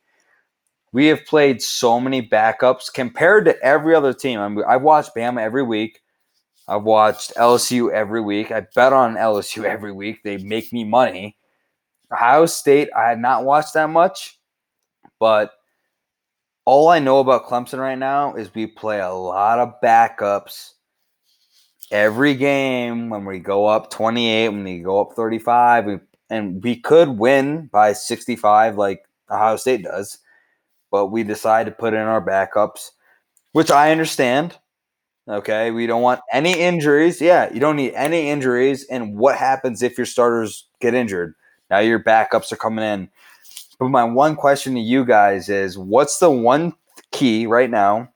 we 0.91 1.07
have 1.07 1.25
played 1.25 1.61
so 1.61 1.99
many 1.99 2.27
backups 2.27 2.91
compared 2.91 3.45
to 3.45 3.63
every 3.63 3.95
other 3.95 4.13
team. 4.13 4.39
I 4.39 4.75
I've 4.75 4.81
watched 4.81 5.15
Bama 5.15 5.41
every 5.41 5.63
week. 5.63 6.01
I've 6.67 6.83
watched 6.83 7.33
LSU 7.35 7.91
every 7.91 8.21
week. 8.21 8.51
I 8.51 8.65
bet 8.75 8.93
on 8.93 9.15
LSU 9.15 9.63
every 9.69 9.91
week. 9.91 10.23
They 10.23 10.37
make 10.37 10.73
me 10.73 10.83
money. 10.83 11.37
Ohio 12.11 12.45
State, 12.45 12.89
I 12.97 13.09
have 13.09 13.19
not 13.19 13.45
watched 13.45 13.73
that 13.75 13.89
much, 13.89 14.39
but 15.19 15.51
all 16.65 16.89
I 16.89 16.99
know 16.99 17.19
about 17.19 17.45
Clemson 17.45 17.79
right 17.79 17.97
now 17.97 18.35
is 18.35 18.53
we 18.53 18.67
play 18.67 18.99
a 18.99 19.09
lot 19.09 19.59
of 19.59 19.73
backups 19.83 20.73
every 21.91 22.35
game 22.35 23.09
when 23.09 23.25
we 23.25 23.39
go 23.39 23.65
up 23.65 23.89
28, 23.89 24.49
when 24.49 24.63
we 24.63 24.79
go 24.79 25.01
up 25.01 25.13
35, 25.13 25.85
we, 25.85 25.99
and 26.29 26.63
we 26.63 26.75
could 26.77 27.09
win 27.09 27.67
by 27.67 27.93
65 27.93 28.77
like 28.77 29.03
Ohio 29.29 29.57
State 29.57 29.83
does, 29.83 30.19
but 30.91 31.07
we 31.07 31.23
decide 31.23 31.65
to 31.65 31.71
put 31.71 31.93
in 31.93 31.99
our 31.99 32.25
backups, 32.25 32.91
which 33.51 33.71
I 33.71 33.91
understand. 33.91 34.57
Okay, 35.27 35.71
we 35.71 35.87
don't 35.87 36.01
want 36.01 36.21
any 36.31 36.59
injuries. 36.59 37.21
Yeah, 37.21 37.51
you 37.53 37.59
don't 37.59 37.75
need 37.75 37.93
any 37.93 38.29
injuries. 38.29 38.85
And 38.85 39.17
what 39.17 39.37
happens 39.37 39.83
if 39.83 39.97
your 39.97 40.05
starters 40.05 40.67
get 40.79 40.93
injured? 40.93 41.35
Now 41.69 41.79
your 41.79 42.03
backups 42.03 42.51
are 42.51 42.57
coming 42.57 42.83
in. 42.83 43.09
But 43.81 43.89
my 43.89 44.03
one 44.03 44.35
question 44.35 44.75
to 44.75 44.79
you 44.79 45.03
guys 45.03 45.49
is 45.49 45.75
what's 45.75 46.19
the 46.19 46.29
one 46.29 46.73
key 47.11 47.47
right 47.47 47.69
now 47.69 48.09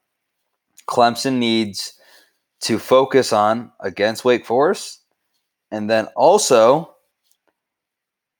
Clemson 0.87 1.39
needs 1.39 1.99
to 2.61 2.77
focus 2.77 3.33
on 3.33 3.71
against 3.79 4.23
Wake 4.23 4.45
Forest? 4.45 5.01
And 5.71 5.89
then 5.89 6.05
also, 6.15 6.93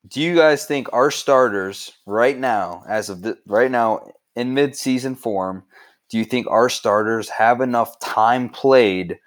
do 0.07 0.21
you 0.21 0.35
guys 0.35 0.67
think 0.67 0.88
our 0.93 1.09
starters 1.09 1.93
right 2.05 2.38
now, 2.38 2.83
as 2.88 3.09
of 3.09 3.23
the, 3.23 3.39
right 3.47 3.71
now 3.71 4.07
in 4.35 4.53
mid-season 4.53 5.15
form, 5.15 5.63
do 6.11 6.19
you 6.19 6.25
think 6.25 6.45
our 6.47 6.69
starters 6.69 7.27
have 7.29 7.59
enough 7.59 7.99
time 7.99 8.49
played 8.49 9.17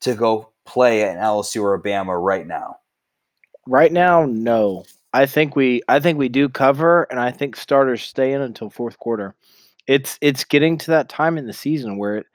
to 0.00 0.14
go 0.14 0.52
play 0.64 1.02
at 1.02 1.18
LSU 1.18 1.60
or 1.60 1.74
Alabama 1.74 2.18
right 2.18 2.46
now? 2.46 2.78
Right 3.66 3.92
now, 3.92 4.24
no. 4.24 4.86
I 5.16 5.24
think 5.24 5.56
we 5.56 5.80
I 5.88 5.98
think 5.98 6.18
we 6.18 6.28
do 6.28 6.46
cover 6.50 7.04
and 7.04 7.18
I 7.18 7.30
think 7.30 7.56
starters 7.56 8.02
stay 8.02 8.34
in 8.34 8.42
until 8.42 8.68
fourth 8.68 8.98
quarter. 8.98 9.34
It's 9.86 10.18
it's 10.20 10.44
getting 10.44 10.76
to 10.76 10.90
that 10.90 11.08
time 11.08 11.38
in 11.38 11.46
the 11.46 11.54
season 11.54 11.96
where 11.96 12.18
it, 12.18 12.26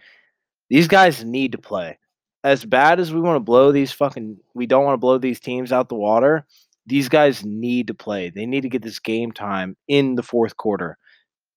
these 0.71 0.87
guys 0.87 1.23
need 1.23 1.51
to 1.51 1.59
play. 1.59 1.99
As 2.43 2.65
bad 2.65 2.99
as 2.99 3.13
we 3.13 3.21
want 3.21 3.35
to 3.35 3.39
blow 3.39 3.71
these 3.71 3.91
fucking 3.91 4.35
we 4.55 4.65
don't 4.65 4.83
want 4.83 4.95
to 4.95 4.99
blow 4.99 5.19
these 5.19 5.39
teams 5.39 5.71
out 5.71 5.89
the 5.89 5.95
water, 5.95 6.47
these 6.87 7.07
guys 7.07 7.45
need 7.45 7.85
to 7.85 7.93
play. 7.93 8.31
They 8.31 8.47
need 8.47 8.61
to 8.61 8.69
get 8.69 8.81
this 8.81 8.97
game 8.97 9.31
time 9.31 9.77
in 9.87 10.15
the 10.15 10.23
fourth 10.23 10.57
quarter. 10.57 10.97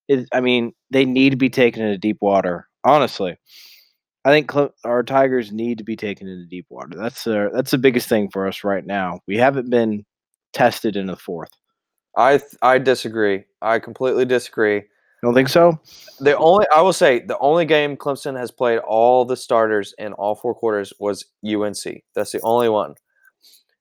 It, 0.08 0.28
I 0.30 0.42
mean, 0.42 0.74
they 0.90 1.06
need 1.06 1.30
to 1.30 1.36
be 1.36 1.48
taken 1.48 1.82
into 1.82 1.96
deep 1.96 2.18
water. 2.20 2.68
Honestly, 2.84 3.38
I 4.26 4.30
think 4.30 4.52
cl- 4.52 4.74
our 4.84 5.02
Tigers 5.02 5.52
need 5.52 5.78
to 5.78 5.84
be 5.84 5.96
taken 5.96 6.28
into 6.28 6.44
deep 6.44 6.66
water. 6.68 6.98
That's 6.98 7.24
the 7.24 7.48
that's 7.54 7.70
the 7.70 7.78
biggest 7.78 8.10
thing 8.10 8.28
for 8.30 8.46
us 8.46 8.62
right 8.62 8.84
now. 8.84 9.20
We 9.26 9.38
haven't 9.38 9.70
been 9.70 10.04
tested 10.54 10.96
in 10.96 11.06
the 11.06 11.16
fourth. 11.16 11.50
I 12.16 12.38
th- 12.38 12.54
I 12.62 12.78
disagree. 12.78 13.44
I 13.60 13.78
completely 13.78 14.24
disagree. 14.24 14.76
You 14.76 15.28
don't 15.28 15.34
think 15.34 15.48
so? 15.48 15.80
The 16.20 16.36
only 16.36 16.66
I 16.74 16.80
will 16.80 16.92
say 16.92 17.20
the 17.20 17.38
only 17.38 17.64
game 17.64 17.96
Clemson 17.96 18.38
has 18.38 18.50
played 18.50 18.78
all 18.78 19.24
the 19.24 19.36
starters 19.36 19.94
in 19.98 20.12
all 20.14 20.34
four 20.34 20.54
quarters 20.54 20.92
was 20.98 21.24
UNC. 21.44 22.02
That's 22.14 22.32
the 22.32 22.40
only 22.42 22.68
one. 22.68 22.94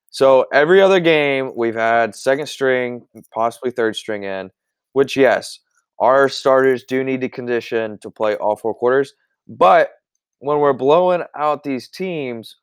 So 0.10 0.46
every 0.54 0.82
other 0.82 1.00
game 1.00 1.52
we've 1.56 1.76
had 1.76 2.16
second 2.16 2.48
string, 2.48 3.08
possibly 3.34 3.72
third 3.72 3.96
string 3.96 4.24
in, 4.24 4.52
which 4.94 5.16
yes, 5.18 5.60
our 6.00 6.30
starters 6.30 6.84
do 6.84 7.04
need 7.04 7.22
to 7.22 7.30
condition 7.30 7.98
to 8.00 8.10
play 8.10 8.36
all 8.36 8.56
four 8.56 8.74
quarters. 8.74 9.14
But 9.48 9.92
when 10.40 10.60
we're 10.60 10.74
blowing 10.74 11.24
out 11.36 11.64
these 11.64 11.88
teams, 11.88 12.58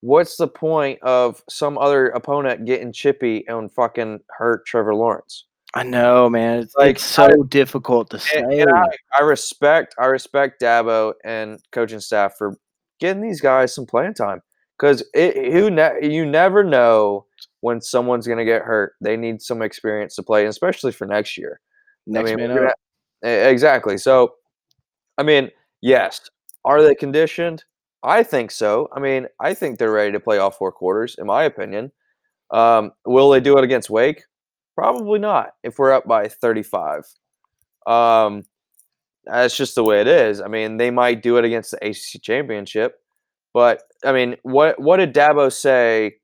what's 0.00 0.36
the 0.36 0.48
point 0.48 1.00
of 1.02 1.42
some 1.48 1.78
other 1.78 2.08
opponent 2.08 2.64
getting 2.64 2.92
chippy 2.92 3.44
and 3.48 3.72
fucking 3.72 4.20
hurt 4.30 4.66
Trevor 4.66 4.94
Lawrence? 4.94 5.44
I 5.74 5.84
know, 5.84 6.28
man. 6.28 6.60
It's 6.60 6.74
Like, 6.74 6.86
like 6.86 6.98
so 6.98 7.28
difficult 7.44 8.10
to 8.10 8.18
say. 8.18 8.42
I, 8.42 8.86
I 9.18 9.22
respect 9.22 9.94
I 9.98 10.06
respect 10.06 10.60
Dabo 10.60 11.14
and 11.24 11.60
coaching 11.70 12.00
staff 12.00 12.36
for 12.36 12.56
getting 12.98 13.22
these 13.22 13.40
guys 13.40 13.74
some 13.74 13.86
playing 13.86 14.14
time 14.14 14.42
because 14.78 15.04
it 15.14 15.52
who 15.52 15.70
ne- 15.70 16.08
you 16.12 16.26
never 16.26 16.64
know 16.64 17.26
when 17.60 17.80
someone's 17.80 18.26
going 18.26 18.38
to 18.38 18.44
get 18.44 18.62
hurt. 18.62 18.94
They 19.00 19.16
need 19.16 19.42
some 19.42 19.62
experience 19.62 20.16
to 20.16 20.22
play, 20.22 20.46
especially 20.46 20.92
for 20.92 21.06
next 21.06 21.36
year. 21.38 21.60
Next 22.06 22.32
I 22.32 22.36
mean, 22.36 22.48
gonna- 22.48 22.72
exactly. 23.22 23.96
So, 23.98 24.34
I 25.18 25.22
mean, 25.22 25.50
yes, 25.82 26.28
are 26.64 26.82
they 26.82 26.94
conditioned? 26.94 27.64
I 28.02 28.22
think 28.22 28.50
so. 28.50 28.88
I 28.94 29.00
mean, 29.00 29.26
I 29.40 29.54
think 29.54 29.78
they're 29.78 29.92
ready 29.92 30.12
to 30.12 30.20
play 30.20 30.38
all 30.38 30.50
four 30.50 30.72
quarters, 30.72 31.16
in 31.18 31.26
my 31.26 31.44
opinion. 31.44 31.92
Um, 32.50 32.92
will 33.04 33.30
they 33.30 33.40
do 33.40 33.58
it 33.58 33.64
against 33.64 33.90
Wake? 33.90 34.24
Probably 34.74 35.18
not. 35.18 35.50
If 35.62 35.78
we're 35.78 35.92
up 35.92 36.06
by 36.06 36.28
thirty-five, 36.28 37.04
um, 37.86 38.44
that's 39.24 39.56
just 39.56 39.74
the 39.74 39.84
way 39.84 40.00
it 40.00 40.06
is. 40.06 40.40
I 40.40 40.48
mean, 40.48 40.78
they 40.78 40.90
might 40.90 41.22
do 41.22 41.36
it 41.36 41.44
against 41.44 41.72
the 41.72 41.86
ACC 41.86 42.22
championship, 42.22 42.98
but 43.52 43.82
I 44.04 44.12
mean, 44.12 44.36
what 44.42 44.80
what 44.80 44.96
did 44.96 45.14
Dabo 45.14 45.52
say 45.52 46.16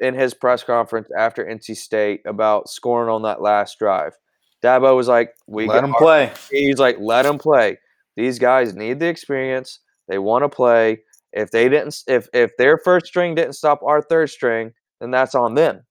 in 0.00 0.14
his 0.14 0.34
press 0.34 0.64
conference 0.64 1.08
after 1.16 1.44
NC 1.44 1.76
State 1.76 2.22
about 2.26 2.68
scoring 2.68 3.10
on 3.10 3.22
that 3.22 3.40
last 3.40 3.78
drive? 3.78 4.14
Dabo 4.62 4.96
was 4.96 5.08
like, 5.08 5.34
"We 5.46 5.66
Let 5.66 5.82
them 5.82 5.94
play. 5.94 6.32
He's 6.50 6.78
like, 6.78 6.96
let 6.98 7.22
them 7.22 7.38
play. 7.38 7.78
These 8.16 8.38
guys 8.38 8.74
need 8.74 8.98
the 8.98 9.06
experience. 9.06 9.78
They 10.10 10.18
want 10.18 10.44
to 10.44 10.50
play. 10.50 11.00
If 11.32 11.52
they 11.52 11.70
didn't, 11.70 11.96
if 12.08 12.28
if 12.34 12.56
their 12.58 12.76
first 12.78 13.06
string 13.06 13.36
didn't 13.36 13.54
stop 13.54 13.82
our 13.84 14.02
third 14.02 14.30
string, 14.30 14.74
then 15.00 15.12
that's 15.12 15.34
on 15.36 15.54
them. 15.54 15.86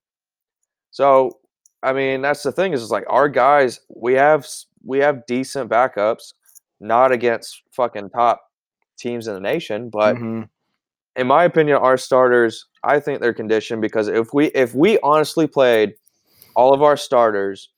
So, 0.90 1.38
I 1.82 1.92
mean, 1.92 2.22
that's 2.22 2.42
the 2.42 2.52
thing 2.52 2.72
is, 2.72 2.82
it's 2.82 2.92
like 2.92 3.06
our 3.08 3.28
guys, 3.28 3.80
we 3.94 4.14
have 4.14 4.46
we 4.84 4.98
have 5.00 5.26
decent 5.26 5.70
backups, 5.70 6.34
not 6.80 7.12
against 7.12 7.62
fucking 7.72 8.10
top 8.10 8.42
teams 8.98 9.26
in 9.28 9.34
the 9.34 9.40
nation, 9.40 9.90
but 9.90 10.16
Mhm. 10.16 10.48
in 11.16 11.26
my 11.26 11.44
opinion, 11.44 11.78
our 11.78 11.96
starters, 11.96 12.66
I 12.84 13.00
think 13.00 13.20
they're 13.20 13.34
conditioned 13.34 13.82
because 13.82 14.08
if 14.08 14.34
we 14.34 14.46
if 14.48 14.74
we 14.74 14.98
honestly 15.00 15.46
played 15.46 15.94
all 16.56 16.74
of 16.74 16.82
our 16.82 16.96
starters 16.96 17.70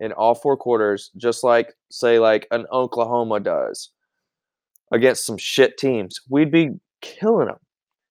in 0.00 0.12
all 0.12 0.34
four 0.34 0.56
quarters, 0.56 1.10
just 1.16 1.44
like 1.44 1.74
say 1.90 2.18
like 2.18 2.46
an 2.50 2.66
Oklahoma 2.72 3.40
does 3.40 3.90
against 4.92 5.26
some 5.26 5.36
shit 5.38 5.76
teams, 5.78 6.20
we'd 6.30 6.50
be 6.50 6.70
killing 7.02 7.46
them. 7.48 7.58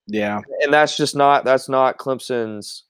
Yeah. 0.08 0.42
And 0.62 0.74
that's 0.74 0.96
just 0.98 1.16
not 1.16 1.46
that's 1.46 1.68
not 1.70 1.98
Clemson's. 1.98 2.84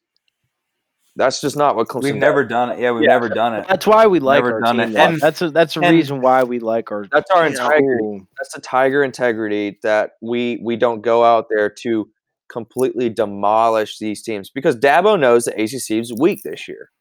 That's 1.17 1.39
just 1.39 1.55
not 1.55 1.77
what 1.77 1.87
Clemson. 1.87 2.03
We've 2.03 2.13
does. 2.15 2.19
never 2.21 2.43
done 2.43 2.71
it. 2.71 2.79
Yeah, 2.79 2.91
we've 2.91 3.03
Yeah. 3.03 3.09
never 3.09 3.29
done 3.29 3.53
it. 3.55 3.65
That's 3.69 3.87
why 3.87 4.05
we 4.05 4.19
like 4.19 4.43
Never 4.43 4.55
our 4.55 4.61
done 4.61 4.77
team. 4.77 4.89
it. 4.89 4.95
And- 4.97 5.19
that's 5.21 5.41
a, 5.41 5.49
that's 5.49 5.77
a 5.77 5.79
and- 5.79 5.95
reason 5.95 6.19
why 6.19 6.43
we 6.43 6.59
like 6.59 6.91
our. 6.91 7.05
That's 7.09 7.31
our 7.31 7.47
you 7.47 7.55
know, 7.55 7.63
integrity. 7.63 8.25
That's 8.37 8.53
the 8.53 8.59
Tiger 8.59 9.01
integrity 9.01 9.79
that 9.83 10.11
we 10.21 10.59
we 10.61 10.75
don't 10.75 10.99
go 11.01 11.23
out 11.23 11.45
there 11.49 11.69
to 11.69 12.09
completely 12.49 13.09
demolish 13.09 13.97
these 13.97 14.21
teams 14.23 14.49
because 14.49 14.75
Dabo 14.75 15.17
knows 15.17 15.45
the 15.45 15.53
ACC 15.53 15.99
is 16.01 16.13
weak 16.19 16.41
this 16.43 16.67
year. 16.67 16.91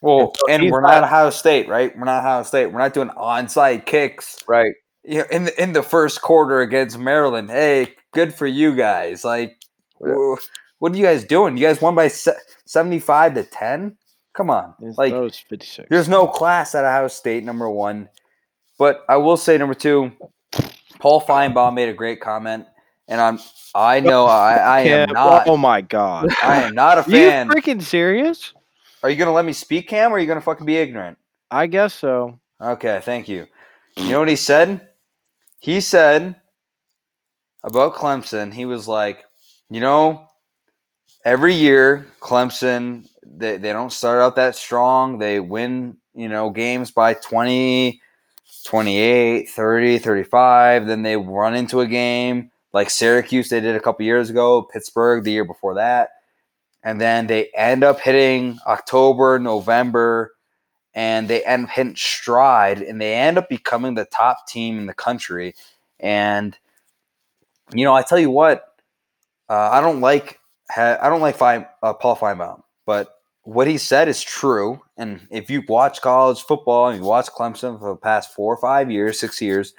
Well, 0.00 0.32
so 0.36 0.52
and 0.54 0.70
we're 0.70 0.80
not- 0.80 0.92
not 0.92 1.04
Ohio 1.04 1.30
State, 1.30 1.66
right? 1.68 1.92
We're 1.98 2.04
not 2.04 2.20
Ohio 2.20 2.42
State. 2.44 2.66
We're 2.66 2.78
not 2.78 2.94
doing 2.94 3.08
onside 3.08 3.86
kicks. 3.86 4.38
Right. 4.46 4.72
You 5.04 5.18
know, 5.18 5.24
in 5.30 5.44
the 5.44 5.62
in 5.62 5.72
the 5.72 5.82
first 5.82 6.22
quarter 6.22 6.60
against 6.60 6.98
Maryland. 6.98 7.50
Hey, 7.50 7.94
good 8.12 8.34
for 8.34 8.46
you 8.46 8.74
guys. 8.74 9.24
Like, 9.24 9.56
Yeah. 10.04 10.34
what 10.78 10.92
are 10.92 10.96
you 10.96 11.04
guys 11.04 11.24
doing? 11.24 11.56
You 11.56 11.66
guys 11.66 11.80
won 11.82 11.94
by 11.94 12.08
se- 12.08 12.38
seventy-five 12.64 13.34
to 13.34 13.44
ten. 13.44 13.96
Come 14.32 14.50
on, 14.50 14.74
It's- 14.80 14.96
like 14.98 15.12
was 15.12 15.38
fifty 15.38 15.66
six. 15.66 15.88
There's 15.90 16.08
no 16.08 16.26
class 16.26 16.74
at 16.74 16.84
Ohio 16.84 17.08
State, 17.08 17.44
number 17.44 17.68
one. 17.68 18.08
But 18.78 19.04
I 19.08 19.16
will 19.18 19.36
say, 19.36 19.56
number 19.58 19.74
two, 19.74 20.10
Paul 20.98 21.20
Finebaum 21.20 21.74
made 21.74 21.88
a 21.88 21.92
great 21.92 22.20
comment, 22.20 22.66
and 23.06 23.20
I'm 23.20 23.38
I 23.74 24.00
know 24.00 24.24
I, 24.26 24.54
I 24.54 24.80
am 24.80 25.10
not 25.10 25.46
Oh 25.46 25.56
my 25.56 25.80
god. 25.82 26.30
I 26.42 26.62
am 26.62 26.74
not 26.74 26.98
a 26.98 27.02
Are 27.06 27.10
you 27.10 27.28
freaking 27.52 27.82
serious? 27.82 28.52
Are 29.02 29.10
you 29.10 29.16
gonna 29.16 29.32
let 29.32 29.44
me 29.44 29.52
speak, 29.52 29.88
Cam, 29.88 30.12
or 30.12 30.16
are 30.16 30.18
you 30.18 30.26
gonna 30.26 30.40
fucking 30.40 30.64
be 30.66 30.76
ignorant? 30.78 31.18
I 31.50 31.66
guess 31.66 31.92
so. 31.94 32.40
Okay, 32.60 33.00
thank 33.02 33.28
you. 33.28 33.46
You 33.96 34.08
know 34.10 34.18
what 34.20 34.28
he 34.28 34.36
said? 34.36 34.88
He 35.64 35.80
said 35.80 36.36
about 37.62 37.94
Clemson, 37.94 38.52
he 38.52 38.66
was 38.66 38.86
like, 38.86 39.24
you 39.70 39.80
know, 39.80 40.28
every 41.24 41.54
year 41.54 42.06
Clemson 42.20 43.08
they, 43.24 43.56
they 43.56 43.72
don't 43.72 43.90
start 43.90 44.20
out 44.20 44.36
that 44.36 44.56
strong. 44.56 45.16
They 45.16 45.40
win, 45.40 45.96
you 46.14 46.28
know, 46.28 46.50
games 46.50 46.90
by 46.90 47.14
20, 47.14 47.98
28, 48.66 49.48
30, 49.48 49.98
35. 50.00 50.86
Then 50.86 51.00
they 51.00 51.16
run 51.16 51.54
into 51.54 51.80
a 51.80 51.86
game 51.86 52.50
like 52.74 52.90
Syracuse 52.90 53.48
they 53.48 53.60
did 53.60 53.74
a 53.74 53.80
couple 53.80 54.04
years 54.04 54.28
ago, 54.28 54.68
Pittsburgh 54.70 55.24
the 55.24 55.32
year 55.32 55.46
before 55.46 55.76
that. 55.76 56.10
And 56.82 57.00
then 57.00 57.26
they 57.26 57.48
end 57.56 57.84
up 57.84 58.00
hitting 58.00 58.58
October, 58.66 59.38
November, 59.38 60.33
and 60.94 61.28
they 61.28 61.42
end 61.44 61.64
up 61.64 61.70
hitting 61.70 61.96
stride, 61.96 62.82
and 62.82 63.00
they 63.00 63.14
end 63.14 63.38
up 63.38 63.48
becoming 63.48 63.94
the 63.94 64.04
top 64.06 64.46
team 64.46 64.78
in 64.78 64.86
the 64.86 64.94
country. 64.94 65.54
And 66.00 66.56
you 67.72 67.84
know, 67.84 67.94
I 67.94 68.02
tell 68.02 68.18
you 68.18 68.30
what, 68.30 68.74
uh, 69.48 69.70
I 69.72 69.80
don't 69.80 70.00
like 70.00 70.38
ha- 70.70 70.98
I 71.00 71.08
don't 71.08 71.20
like 71.20 71.40
uh, 71.40 71.94
Paul 71.94 72.16
Finebaum, 72.16 72.62
but 72.86 73.08
what 73.42 73.66
he 73.66 73.78
said 73.78 74.08
is 74.08 74.22
true. 74.22 74.80
And 74.96 75.26
if 75.30 75.50
you 75.50 75.62
watch 75.68 76.00
college 76.00 76.42
football 76.42 76.88
and 76.88 76.98
you 76.98 77.04
watch 77.04 77.26
Clemson 77.26 77.78
for 77.78 77.90
the 77.90 77.96
past 77.96 78.34
four 78.34 78.54
or 78.54 78.56
five 78.56 78.90
years, 78.90 79.20
six 79.20 79.40
years, 79.40 79.74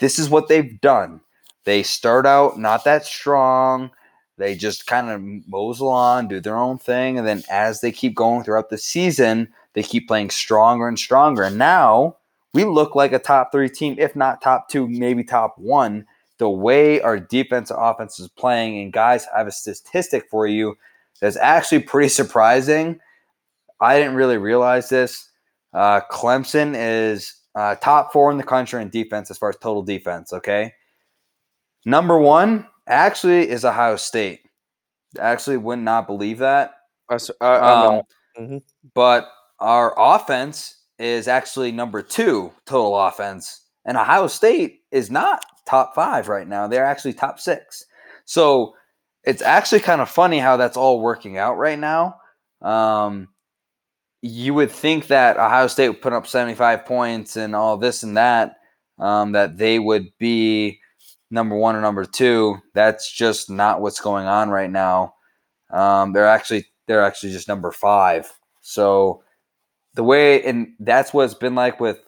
this 0.00 0.18
is 0.18 0.28
what 0.28 0.48
they've 0.48 0.80
done. 0.80 1.20
They 1.64 1.82
start 1.82 2.26
out 2.26 2.58
not 2.58 2.84
that 2.84 3.04
strong. 3.04 3.90
They 4.36 4.56
just 4.56 4.86
kind 4.86 5.10
of 5.10 5.22
mosel 5.48 5.88
on, 5.88 6.26
do 6.26 6.40
their 6.40 6.56
own 6.56 6.78
thing, 6.78 7.18
and 7.18 7.26
then 7.26 7.44
as 7.50 7.80
they 7.80 7.92
keep 7.92 8.16
going 8.16 8.42
throughout 8.42 8.68
the 8.68 8.78
season, 8.78 9.48
they 9.74 9.82
keep 9.82 10.08
playing 10.08 10.30
stronger 10.30 10.88
and 10.88 10.98
stronger. 10.98 11.42
And 11.44 11.58
now 11.58 12.16
we 12.54 12.64
look 12.64 12.94
like 12.94 13.12
a 13.12 13.18
top 13.18 13.52
three 13.52 13.68
team, 13.68 13.96
if 13.98 14.16
not 14.16 14.40
top 14.40 14.68
two, 14.68 14.88
maybe 14.88 15.22
top 15.24 15.58
one. 15.58 16.06
The 16.38 16.48
way 16.50 17.00
our 17.00 17.18
defense 17.18 17.70
and 17.70 17.78
offense 17.80 18.18
is 18.18 18.28
playing, 18.28 18.80
and 18.80 18.92
guys, 18.92 19.26
I 19.34 19.38
have 19.38 19.46
a 19.46 19.52
statistic 19.52 20.24
for 20.30 20.46
you 20.48 20.76
that's 21.20 21.36
actually 21.36 21.80
pretty 21.80 22.08
surprising. 22.08 22.98
I 23.80 23.98
didn't 23.98 24.14
really 24.16 24.38
realize 24.38 24.88
this. 24.88 25.28
Uh, 25.72 26.00
Clemson 26.10 26.74
is 26.76 27.34
uh, 27.54 27.76
top 27.76 28.12
four 28.12 28.32
in 28.32 28.36
the 28.38 28.42
country 28.44 28.82
in 28.82 28.88
defense 28.88 29.30
as 29.30 29.38
far 29.38 29.48
as 29.48 29.56
total 29.56 29.82
defense. 29.82 30.32
Okay, 30.32 30.72
number 31.84 32.18
one 32.18 32.66
actually 32.86 33.48
is 33.48 33.64
Ohio 33.64 33.96
State. 33.96 34.40
Actually, 35.18 35.56
would 35.58 35.78
not 35.78 36.06
believe 36.08 36.38
that. 36.38 36.74
I, 37.08 37.16
I- 37.40 37.86
Um, 37.86 38.02
mhm. 38.38 38.62
but 38.94 39.28
our 39.64 39.94
offense 39.96 40.76
is 40.98 41.26
actually 41.26 41.72
number 41.72 42.02
two 42.02 42.52
total 42.66 42.96
offense, 42.96 43.62
and 43.86 43.96
Ohio 43.96 44.26
State 44.26 44.80
is 44.92 45.10
not 45.10 45.44
top 45.66 45.94
five 45.94 46.28
right 46.28 46.46
now. 46.46 46.66
They're 46.66 46.84
actually 46.84 47.14
top 47.14 47.40
six. 47.40 47.86
So 48.26 48.74
it's 49.24 49.42
actually 49.42 49.80
kind 49.80 50.02
of 50.02 50.10
funny 50.10 50.38
how 50.38 50.56
that's 50.58 50.76
all 50.76 51.00
working 51.00 51.38
out 51.38 51.56
right 51.56 51.78
now. 51.78 52.16
Um, 52.60 53.28
you 54.20 54.54
would 54.54 54.70
think 54.70 55.06
that 55.06 55.38
Ohio 55.38 55.66
State 55.66 55.88
would 55.88 56.02
put 56.02 56.12
up 56.12 56.26
75 56.26 56.84
points 56.84 57.36
and 57.36 57.56
all 57.56 57.76
this 57.78 58.02
and 58.02 58.16
that, 58.16 58.56
um, 58.98 59.32
that 59.32 59.56
they 59.56 59.78
would 59.78 60.08
be 60.18 60.78
number 61.30 61.56
one 61.56 61.74
or 61.74 61.80
number 61.80 62.04
two. 62.04 62.58
That's 62.74 63.10
just 63.10 63.50
not 63.50 63.80
what's 63.80 64.00
going 64.00 64.26
on 64.26 64.50
right 64.50 64.70
now. 64.70 65.14
Um, 65.70 66.12
they're 66.12 66.28
actually 66.28 66.66
they're 66.86 67.02
actually 67.02 67.32
just 67.32 67.48
number 67.48 67.72
five. 67.72 68.30
So 68.60 69.23
the 69.94 70.04
way 70.04 70.42
and 70.44 70.74
that's 70.80 71.12
what 71.12 71.24
it's 71.24 71.34
been 71.34 71.54
like 71.54 71.80
with 71.80 72.00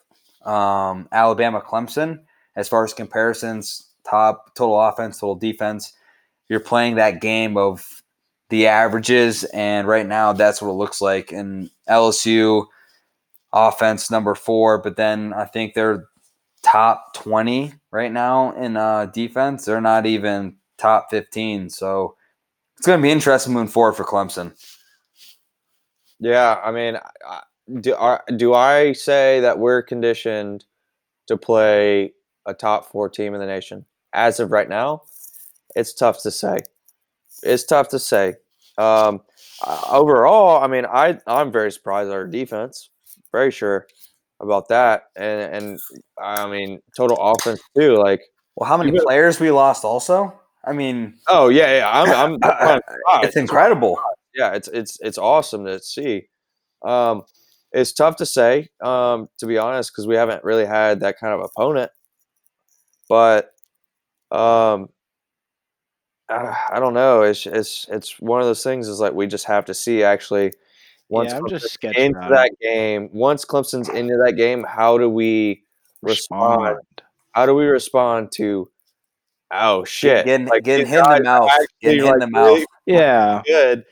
um, 0.44 1.08
Alabama 1.12 1.60
Clemson 1.60 2.20
as 2.54 2.68
far 2.68 2.84
as 2.84 2.94
comparisons, 2.94 3.90
top 4.08 4.54
total 4.54 4.80
offense, 4.80 5.18
total 5.18 5.34
defense. 5.34 5.92
You're 6.48 6.60
playing 6.60 6.96
that 6.96 7.20
game 7.20 7.56
of 7.56 8.02
the 8.48 8.68
averages, 8.68 9.44
and 9.44 9.88
right 9.88 10.06
now 10.06 10.32
that's 10.32 10.62
what 10.62 10.70
it 10.70 10.74
looks 10.74 11.00
like. 11.00 11.32
In 11.32 11.70
LSU 11.88 12.66
offense 13.52 14.10
number 14.10 14.34
four, 14.34 14.78
but 14.78 14.96
then 14.96 15.32
I 15.32 15.44
think 15.44 15.74
they're 15.74 16.06
top 16.62 17.14
20 17.14 17.72
right 17.90 18.12
now 18.12 18.52
in 18.52 18.76
uh, 18.76 19.06
defense. 19.06 19.64
They're 19.64 19.80
not 19.80 20.06
even 20.06 20.56
top 20.78 21.08
15. 21.10 21.70
So 21.70 22.16
it's 22.76 22.86
going 22.86 22.98
to 22.98 23.02
be 23.02 23.10
interesting 23.10 23.52
moving 23.52 23.68
forward 23.68 23.94
for 23.94 24.04
Clemson. 24.04 24.52
Yeah, 26.18 26.60
I 26.62 26.72
mean, 26.72 26.98
do 27.80 27.94
are, 27.94 28.24
do 28.36 28.54
I 28.54 28.92
say 28.92 29.40
that 29.40 29.58
we're 29.58 29.82
conditioned 29.82 30.64
to 31.28 31.36
play 31.36 32.12
a 32.46 32.54
top 32.54 32.86
four 32.86 33.08
team 33.08 33.34
in 33.34 33.40
the 33.40 33.46
nation 33.46 33.84
as 34.12 34.40
of 34.40 34.52
right 34.52 34.68
now? 34.68 35.02
It's 35.74 35.92
tough 35.92 36.22
to 36.22 36.30
say. 36.30 36.60
It's 37.42 37.64
tough 37.64 37.88
to 37.90 37.98
say. 37.98 38.34
Um, 38.78 39.22
overall, 39.90 40.62
I 40.62 40.66
mean, 40.68 40.86
I 40.86 41.18
I'm 41.26 41.50
very 41.52 41.72
surprised 41.72 42.08
at 42.10 42.14
our 42.14 42.26
defense. 42.26 42.90
Very 43.32 43.50
sure 43.50 43.86
about 44.40 44.68
that, 44.68 45.04
and 45.16 45.40
and 45.54 45.80
I 46.18 46.48
mean, 46.48 46.80
total 46.96 47.16
offense 47.20 47.60
too. 47.76 47.96
Like, 47.96 48.22
Well, 48.54 48.68
how 48.68 48.76
many 48.76 48.98
players 48.98 49.40
we 49.40 49.50
lost 49.50 49.84
also? 49.84 50.38
I 50.64 50.72
mean, 50.72 51.14
oh 51.28 51.48
yeah, 51.48 51.78
yeah, 51.78 51.90
I'm 51.90 52.38
I'm, 52.42 52.80
I'm 53.08 53.24
it's 53.24 53.36
incredible. 53.36 53.98
yeah, 54.34 54.52
it's 54.54 54.68
it's 54.68 54.98
it's 55.00 55.18
awesome 55.18 55.64
to 55.64 55.80
see. 55.80 56.28
Um, 56.84 57.22
it's 57.76 57.92
tough 57.92 58.16
to 58.16 58.26
say, 58.26 58.70
um, 58.82 59.28
to 59.38 59.46
be 59.46 59.58
honest, 59.58 59.92
because 59.92 60.06
we 60.06 60.16
haven't 60.16 60.42
really 60.44 60.64
had 60.64 61.00
that 61.00 61.18
kind 61.18 61.34
of 61.34 61.40
opponent. 61.40 61.90
But 63.06 63.52
um, 64.30 64.88
I, 66.30 66.56
I 66.72 66.80
don't 66.80 66.94
know. 66.94 67.22
It's 67.22 67.46
it's 67.46 67.86
it's 67.90 68.18
one 68.18 68.40
of 68.40 68.46
those 68.46 68.62
things. 68.62 68.88
Is 68.88 68.98
like 68.98 69.12
we 69.12 69.26
just 69.26 69.44
have 69.44 69.66
to 69.66 69.74
see 69.74 70.02
actually. 70.02 70.52
Once 71.08 71.30
yeah, 71.30 71.38
I'm 71.38 71.48
just 71.48 71.66
Clemson's 71.66 71.72
sketching 71.72 72.04
into 72.06 72.18
out 72.18 72.30
that 72.30 72.50
game, 72.60 73.10
once 73.12 73.44
Clemson's 73.44 73.88
into 73.88 74.16
that 74.24 74.32
game, 74.32 74.64
how 74.68 74.98
do 74.98 75.08
we 75.08 75.62
respond? 76.02 76.60
respond. 76.62 77.02
How 77.30 77.46
do 77.46 77.54
we 77.54 77.66
respond 77.66 78.32
to? 78.36 78.68
Oh 79.52 79.84
shit! 79.84 80.24
Getting, 80.24 80.48
Like, 80.48 80.64
getting 80.64 80.86
hit 80.86 80.98
in 80.98 81.08
the 81.08 81.22
mouth. 81.22 81.50
Getting 81.80 82.04
hit 82.04 82.12
in 82.14 82.18
the 82.18 82.26
mouth. 82.26 82.46
really 82.46 82.66
Yeah, 82.86 83.42
good 83.46 83.84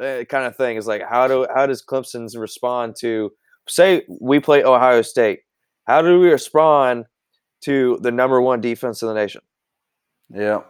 kind 0.00 0.46
of 0.46 0.56
thing 0.56 0.76
is 0.76 0.86
like 0.86 1.02
how 1.08 1.28
do 1.28 1.46
how 1.54 1.66
does 1.66 1.82
Clemson's 1.82 2.36
respond 2.36 2.96
to 3.00 3.32
say 3.68 4.04
we 4.20 4.40
play 4.40 4.62
Ohio 4.64 5.02
State? 5.02 5.40
How 5.84 6.02
do 6.02 6.20
we 6.20 6.30
respond 6.30 7.06
to 7.62 7.98
the 8.00 8.10
number 8.10 8.40
one 8.40 8.60
defense 8.60 9.02
in 9.02 9.08
the 9.08 9.14
nation? 9.14 9.42
Yeah. 10.32 10.62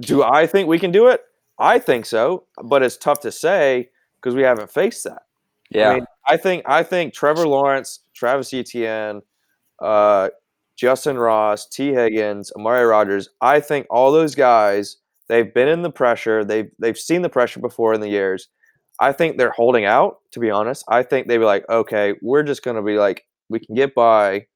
Do 0.00 0.22
I 0.22 0.46
think 0.46 0.68
we 0.68 0.78
can 0.78 0.92
do 0.92 1.08
it? 1.08 1.22
I 1.58 1.78
think 1.78 2.04
so, 2.06 2.44
but 2.62 2.82
it's 2.82 2.96
tough 2.96 3.20
to 3.20 3.32
say 3.32 3.90
because 4.20 4.34
we 4.34 4.42
haven't 4.42 4.70
faced 4.70 5.04
that. 5.04 5.22
Yeah. 5.70 5.90
I 5.90 5.94
mean, 5.94 6.06
I 6.26 6.36
think 6.36 6.62
I 6.66 6.82
think 6.82 7.14
Trevor 7.14 7.46
Lawrence, 7.46 8.00
Travis 8.14 8.52
Etienne, 8.52 9.22
uh, 9.80 10.28
Justin 10.76 11.16
Ross, 11.16 11.66
Tee 11.66 11.92
Higgins, 11.92 12.52
Amari 12.56 12.84
Rodgers. 12.84 13.30
I 13.40 13.60
think 13.60 13.86
all 13.88 14.12
those 14.12 14.34
guys 14.34 14.98
they've 15.28 15.52
been 15.52 15.68
in 15.68 15.82
the 15.82 15.90
pressure. 15.90 16.44
They've 16.44 16.70
they've 16.78 16.98
seen 16.98 17.22
the 17.22 17.28
pressure 17.28 17.60
before 17.60 17.94
in 17.94 18.00
the 18.00 18.08
years. 18.08 18.48
I 19.00 19.12
think 19.12 19.36
they're 19.36 19.50
holding 19.50 19.84
out. 19.84 20.18
To 20.32 20.40
be 20.40 20.50
honest, 20.50 20.84
I 20.88 21.02
think 21.02 21.28
they'd 21.28 21.38
be 21.38 21.44
like, 21.44 21.68
okay, 21.68 22.14
we're 22.22 22.42
just 22.42 22.62
to 22.62 22.82
be 22.82 22.98
like, 22.98 23.24
we 23.48 23.60
can 23.60 23.74
get 23.74 23.94
by, 23.94 24.46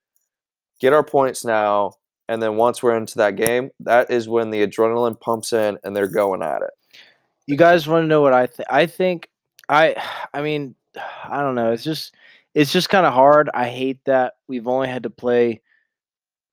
get 0.81 0.93
our 0.93 1.05
points 1.05 1.45
now, 1.45 1.93
and 2.31 2.41
then 2.41 2.55
once 2.55 2.81
we're 2.81 2.97
into 2.97 3.19
that 3.19 3.35
game, 3.35 3.71
that 3.81 4.09
is 4.09 4.29
when 4.29 4.51
the 4.51 4.65
adrenaline 4.65 5.19
pumps 5.21 5.53
in 5.53 5.79
and 5.83 5.97
they're 5.97 6.07
going 6.07 6.43
at 6.43 6.63
it. 6.63 6.71
you 7.47 7.57
guys 7.57 7.89
want 7.89 8.05
to 8.05 8.07
know 8.07 8.21
what 8.21 8.33
I 8.33 8.47
think? 8.47 8.69
I 8.71 8.87
think 8.87 9.29
I, 9.69 9.97
I 10.33 10.41
mean, 10.41 10.77
I 11.25 11.41
don't 11.41 11.57
know. 11.57 11.73
It's 11.73 11.83
just, 11.83 12.15
it's 12.55 12.73
just 12.73 12.89
kind 12.89 13.05
of 13.05 13.13
hard. 13.13 13.51
I 13.53 13.69
hate 13.69 13.99
that 14.05 14.35
we've 14.47 14.69
only 14.69 14.87
had 14.87 15.03
to 15.03 15.11
play 15.11 15.61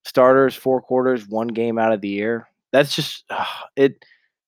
starters 0.04 0.56
four 0.56 0.82
quarters, 0.82 1.28
one 1.28 1.48
game 1.48 1.78
out 1.78 1.94
of 1.94 2.02
the 2.02 2.10
year. 2.10 2.48
That's 2.72 2.96
just 2.96 3.26
it. 3.76 4.04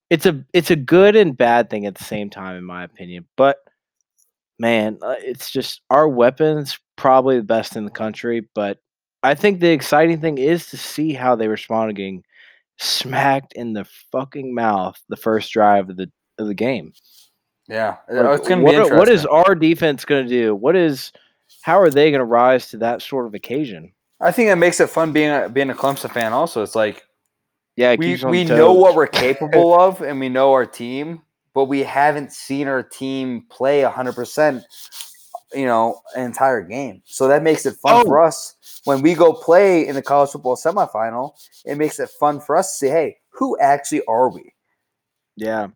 It's 0.09 0.25
a, 0.25 0.43
it's 0.53 0.71
a 0.71 0.75
good 0.75 1.15
and 1.15 1.37
bad 1.37 1.69
thing 1.69 1.85
at 1.85 1.95
the 1.95 2.03
same 2.03 2.29
time, 2.29 2.55
in 2.55 2.63
my 2.63 2.83
opinion. 2.83 3.27
But 3.37 3.57
man, 4.57 4.97
uh, 5.01 5.15
it's 5.19 5.51
just 5.51 5.81
our 5.89 6.07
weapons 6.07 6.79
probably 6.95 7.37
the 7.37 7.43
best 7.43 7.75
in 7.75 7.85
the 7.85 7.91
country. 7.91 8.47
But 8.55 8.79
I 9.23 9.35
think 9.35 9.59
the 9.59 9.69
exciting 9.69 10.19
thing 10.19 10.37
is 10.37 10.67
to 10.67 10.77
see 10.77 11.13
how 11.13 11.35
they 11.35 11.47
respond 11.47 11.89
to 11.89 11.93
getting 11.93 12.23
smacked 12.77 13.53
in 13.53 13.73
the 13.73 13.85
fucking 14.11 14.55
mouth 14.55 14.99
the 15.09 15.17
first 15.17 15.51
drive 15.51 15.89
of 15.89 15.97
the 15.97 16.11
of 16.37 16.47
the 16.47 16.53
game. 16.53 16.93
Yeah. 17.67 17.97
Like, 18.09 18.39
it's 18.39 18.47
going 18.47 18.59
to 18.59 18.65
what, 18.65 18.71
be 18.71 18.75
interesting. 18.75 18.97
what 18.97 19.09
is 19.09 19.25
our 19.25 19.55
defense 19.55 20.05
going 20.05 20.27
to 20.27 20.29
do? 20.29 20.55
What 20.55 20.75
is 20.75 21.11
how 21.61 21.79
are 21.79 21.89
they 21.89 22.09
going 22.09 22.19
to 22.19 22.25
rise 22.25 22.69
to 22.69 22.77
that 22.77 23.01
sort 23.01 23.25
of 23.25 23.33
occasion? 23.33 23.93
I 24.21 24.31
think 24.31 24.49
it 24.49 24.55
makes 24.55 24.79
it 24.79 24.89
fun 24.89 25.13
being 25.13 25.29
a, 25.29 25.47
being 25.47 25.69
a 25.69 25.75
Clemson 25.75 26.11
fan. 26.11 26.33
Also, 26.33 26.63
it's 26.63 26.75
like 26.75 27.03
Yeah, 27.79 27.95
we 27.97 28.07
keeps 28.07 28.21
you 28.21 28.27
on 28.27 28.31
we 28.31 28.43
toes. 28.45 28.57
know 28.57 28.73
what 28.73 28.95
we're 28.95 29.07
capable 29.07 29.79
of, 29.79 30.01
and 30.01 30.19
we 30.19 30.27
know 30.27 30.51
our 30.51 30.65
team, 30.65 31.21
but 31.53 31.65
we 31.65 31.81
haven't 31.83 32.33
seen 32.33 32.67
our 32.67 32.83
team 32.83 33.45
play 33.49 33.81
hundred 33.83 34.15
percent. 34.15 34.65
You 35.53 35.65
know, 35.65 36.01
an 36.15 36.25
entire 36.25 36.61
game. 36.61 37.01
So 37.05 37.27
that 37.29 37.41
makes 37.41 37.65
it 37.65 37.75
fun 37.77 38.01
Oh. 38.01 38.03
for 38.03 38.21
us 38.21 38.55
when 38.83 39.01
we 39.01 39.15
go 39.15 39.33
play 39.33 39.87
in 39.87 39.95
the 39.95 40.01
college 40.01 40.29
football 40.29 40.55
semifinal. 40.55 41.31
It 41.65 41.75
makes 41.77 41.99
it 41.99 42.09
fun 42.19 42.39
for 42.41 42.55
us 42.57 42.71
to 42.73 42.77
say, 42.85 42.89
"Hey, 42.91 43.17
who 43.31 43.57
actually 43.59 44.03
are 44.07 44.29
we?" 44.29 44.53
Yeah. 45.37 45.67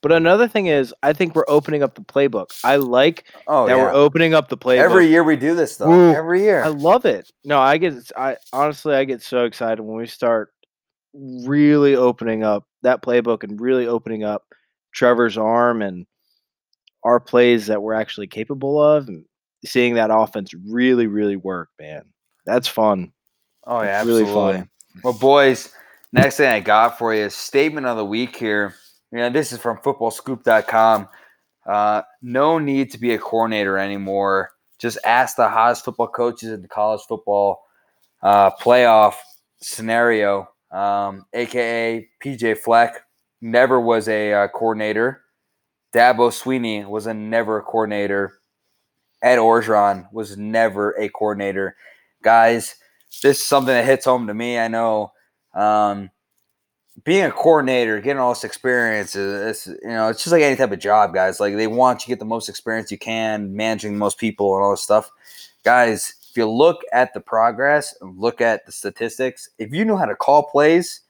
But 0.00 0.10
another 0.10 0.48
thing 0.48 0.66
is, 0.66 0.92
I 1.04 1.12
think 1.12 1.36
we're 1.36 1.44
opening 1.46 1.84
up 1.84 1.94
the 1.94 2.00
playbook. 2.00 2.58
I 2.64 2.76
like 2.76 3.24
Oh 3.46 3.68
that 3.68 3.76
yeah. 3.76 3.82
we're 3.84 3.92
opening 3.92 4.34
up 4.34 4.48
the 4.48 4.56
playbook. 4.58 4.78
Every 4.82 5.06
year 5.06 5.22
we 5.22 5.36
do 5.36 5.54
this 5.54 5.76
though. 5.76 5.92
Ooh, 5.92 6.12
Every 6.14 6.40
year. 6.42 6.64
I 6.64 6.68
love 6.68 7.04
it. 7.04 7.30
No, 7.44 7.60
I 7.60 7.76
get 7.76 7.94
I 8.16 8.38
honestly 8.52 8.94
I 8.96 9.04
get 9.04 9.22
so 9.22 9.44
excited 9.44 9.80
when 9.82 9.96
we 9.98 10.06
start 10.08 10.50
really 11.14 11.94
opening 11.94 12.42
up 12.42 12.64
that 12.82 13.02
playbook 13.02 13.42
and 13.42 13.60
really 13.60 13.86
opening 13.86 14.24
up 14.24 14.44
Trevor's 14.92 15.38
arm 15.38 15.82
and 15.82 16.06
our 17.04 17.20
plays 17.20 17.66
that 17.66 17.82
we're 17.82 17.94
actually 17.94 18.26
capable 18.26 18.82
of 18.82 19.08
and 19.08 19.24
seeing 19.64 19.94
that 19.94 20.10
offense 20.12 20.52
really, 20.68 21.06
really 21.06 21.36
work, 21.36 21.68
man. 21.80 22.02
That's 22.46 22.68
fun. 22.68 23.12
Oh 23.66 23.82
yeah, 23.82 23.98
It's 24.00 24.06
really 24.06 24.22
absolutely. 24.22 24.52
fun. 24.58 24.68
Well, 25.04 25.12
boys, 25.12 25.72
next 26.12 26.36
thing 26.36 26.48
I 26.48 26.60
got 26.60 26.98
for 26.98 27.14
you 27.14 27.22
is 27.22 27.34
statement 27.34 27.86
of 27.86 27.96
the 27.96 28.04
week 28.04 28.36
here. 28.36 28.74
You 29.12 29.18
know, 29.18 29.30
this 29.30 29.52
is 29.52 29.58
from 29.58 29.78
footballscoop.com. 29.78 31.08
Uh, 31.66 32.02
no 32.22 32.58
need 32.58 32.90
to 32.92 32.98
be 32.98 33.14
a 33.14 33.18
coordinator 33.18 33.78
anymore. 33.78 34.50
Just 34.78 34.98
ask 35.04 35.36
the 35.36 35.48
hottest 35.48 35.84
football 35.84 36.08
coaches 36.08 36.50
in 36.50 36.62
the 36.62 36.68
college 36.68 37.02
football 37.08 37.60
uh, 38.22 38.50
playoff 38.60 39.14
scenario, 39.60 40.48
um, 40.72 41.26
aka 41.32 42.08
PJ 42.24 42.58
Fleck. 42.58 43.02
Never 43.40 43.80
was 43.80 44.08
a 44.08 44.32
uh, 44.32 44.48
coordinator. 44.48 45.22
Dabo 45.94 46.30
Swinney 46.30 46.88
was 46.88 47.06
a 47.06 47.14
never 47.14 47.58
a 47.58 47.62
coordinator. 47.62 48.32
Ed 49.22 49.36
Orgeron 49.36 50.12
was 50.12 50.36
never 50.36 50.92
a 50.92 51.08
coordinator. 51.08 51.76
Guys, 52.22 52.76
this 53.22 53.38
is 53.38 53.46
something 53.46 53.74
that 53.74 53.84
hits 53.84 54.06
home 54.06 54.26
to 54.26 54.34
me. 54.34 54.58
I 54.58 54.68
know 54.68 55.12
um, 55.54 56.10
being 57.04 57.24
a 57.24 57.30
coordinator, 57.30 58.00
getting 58.00 58.20
all 58.20 58.32
this 58.32 58.44
experience, 58.44 59.14
is, 59.14 59.66
is, 59.66 59.76
you 59.82 59.90
know, 59.90 60.08
it's 60.08 60.20
just 60.20 60.32
like 60.32 60.42
any 60.42 60.56
type 60.56 60.72
of 60.72 60.78
job, 60.78 61.14
guys. 61.14 61.40
Like 61.40 61.56
they 61.56 61.66
want 61.66 62.00
you 62.00 62.04
to 62.04 62.08
get 62.08 62.18
the 62.18 62.24
most 62.24 62.48
experience 62.48 62.90
you 62.90 62.98
can, 62.98 63.54
managing 63.54 63.92
the 63.92 63.98
most 63.98 64.18
people 64.18 64.54
and 64.56 64.64
all 64.64 64.72
this 64.72 64.82
stuff. 64.82 65.10
Guys, 65.64 66.14
if 66.32 66.38
you 66.38 66.48
look 66.48 66.80
at 66.94 67.12
the 67.12 67.20
progress 67.20 67.94
and 68.00 68.18
look 68.18 68.40
at 68.40 68.64
the 68.64 68.72
statistics, 68.72 69.50
if 69.58 69.70
you 69.70 69.84
know 69.84 69.98
how 69.98 70.06
to 70.06 70.16
call 70.16 70.44
plays 70.44 71.02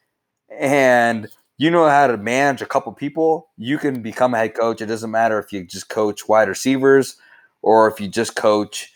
and 0.51 1.29
you 1.59 1.71
know 1.71 1.89
how 1.89 2.09
to 2.09 2.17
manage 2.17 2.61
a 2.61 2.67
couple 2.67 2.93
people, 2.93 3.49
you 3.57 3.79
can 3.79 4.03
become 4.03 4.35
a 4.35 4.39
head 4.39 4.57
coach. 4.57 4.81
It 4.81 4.87
doesn't 4.87 5.13
matter 5.13 5.39
if 5.39 5.53
you 5.53 5.63
just 5.63 5.89
coach 5.89 6.27
wide 6.27 6.49
receivers 6.49 7.17
or 7.63 7.87
if 7.87 8.01
you 8.01 8.09
just 8.09 8.35
coach, 8.35 8.93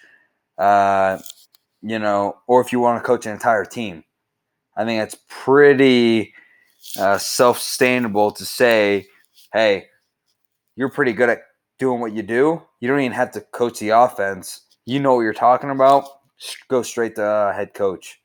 uh, 0.58 1.20
you 1.80 2.00
know, 2.00 2.38
or 2.48 2.60
if 2.60 2.72
you 2.72 2.80
want 2.80 3.00
to 3.00 3.06
coach 3.06 3.24
an 3.24 3.32
entire 3.32 3.64
team. 3.64 4.02
I 4.76 4.84
think 4.84 5.00
it's 5.00 5.18
pretty 5.28 6.34
uh, 6.98 7.18
self 7.18 7.60
sustainable 7.60 8.32
to 8.32 8.44
say, 8.44 9.06
hey, 9.52 9.86
you're 10.74 10.90
pretty 10.90 11.12
good 11.12 11.28
at 11.28 11.42
doing 11.78 12.00
what 12.00 12.14
you 12.14 12.24
do. 12.24 12.62
You 12.80 12.88
don't 12.88 12.98
even 12.98 13.12
have 13.12 13.30
to 13.30 13.42
coach 13.42 13.78
the 13.78 13.90
offense. 13.90 14.65
You 14.86 15.00
know 15.00 15.16
what 15.16 15.22
you're 15.22 15.34
talking 15.34 15.70
about. 15.70 16.08
Go 16.68 16.82
straight 16.82 17.16
to 17.16 17.24
uh, 17.24 17.52
head 17.54 17.74
coach. 17.74 18.20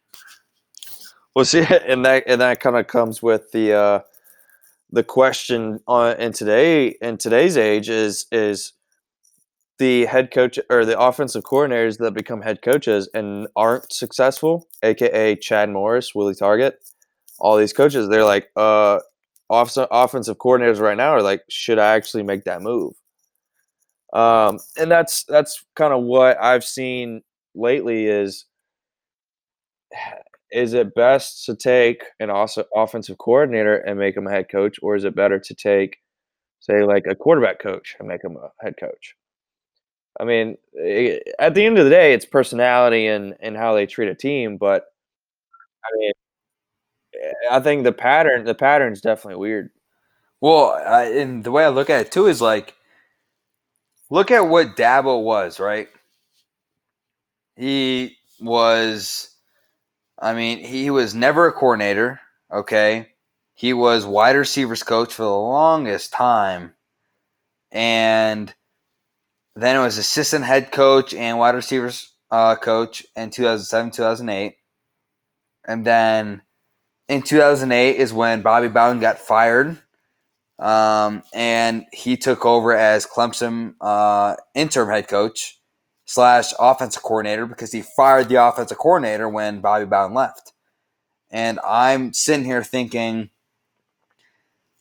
Well, 1.36 1.46
see, 1.46 1.66
and 1.88 2.06
that 2.06 2.24
and 2.28 2.40
that 2.42 2.60
kind 2.60 2.78
of 2.78 2.88
comes 2.88 3.22
with 3.22 3.52
the 3.52 3.74
uh, 3.74 4.00
the 4.92 5.04
question 5.04 5.80
on 5.88 6.18
in 6.20 6.34
today 6.34 6.90
in 7.02 7.18
today's 7.18 7.58
age 7.58 7.90
is 7.90 8.28
is 8.32 8.74
the 9.80 10.06
head 10.06 10.30
coach 10.32 10.60
or 10.70 10.86
the 10.86 11.00
offensive 11.00 11.44
coordinators 11.44 11.98
that 11.98 12.14
become 12.14 12.42
head 12.44 12.62
coaches 12.62 13.10
and 13.16 13.48
aren't 13.56 13.92
successful, 13.92 14.68
aka 14.84 15.36
Chad 15.36 15.72
Morris, 15.72 16.14
Willie 16.14 16.36
Taggart, 16.36 16.76
all 17.40 17.58
these 17.58 17.74
coaches, 17.74 18.08
they're 18.08 18.24
like, 18.24 18.50
uh, 18.56 19.00
off- 19.50 19.76
offensive 19.90 20.38
coordinators 20.38 20.80
right 20.80 20.96
now 20.98 21.10
are 21.10 21.24
like, 21.24 21.42
should 21.50 21.80
I 21.80 21.96
actually 21.96 22.22
make 22.22 22.44
that 22.44 22.62
move? 22.62 22.94
Um, 24.14 24.60
and 24.78 24.92
that's 24.92 25.24
that's 25.26 25.64
kind 25.76 25.94
of 25.94 26.04
what 26.04 26.42
I've 26.42 26.64
seen 26.66 27.22
lately 27.56 28.08
is 28.08 28.46
is 30.52 30.74
it 30.74 30.94
best 30.96 31.46
to 31.46 31.56
take 31.56 32.04
an 32.20 32.30
also 32.30 32.66
offensive 32.76 33.18
coordinator 33.18 33.78
and 33.78 33.98
make 33.98 34.18
him 34.18 34.28
a 34.28 34.32
head 34.32 34.50
coach, 34.50 34.78
or 34.82 34.96
is 34.96 35.06
it 35.06 35.16
better 35.16 35.40
to 35.40 35.54
take, 35.56 35.98
say, 36.60 36.84
like 36.84 37.06
a 37.08 37.16
quarterback 37.16 37.60
coach 37.60 37.96
and 38.00 38.08
make 38.10 38.24
him 38.24 38.38
a 38.38 38.52
head 38.64 38.76
coach? 38.80 39.16
I 40.20 40.26
mean, 40.26 40.58
eh, 40.80 41.20
at 41.40 41.56
the 41.56 41.66
end 41.66 41.78
of 41.78 41.86
the 41.86 41.90
day, 41.92 42.14
it's 42.14 42.26
personality 42.26 43.08
and 43.08 43.36
and 43.40 43.56
how 43.58 43.74
they 43.76 43.86
treat 43.86 44.10
a 44.10 44.16
team. 44.16 44.58
But 44.58 44.86
I 45.86 45.90
mean, 45.98 46.12
eh, 47.22 47.32
I 47.52 47.60
think 47.60 47.84
the 47.84 47.92
pattern 47.94 48.46
the 48.46 48.56
pattern's 48.56 49.02
definitely 49.02 49.40
weird. 49.40 49.70
Well, 50.42 50.72
I, 50.72 51.06
and 51.06 51.44
the 51.44 51.52
way 51.52 51.66
I 51.66 51.70
look 51.70 51.90
at 51.90 52.02
it 52.08 52.12
too 52.14 52.28
is 52.28 52.42
like, 52.42 52.76
look 54.12 54.30
at 54.30 54.48
what 54.48 54.76
Dabo 54.76 55.24
was, 55.24 55.60
right? 55.60 55.88
He 57.56 58.18
was, 58.40 59.36
I 60.20 60.34
mean, 60.34 60.60
he 60.60 60.92
was 60.92 61.16
never 61.16 61.48
a 61.48 61.54
coordinator, 61.54 62.20
okay? 62.54 63.08
He 63.56 63.74
was 63.74 64.06
wide 64.06 64.36
receivers 64.36 64.84
coach 64.84 65.14
for 65.14 65.24
the 65.24 65.30
longest 65.30 66.12
time. 66.12 66.74
And 67.72 68.54
then 69.56 69.78
it 69.78 69.80
was 69.80 69.98
assistant 69.98 70.46
head 70.46 70.72
coach 70.72 71.14
and 71.14 71.40
wide 71.40 71.56
receivers 71.56 72.12
uh, 72.30 72.56
coach 72.58 73.06
in 73.16 73.30
2007, 73.30 73.92
2008. 73.92 74.56
And 75.68 75.86
then 75.86 76.42
in 77.08 77.22
2008 77.22 77.96
is 77.96 78.12
when 78.12 78.42
Bobby 78.42 78.68
Bowden 78.68 79.00
got 79.00 79.20
fired 79.20 79.78
um, 80.62 81.24
and 81.34 81.86
he 81.92 82.16
took 82.16 82.46
over 82.46 82.72
as 82.72 83.08
Clemson 83.08 83.74
uh, 83.82 84.36
interim 84.54 84.90
head 84.90 85.08
coach 85.08 85.60
slash 86.06 86.54
offensive 86.60 87.02
coordinator 87.02 87.48
because 87.48 87.72
he 87.72 87.82
fired 87.82 88.30
the 88.30 88.36
offensive 88.36 88.78
coordinator 88.78 89.28
when 89.28 89.60
Bobby 89.60 89.86
Bowden 89.86 90.14
left. 90.14 90.54
And 91.32 91.60
I'm 91.66 92.14
sitting 92.14 92.46
here 92.46 92.64
thinking, 92.64 93.32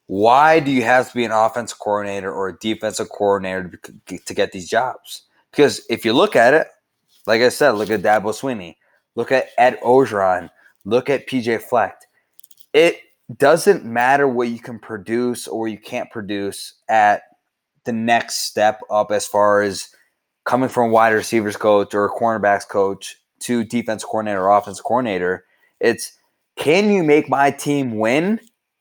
why 0.06 0.60
do 0.60 0.70
you 0.70 0.82
have 0.82 1.08
to 1.08 1.14
be 1.14 1.24
an 1.24 1.30
offensive 1.30 1.78
coordinator 1.78 2.30
or 2.30 2.48
a 2.48 2.58
defensive 2.58 3.08
coordinator 3.08 3.80
to, 4.06 4.34
get 4.34 4.52
these 4.52 4.68
jobs? 4.68 5.22
Because 5.50 5.86
if 5.88 6.04
you 6.04 6.12
look 6.12 6.36
at 6.36 6.52
it, 6.52 6.66
like 7.26 7.40
I 7.40 7.48
said, 7.48 7.70
look 7.70 7.90
at 7.90 8.02
Dabo 8.02 8.34
Swinney, 8.34 8.74
look 9.14 9.32
at 9.32 9.50
Ed 9.56 9.78
Orgeron, 9.82 10.50
look 10.84 11.08
at 11.08 11.28
PJ 11.28 11.62
Fleck. 11.62 12.02
It 12.74 13.00
doesn't 13.38 13.84
matter 13.84 14.26
what 14.26 14.48
you 14.48 14.58
can 14.58 14.78
produce 14.78 15.46
or 15.46 15.68
you 15.68 15.78
can't 15.78 16.10
produce 16.10 16.74
at 16.88 17.22
the 17.84 17.92
next 17.92 18.46
step 18.46 18.80
up 18.90 19.10
as 19.10 19.26
far 19.26 19.62
as 19.62 19.88
coming 20.44 20.68
from 20.68 20.90
wide 20.90 21.10
receivers 21.10 21.56
coach 21.56 21.94
or 21.94 22.04
a 22.04 22.10
cornerbacks 22.10 22.68
coach 22.68 23.16
to 23.40 23.64
defense 23.64 24.04
coordinator 24.04 24.42
or 24.42 24.56
offense 24.56 24.80
coordinator. 24.80 25.44
It's 25.80 26.16
can 26.56 26.90
you 26.90 27.02
make 27.02 27.28
my 27.28 27.50
team 27.50 27.98
win? 27.98 28.40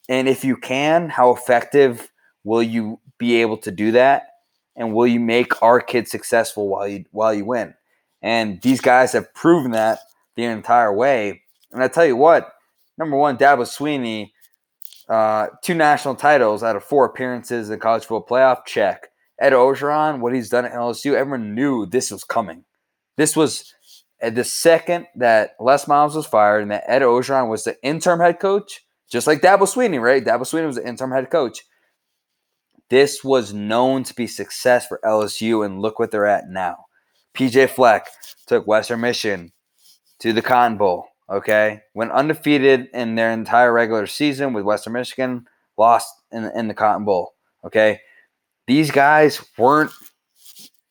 And 0.09 0.27
if 0.27 0.43
you 0.43 0.57
can, 0.57 1.09
how 1.09 1.31
effective 1.31 2.11
will 2.43 2.63
you 2.63 2.99
be 3.17 3.41
able 3.41 3.57
to 3.57 3.71
do 3.71 3.91
that? 3.91 4.27
And 4.75 4.93
will 4.93 5.07
you 5.07 5.19
make 5.19 5.61
our 5.61 5.79
kids 5.79 6.09
successful 6.09 6.67
while 6.67 6.87
you 6.87 7.05
while 7.11 7.33
you 7.33 7.45
win? 7.45 7.73
And 8.21 8.61
these 8.61 8.81
guys 8.81 9.13
have 9.13 9.33
proven 9.33 9.71
that 9.71 9.99
the 10.35 10.43
entire 10.45 10.93
way. 10.93 11.41
And 11.71 11.83
I 11.83 11.87
tell 11.87 12.05
you 12.05 12.15
what, 12.15 12.53
number 12.97 13.15
one, 13.15 13.37
Dabo 13.37 13.61
Swinney, 13.61 14.31
uh, 15.09 15.47
two 15.63 15.73
national 15.73 16.15
titles 16.15 16.63
out 16.63 16.75
of 16.75 16.83
four 16.83 17.05
appearances 17.05 17.67
in 17.67 17.73
the 17.73 17.77
college 17.79 18.05
football 18.05 18.25
playoff. 18.25 18.65
Check. 18.65 19.09
Ed 19.39 19.53
Orgeron, 19.53 20.19
what 20.19 20.33
he's 20.33 20.49
done 20.49 20.65
at 20.65 20.73
LSU, 20.73 21.13
everyone 21.13 21.55
knew 21.55 21.85
this 21.85 22.11
was 22.11 22.23
coming. 22.23 22.65
This 23.17 23.35
was 23.35 23.73
the 24.21 24.43
second 24.43 25.07
that 25.15 25.51
Les 25.59 25.87
Miles 25.87 26.15
was 26.15 26.25
fired 26.25 26.61
and 26.61 26.71
that 26.71 26.83
Ed 26.87 27.01
Orgeron 27.01 27.49
was 27.49 27.63
the 27.63 27.81
interim 27.83 28.19
head 28.19 28.39
coach, 28.39 28.85
just 29.09 29.27
like 29.27 29.41
Dabo 29.41 29.61
Swinney, 29.61 30.01
right? 30.01 30.23
Dabo 30.23 30.41
Swinney 30.41 30.67
was 30.67 30.75
the 30.75 30.87
interim 30.87 31.11
head 31.11 31.29
coach. 31.29 31.63
This 32.89 33.23
was 33.23 33.53
known 33.53 34.03
to 34.03 34.15
be 34.15 34.27
success 34.27 34.87
for 34.87 34.99
LSU, 35.03 35.63
and 35.63 35.79
look 35.79 35.99
what 35.99 36.11
they're 36.11 36.25
at 36.25 36.49
now. 36.49 36.85
PJ 37.35 37.69
Fleck 37.69 38.07
took 38.47 38.65
Western 38.65 39.01
Michigan 39.01 39.51
to 40.19 40.33
the 40.33 40.41
Cotton 40.41 40.77
Bowl. 40.77 41.08
Okay, 41.29 41.81
went 41.93 42.11
undefeated 42.11 42.89
in 42.93 43.15
their 43.15 43.31
entire 43.31 43.71
regular 43.71 44.07
season 44.07 44.53
with 44.53 44.63
Western 44.63 44.93
Michigan, 44.93 45.45
lost 45.77 46.11
in, 46.31 46.45
in 46.55 46.67
the 46.67 46.73
Cotton 46.73 47.05
Bowl. 47.05 47.35
Okay, 47.63 48.01
these 48.65 48.89
guys 48.89 49.43
weren't 49.57 49.91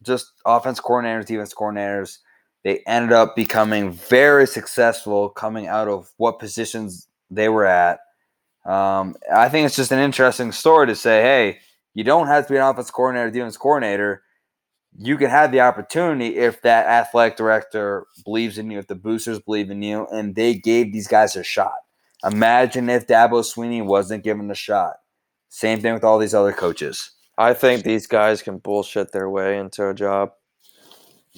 just 0.03 0.33
offense 0.47 0.81
coordinators, 0.81 1.27
defense 1.27 1.53
coordinators. 1.55 2.19
They 2.65 2.83
ended 2.87 3.13
up 3.13 3.35
becoming 3.35 3.93
very 3.93 4.47
successful 4.47 5.29
coming 5.29 5.67
out 5.67 5.89
of 5.89 6.11
what 6.17 6.39
positions 6.39 7.09
they 7.31 7.49
were 7.49 7.67
at. 7.67 8.01
Um, 8.65 9.17
I 9.33 9.49
think 9.49 9.67
it's 9.67 9.77
just 9.77 9.93
an 9.93 9.99
interesting 9.99 10.53
story 10.53 10.87
to 10.89 10.95
say, 10.95 11.23
hey, 11.23 11.59
you 11.95 12.05
don't 12.05 12.27
have 12.27 12.47
to 12.47 12.53
be 12.53 12.59
an 12.59 12.63
offense 12.63 12.91
coordinator, 12.91 13.31
defense 13.31 13.57
coordinator. 13.57 14.23
You 14.97 15.17
can 15.17 15.31
have 15.31 15.53
the 15.53 15.61
opportunity 15.61 16.37
if 16.37 16.63
that 16.63 16.87
athletic 16.87 17.37
director 17.37 18.07
believes 18.25 18.59
in 18.59 18.71
you, 18.71 18.79
if 18.79 18.87
the 18.87 18.95
boosters 18.95 19.39
believe 19.39 19.71
in 19.71 19.83
you, 19.83 20.07
and 20.13 20.35
they 20.35 20.55
gave 20.55 20.93
these 20.93 21.09
guys 21.09 21.37
a 21.37 21.43
shot. 21.45 21.77
Imagine 22.25 22.89
if 22.91 23.07
Dabo 23.07 23.45
Swinney 23.45 23.85
wasn't 23.85 24.25
given 24.25 24.51
a 24.51 24.55
shot. 24.55 24.97
Same 25.49 25.81
thing 25.81 25.95
with 25.95 26.05
all 26.05 26.19
these 26.19 26.35
other 26.35 26.53
coaches. 26.53 27.13
I 27.37 27.55
think 27.55 27.85
these 27.85 28.09
guys 28.09 28.43
can 28.43 28.59
bullshit 28.59 29.13
their 29.13 29.31
way 29.31 29.59
into 29.59 29.89
a 29.89 29.95
job. 29.95 30.31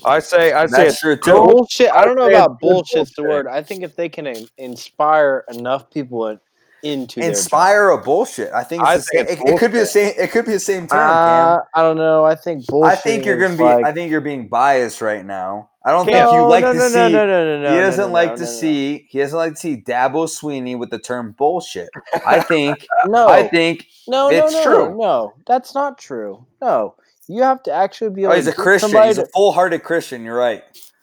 I 0.04 0.20
say, 0.20 0.52
I 0.52 0.66
say, 0.66 0.86
it's 0.86 1.00
true 1.00 1.16
too. 1.16 1.32
Bullshit. 1.32 1.90
I 1.92 2.04
don't 2.04 2.16
know 2.16 2.24
I'd 2.24 2.32
about 2.32 2.52
it's 2.52 2.60
good 2.62 2.68
bullshit's 2.68 3.12
the 3.14 3.22
word. 3.22 3.46
I 3.46 3.62
think 3.62 3.82
if 3.82 3.96
they 3.96 4.08
can 4.08 4.34
inspire 4.56 5.44
enough 5.50 5.90
people 5.90 6.26
and 6.26 6.40
into 6.82 7.20
their 7.20 7.30
job. 7.30 7.36
inspire 7.36 7.90
a 7.90 7.98
bullshit. 7.98 8.52
I 8.52 8.64
think 8.64 8.82
it's 8.82 8.90
I 8.90 8.96
the 8.96 9.02
think 9.02 9.28
same, 9.28 9.38
it's 9.38 9.50
it, 9.50 9.54
it 9.54 9.58
could 9.58 9.72
be 9.72 9.78
the 9.78 9.86
same. 9.86 10.12
It 10.18 10.30
could 10.30 10.44
be 10.46 10.52
the 10.52 10.60
same 10.60 10.86
term. 10.86 10.98
Uh, 10.98 11.58
I 11.74 11.82
don't 11.82 11.96
know. 11.96 12.24
I 12.24 12.34
think 12.34 12.66
bullshit. 12.66 12.92
I 12.92 12.96
think 12.96 13.24
you're 13.24 13.38
gonna 13.38 13.56
be. 13.56 13.64
I 13.64 13.92
think 13.92 14.10
you're 14.10 14.20
being 14.20 14.48
biased 14.48 15.00
right 15.00 15.24
now. 15.24 15.70
I 15.84 15.92
don't 15.92 16.06
Cam, 16.06 16.28
think 16.28 16.34
you 16.34 16.46
like 16.46 16.62
no, 16.62 16.72
to 16.74 16.78
no, 16.78 16.88
see. 16.88 16.94
no, 16.94 17.08
no, 17.08 17.26
no, 17.26 17.44
no, 17.44 17.62
no, 17.62 17.74
he 17.74 17.80
doesn't 17.80 18.08
no, 18.08 18.12
like 18.12 18.30
no, 18.30 18.36
to 18.36 18.42
no, 18.42 18.50
no. 18.50 18.52
see. 18.52 19.06
He 19.08 19.18
doesn't 19.18 19.38
like 19.38 19.54
to 19.54 19.58
see 19.58 19.76
Dabo 19.78 20.26
Swinney 20.26 20.78
with 20.78 20.90
the 20.90 20.98
term 20.98 21.34
bullshit. 21.38 21.88
I 22.26 22.40
think. 22.48 22.86
No, 23.06 23.28
I 23.28 23.48
think. 23.48 23.86
no, 24.06 24.28
no, 24.28 24.36
it's 24.36 24.52
no, 24.52 24.64
true. 24.64 24.98
no. 24.98 25.32
That's 25.46 25.74
not 25.74 25.96
true. 25.96 26.44
No, 26.60 26.96
you 27.28 27.42
have 27.42 27.62
to 27.62 27.72
actually 27.72 28.10
be. 28.10 28.26
Oh, 28.26 28.32
he's 28.32 28.46
a 28.46 28.52
Christian. 28.52 28.90
somebody 28.90 29.08
He's 29.08 29.18
a 29.18 29.26
full-hearted 29.28 29.82
Christian. 29.82 30.22
You're 30.22 30.36
right. 30.36 30.62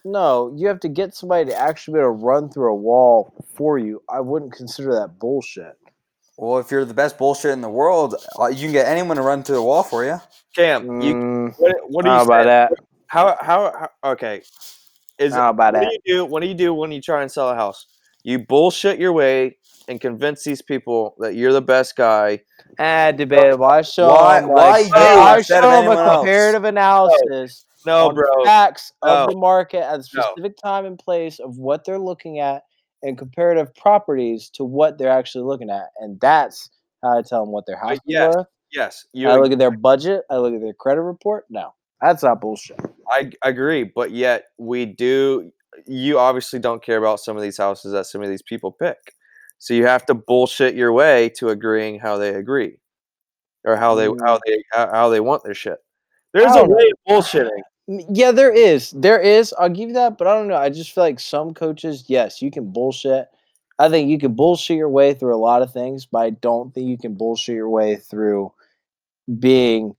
No, 0.10 0.54
you 0.56 0.68
have 0.70 0.80
to 0.82 0.90
get 0.90 1.14
somebody 1.14 1.50
to 1.52 1.56
actually 1.56 1.96
be 1.96 2.00
able 2.00 2.18
to 2.18 2.24
run 2.26 2.50
through 2.50 2.72
a 2.72 2.76
wall 2.76 3.34
for 3.56 3.78
you. 3.78 4.02
I 4.10 4.22
wouldn't 4.22 4.54
consider 4.54 4.94
that 4.94 5.20
bullshit. 5.20 5.78
Well, 6.38 6.60
if 6.60 6.72
you're 6.72 6.86
the 6.86 6.94
best 6.94 7.18
bullshit 7.18 7.52
in 7.52 7.60
the 7.60 7.70
world, 7.70 8.16
uh, 8.40 8.48
you 8.48 8.62
can 8.68 8.72
get 8.72 8.88
anyone 8.88 9.18
to 9.18 9.22
run 9.22 9.44
through 9.44 9.56
the 9.56 9.64
wall 9.64 9.84
for 9.84 10.06
you. 10.06 10.22
Cam, 10.56 11.02
you 11.02 11.14
Mm, 11.14 11.56
what, 11.58 11.76
what 11.90 12.06
do 12.06 12.10
you 12.12 12.16
how 12.16 12.24
about 12.24 12.46
that? 12.46 12.72
How, 13.08 13.36
how 13.42 13.90
how 14.04 14.12
okay? 14.12 14.44
Is 15.20 15.34
How 15.34 15.50
about 15.50 15.74
what 15.74 15.82
that? 15.82 15.90
do 15.90 15.94
you 15.94 16.16
do? 16.18 16.26
What 16.26 16.42
do 16.42 16.48
you 16.48 16.54
do 16.54 16.74
when 16.74 16.92
you 16.94 17.02
try 17.02 17.22
and 17.22 17.30
sell 17.30 17.50
a 17.50 17.56
house? 17.56 17.88
You 18.24 18.40
bullshit 18.40 19.00
your 19.00 19.12
way 19.12 19.58
and 19.90 20.00
convince 20.00 20.44
these 20.44 20.62
people 20.62 21.16
that 21.20 21.36
you're 21.36 21.54
the 21.54 21.62
best 21.62 21.98
guy. 21.98 22.44
Ah, 22.80 23.12
debatable. 23.12 23.66
I 23.66 23.82
show 23.82 24.08
Why- 24.08 24.40
them, 24.42 24.50
why 24.52 24.70
like, 24.70 24.86
you 24.86 24.94
I 24.96 25.42
show 25.42 25.62
them 25.62 25.64
a 25.72 25.76
anyone 25.78 25.98
else? 25.98 26.18
comparative 26.18 26.64
analysis 26.64 27.66
No, 27.86 28.12
bro. 28.12 28.26
the 28.40 28.46
facts 28.46 28.92
of 29.02 29.30
the 29.30 29.38
market 29.38 29.82
at 29.82 29.96
a 29.96 29.98
No. 30.14 30.24
specific 30.24 30.58
time 30.58 30.86
and 30.86 30.98
place 30.98 31.40
of 31.40 31.58
what 31.58 31.86
they're 31.86 32.00
looking 32.00 32.40
at 32.40 32.64
and 33.04 33.18
comparative 33.18 33.74
properties 33.76 34.50
to 34.52 34.64
what 34.64 34.98
they're 34.98 35.12
actually 35.12 35.44
looking 35.44 35.70
at, 35.70 35.90
and 36.00 36.20
that's 36.20 36.70
how 37.04 37.20
I 37.20 37.22
tell 37.22 37.44
them 37.44 37.52
what 37.52 37.66
their 37.66 37.78
uh, 37.78 37.90
house 37.90 37.98
is 37.98 38.02
yes, 38.06 38.36
worth. 38.36 38.48
Yes, 38.72 39.06
you. 39.14 39.30
I 39.30 39.36
look 39.38 39.52
at 39.52 39.60
their 39.60 39.72
budget. 39.72 40.24
I 40.30 40.38
look 40.38 40.54
at 40.54 40.62
their 40.62 40.74
credit 40.74 41.02
report. 41.02 41.46
No, 41.50 41.74
that's 42.02 42.24
not 42.24 42.42
bullshit. 42.42 42.80
I 43.10 43.32
agree, 43.44 43.84
but 43.84 44.12
yet 44.12 44.46
we 44.58 44.86
do. 44.86 45.52
You 45.86 46.18
obviously 46.18 46.60
don't 46.60 46.84
care 46.84 46.98
about 46.98 47.20
some 47.20 47.38
of 47.38 47.44
these 47.44 47.58
houses 47.58 47.92
that 47.92 48.08
some 48.08 48.24
of 48.24 48.30
these 48.30 48.42
people 48.42 48.72
pick, 48.72 48.98
so 49.60 49.74
you 49.74 49.86
have 49.86 50.06
to 50.08 50.16
bullshit 50.16 50.76
your 50.76 50.92
way 50.92 51.30
to 51.38 51.50
agreeing 51.50 52.00
how 52.00 52.18
they 52.18 52.34
agree, 52.34 52.80
or 53.64 53.76
how 53.76 53.96
they 53.96 54.06
how 54.06 54.12
mm-hmm. 54.12 54.38
they 54.48 54.64
how, 54.74 54.90
how 54.90 55.10
they 55.10 55.20
want 55.20 55.44
their 55.44 55.54
shit. 55.54 55.78
There's 56.34 56.56
a 56.56 56.66
way 56.66 56.90
of 56.92 57.24
bullshitting. 57.24 57.62
Yeah, 57.88 58.32
there 58.32 58.54
is. 58.54 58.92
There 58.92 59.20
is. 59.20 59.54
I'll 59.58 59.70
give 59.70 59.90
you 59.90 59.96
that, 59.96 60.18
but 60.18 60.28
I 60.28 60.34
don't 60.34 60.48
know. 60.48 60.58
I 60.58 60.70
just 60.70 60.92
feel 60.92 61.06
like 61.06 61.20
some 61.20 61.54
coaches, 61.54 62.06
yes, 62.08 62.42
you 62.42 62.52
can 62.52 62.72
bullshit. 62.72 63.28
I 63.80 63.90
think 63.90 64.10
you 64.10 64.20
can 64.20 64.34
bullshit 64.34 64.78
your 64.78 64.90
way 64.90 65.14
through 65.14 65.36
a 65.36 65.38
lot 65.38 65.62
of 65.62 65.72
things, 65.72 66.06
but 66.06 66.20
I 66.20 66.30
don't 66.32 66.74
think 66.74 66.88
you 66.88 66.98
can 66.98 67.14
bullshit 67.14 67.56
your 67.56 67.70
way 67.70 67.96
through 67.96 68.52
being 69.40 69.96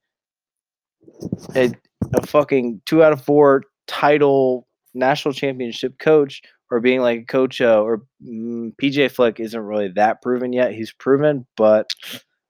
a, 1.54 1.72
a 2.14 2.26
fucking 2.26 2.82
two 2.84 3.02
out 3.02 3.12
of 3.12 3.24
four 3.24 3.62
title 3.86 4.66
national 4.94 5.32
championship 5.32 5.98
coach 5.98 6.42
or 6.70 6.80
being 6.80 7.00
like 7.00 7.20
a 7.20 7.24
coach 7.24 7.60
uh, 7.60 7.80
or 7.80 8.02
mm, 8.22 8.74
PJ 8.76 9.10
Fleck 9.12 9.40
isn't 9.40 9.60
really 9.60 9.88
that 9.88 10.20
proven 10.20 10.52
yet. 10.52 10.72
He's 10.74 10.92
proven, 10.92 11.46
but 11.56 11.88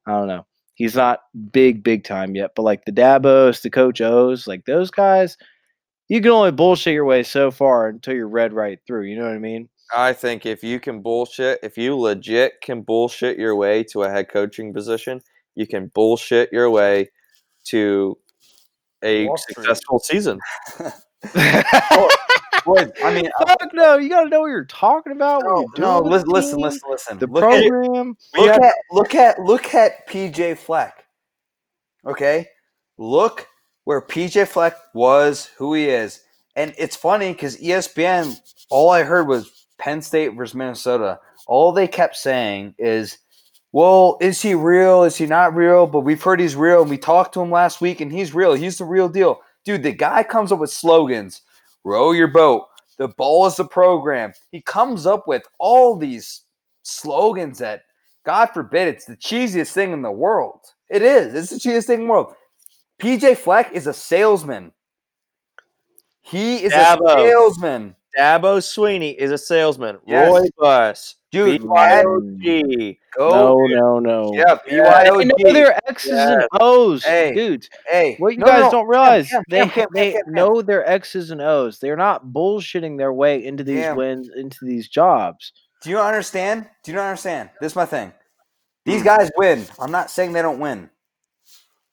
I 0.07 0.13
don't 0.13 0.29
know. 0.29 0.47
He's 0.79 0.95
not 0.95 1.23
big, 1.51 1.83
big 1.83 2.05
time 2.05 2.37
yet. 2.37 2.53
But 2.55 2.63
like 2.63 2.85
the 2.85 2.93
Dabos, 2.93 3.63
the 3.63 3.69
Coach 3.69 4.01
O's, 4.01 4.47
like 4.47 4.65
those 4.65 4.93
guys, 4.93 5.37
you 6.09 6.21
can 6.23 6.31
only 6.31 6.53
bullshit 6.53 6.95
your 6.95 7.05
way 7.05 7.25
so 7.25 7.51
far 7.51 7.89
until 7.89 8.15
you're 8.15 8.29
read 8.29 8.53
right 8.53 8.79
through. 8.87 9.03
You 9.03 9.17
know 9.19 9.25
what 9.25 9.35
I 9.35 9.39
mean? 9.39 9.69
I 9.93 10.13
think 10.13 10.47
if 10.47 10.63
you 10.63 10.79
can 10.79 11.03
bullshit, 11.03 11.59
if 11.65 11.77
you 11.77 11.97
legit 11.97 12.61
can 12.63 12.83
bullshit 12.83 13.39
your 13.39 13.57
way 13.57 13.83
to 13.85 14.05
a 14.05 14.11
head 14.11 14.29
coaching 14.29 14.73
position, 14.73 15.21
you 15.57 15.67
can 15.67 15.91
bullshit 15.95 16.53
your 16.53 16.71
way 16.71 17.11
to 17.65 18.17
a 19.03 19.29
successful 19.49 19.99
season. 19.99 20.39
Boys, 22.65 22.91
I 23.03 23.15
mean, 23.15 23.31
uh 23.41 23.47
Fuck 23.47 23.73
no, 23.75 23.97
you 23.97 24.09
got 24.09 24.25
to 24.25 24.29
know 24.29 24.41
what 24.41 24.49
you're 24.49 24.65
talking 24.65 25.13
about. 25.13 25.43
no, 25.45 25.61
you're 25.77 25.87
no, 25.87 26.01
listen, 26.01 26.29
listen, 26.29 26.59
listen, 26.61 26.81
listen. 26.91 27.19
The 27.19 27.27
Look 27.27 27.45
at, 27.45 27.67
program. 27.69 28.17
We 28.35 28.41
look 28.41 28.51
have- 28.51 28.63
at, 28.63 28.75
look 28.93 29.15
at, 29.15 29.39
look 29.41 29.75
at 29.75 30.09
PJ 30.09 30.59
Fleck. 30.59 31.05
Okay, 32.07 32.49
look 32.97 33.47
where 33.85 34.01
PJ 34.01 34.47
Fleck 34.49 34.75
was, 34.95 35.47
who 35.57 35.75
he 35.75 35.89
is, 35.89 36.21
and 36.57 36.75
it's 36.79 36.97
funny 36.97 37.33
because 37.33 37.57
ESPN. 37.59 38.39
All 38.71 38.91
I 38.91 39.03
heard 39.03 39.27
was 39.29 39.67
Penn 39.79 40.03
State 40.03 40.35
versus 40.35 40.55
Minnesota. 40.55 41.19
All 41.47 41.73
they 41.73 41.89
kept 41.89 42.17
saying 42.17 42.75
is, 42.79 43.19
"Well, 43.73 44.17
is 44.21 44.41
he 44.43 44.55
real? 44.55 45.05
Is 45.05 45.17
he 45.17 45.27
not 45.27 45.55
real?" 45.55 45.87
But 45.87 46.01
we've 46.01 46.23
heard 46.23 46.41
he's 46.41 46.57
real, 46.57 46.83
and 46.83 46.91
we 46.91 46.99
talked 46.99 47.35
to 47.35 47.41
him 47.43 47.51
last 47.51 47.81
week, 47.81 48.01
and 48.01 48.13
he's 48.13 48.35
real. 48.35 48.53
He's 48.55 48.79
the 48.79 48.85
real 48.85 49.09
deal, 49.09 49.41
dude. 49.65 49.83
The 49.83 49.93
guy 49.93 50.23
comes 50.23 50.53
up 50.53 50.59
with 50.61 50.71
slogans: 50.71 51.43
"Row 51.85 52.13
your 52.13 52.29
boat." 52.29 52.67
The 52.99 53.09
ball 53.09 53.47
is 53.47 53.57
the 53.57 53.65
program. 53.65 54.33
He 54.51 54.61
comes 54.61 55.07
up 55.07 55.29
with 55.29 55.45
all 55.59 55.97
these 55.97 56.43
slogans 56.83 57.59
that, 57.59 57.83
God 58.25 58.47
forbid, 58.47 58.89
it's 58.89 59.05
the 59.05 59.17
cheesiest 59.17 59.73
thing 59.73 59.93
in 59.93 60.03
the 60.03 60.11
world. 60.11 60.61
It 60.91 61.03
is. 61.03 61.35
It's 61.35 61.51
the 61.51 61.71
cheesiest 61.71 61.87
thing 61.87 62.01
in 62.01 62.07
the 62.07 62.13
world. 62.13 62.35
PJ 63.01 63.37
Fleck 63.37 63.73
is 63.73 63.87
a 63.87 63.95
salesman. 63.95 64.73
He 66.21 66.65
is 66.65 66.73
Dabo. 66.73 67.17
a 67.17 67.29
salesman. 67.29 67.95
Dabo 68.19 68.59
Swinney 68.59 69.15
is 69.15 69.31
a 69.31 69.39
salesman. 69.39 69.99
Yes. 70.07 70.29
Roy 70.31 70.49
Bus, 70.59 71.15
Dude, 71.31 71.61
BYOG. 71.63 72.99
Go. 73.17 73.31
No, 73.31 73.67
no, 73.67 73.99
no. 73.99 74.33
Yeah, 74.35 74.59
They 74.67 74.79
BYOG. 74.81 75.31
know 75.45 75.53
their 75.53 75.79
X's 75.89 76.11
and 76.19 76.47
O's, 76.61 77.05
Hey. 77.05 77.33
dudes. 77.35 77.69
Hey, 77.89 78.17
What 78.19 78.33
you 78.35 78.39
no, 78.39 78.47
guys 78.47 78.61
no, 78.63 78.71
don't 78.71 78.89
realize, 78.89 79.29
Cam, 79.29 79.43
they 79.49 79.61
Cam, 79.61 79.71
Cam, 79.71 79.87
they 79.95 80.13
Cam, 80.13 80.23
Cam. 80.25 80.33
know 80.35 80.63
their 80.63 80.89
X's 80.89 81.31
and 81.31 81.41
O's. 81.41 81.79
They're 81.79 81.97
not 81.97 82.27
bullshitting 82.27 82.99
their 82.99 83.13
way 83.13 83.45
into 83.45 83.63
these 83.63 83.85
Cam. 83.85 83.97
wins, 83.97 84.29
into 84.35 84.65
these 84.65 84.89
jobs. 84.89 85.53
Do 85.83 85.91
you 85.91 85.99
understand? 86.01 86.67
Do 86.83 86.91
you 86.91 86.97
not 86.97 87.05
understand? 87.09 87.51
This 87.61 87.73
is 87.73 87.77
my 87.77 87.87
thing. 87.87 88.13
These 88.85 89.03
guys 89.05 89.31
win. 89.37 89.65
I'm 89.79 89.93
not 89.93 90.11
saying 90.11 90.33
they 90.33 90.43
don't 90.43 90.59
win. 90.59 90.91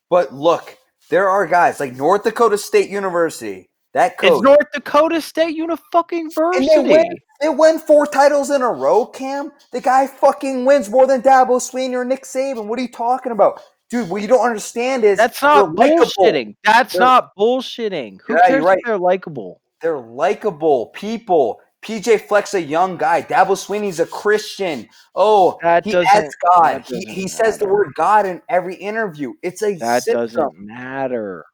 But 0.10 0.34
look, 0.34 0.78
there 1.10 1.30
are 1.30 1.46
guys 1.46 1.80
like 1.80 1.94
North 1.96 2.24
Dakota 2.24 2.58
State 2.58 2.90
University. 2.90 3.70
That 3.96 4.18
coach. 4.18 4.34
It's 4.34 4.42
North 4.44 4.72
Dakota 4.74 5.22
State 5.22 5.56
Uni 5.56 5.74
fucking 5.92 6.30
And 6.38 6.68
they 6.68 6.76
University. 6.76 6.90
win, 6.92 7.18
they 7.40 7.50
win 7.50 7.80
four 7.80 8.06
titles 8.06 8.50
in 8.52 8.62
a 8.62 8.70
row, 8.70 9.06
Cam. 9.06 9.54
The 9.72 9.80
guy 9.80 10.06
fucking 10.06 10.66
wins 10.66 10.90
more 10.90 11.08
than 11.08 11.22
Dabo 11.22 11.62
Swinney 11.62 11.94
or 11.94 12.04
Nick 12.04 12.24
Saban. 12.24 12.66
What 12.66 12.78
are 12.78 12.82
you 12.82 12.90
talking 12.92 13.32
about? 13.32 13.62
Dude, 13.90 14.10
what 14.10 14.22
you 14.22 14.28
don't 14.28 14.46
understand 14.46 15.06
is 15.06 15.18
That's 15.18 15.42
not 15.42 15.74
bullshitting. 15.76 16.56
That's 16.66 16.92
They're- 16.94 17.02
not 17.02 17.32
bullshitting. 17.40 18.20
Who 18.28 18.34
Yeah, 18.34 18.40
cares 18.48 18.64
you're 18.64 18.74
if 18.74 18.80
they're 18.86 18.98
likable? 18.98 19.62
They're 19.82 19.98
likable 20.00 20.88
people. 20.88 21.62
PJ 21.82 22.18
Fleck's 22.28 22.54
a 22.54 22.62
young 22.62 22.98
guy. 22.98 23.22
Dabo 23.22 23.56
Swinney's 23.56 24.02
a 24.02 24.06
Christian. 24.08 24.90
Oh, 25.14 25.58
That 25.62 25.86
he 25.86 25.96
adds 25.96 26.36
God. 26.44 26.84
He, 26.86 27.06
he 27.06 27.28
says 27.30 27.60
the 27.60 27.68
word 27.68 27.94
God 27.96 28.26
in 28.26 28.42
every 28.50 28.76
interview. 28.76 29.34
It's 29.42 29.62
a 29.62 29.76
That 29.78 30.04
system. 30.04 30.16
doesn't 30.26 30.60
matter. 30.60 31.46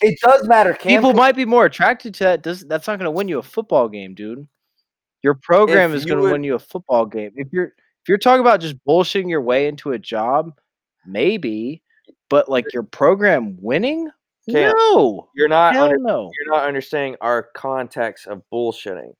It 0.00 0.18
does 0.22 0.46
matter, 0.46 0.72
Cam. 0.72 0.88
People 0.88 1.12
might 1.14 1.36
be 1.36 1.44
more 1.44 1.66
attracted 1.66 2.14
to 2.14 2.24
that. 2.24 2.42
Does 2.42 2.64
that's 2.66 2.86
not 2.86 2.98
going 2.98 3.06
to 3.06 3.10
win 3.10 3.28
you 3.28 3.38
a 3.38 3.42
football 3.42 3.88
game, 3.88 4.14
dude? 4.14 4.46
Your 5.22 5.34
program 5.34 5.92
is 5.94 6.04
going 6.04 6.22
to 6.22 6.32
win 6.32 6.44
you 6.44 6.54
a 6.54 6.58
football 6.58 7.04
game. 7.04 7.32
If 7.36 7.48
you're 7.52 7.66
if 7.66 8.08
you're 8.08 8.18
talking 8.18 8.40
about 8.40 8.60
just 8.60 8.76
bullshitting 8.86 9.28
your 9.28 9.42
way 9.42 9.66
into 9.66 9.92
a 9.92 9.98
job, 9.98 10.58
maybe, 11.06 11.82
but 12.30 12.48
like 12.48 12.72
your 12.72 12.82
program 12.82 13.58
winning, 13.60 14.08
Cam, 14.50 14.72
no, 14.76 15.28
You're 15.34 15.48
not 15.48 15.76
under, 15.76 15.98
no, 15.98 16.30
you're 16.38 16.54
not 16.54 16.66
understanding 16.66 17.16
our 17.20 17.48
context 17.54 18.26
of 18.26 18.42
bullshitting. 18.52 19.12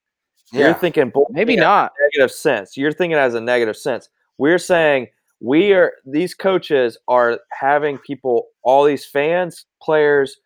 Yeah. 0.52 0.66
You're 0.66 0.74
thinking 0.74 1.12
maybe 1.30 1.56
not. 1.56 1.92
negative 2.00 2.34
sense. 2.34 2.76
You're 2.76 2.92
thinking 2.92 3.18
as 3.18 3.34
a 3.34 3.40
negative 3.40 3.76
sense. 3.76 4.08
We're 4.38 4.58
saying 4.58 5.08
we 5.40 5.72
are 5.72 5.92
these 6.04 6.34
coaches 6.34 6.96
are 7.08 7.38
having 7.52 7.98
people, 7.98 8.46
all 8.62 8.84
these 8.84 9.04
fans, 9.04 9.66
players, 9.82 10.38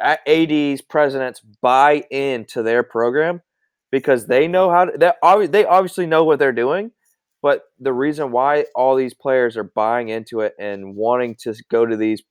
ads, 0.00 0.80
presidents 0.82 1.40
buy 1.60 2.04
into 2.10 2.62
their 2.62 2.82
program 2.82 3.42
because 3.90 4.26
they 4.26 4.48
know 4.48 4.70
how 4.70 4.86
to. 4.86 4.98
They 4.98 5.12
obvi- 5.22 5.50
they 5.50 5.64
obviously 5.64 6.06
know 6.06 6.24
what 6.24 6.38
they're 6.38 6.52
doing, 6.52 6.92
but 7.42 7.62
the 7.78 7.92
reason 7.92 8.32
why 8.32 8.66
all 8.74 8.96
these 8.96 9.14
players 9.14 9.56
are 9.56 9.64
buying 9.64 10.08
into 10.08 10.40
it 10.40 10.54
and 10.58 10.94
wanting 10.94 11.36
to 11.42 11.54
go 11.70 11.86
to 11.86 11.96
these, 11.96 12.22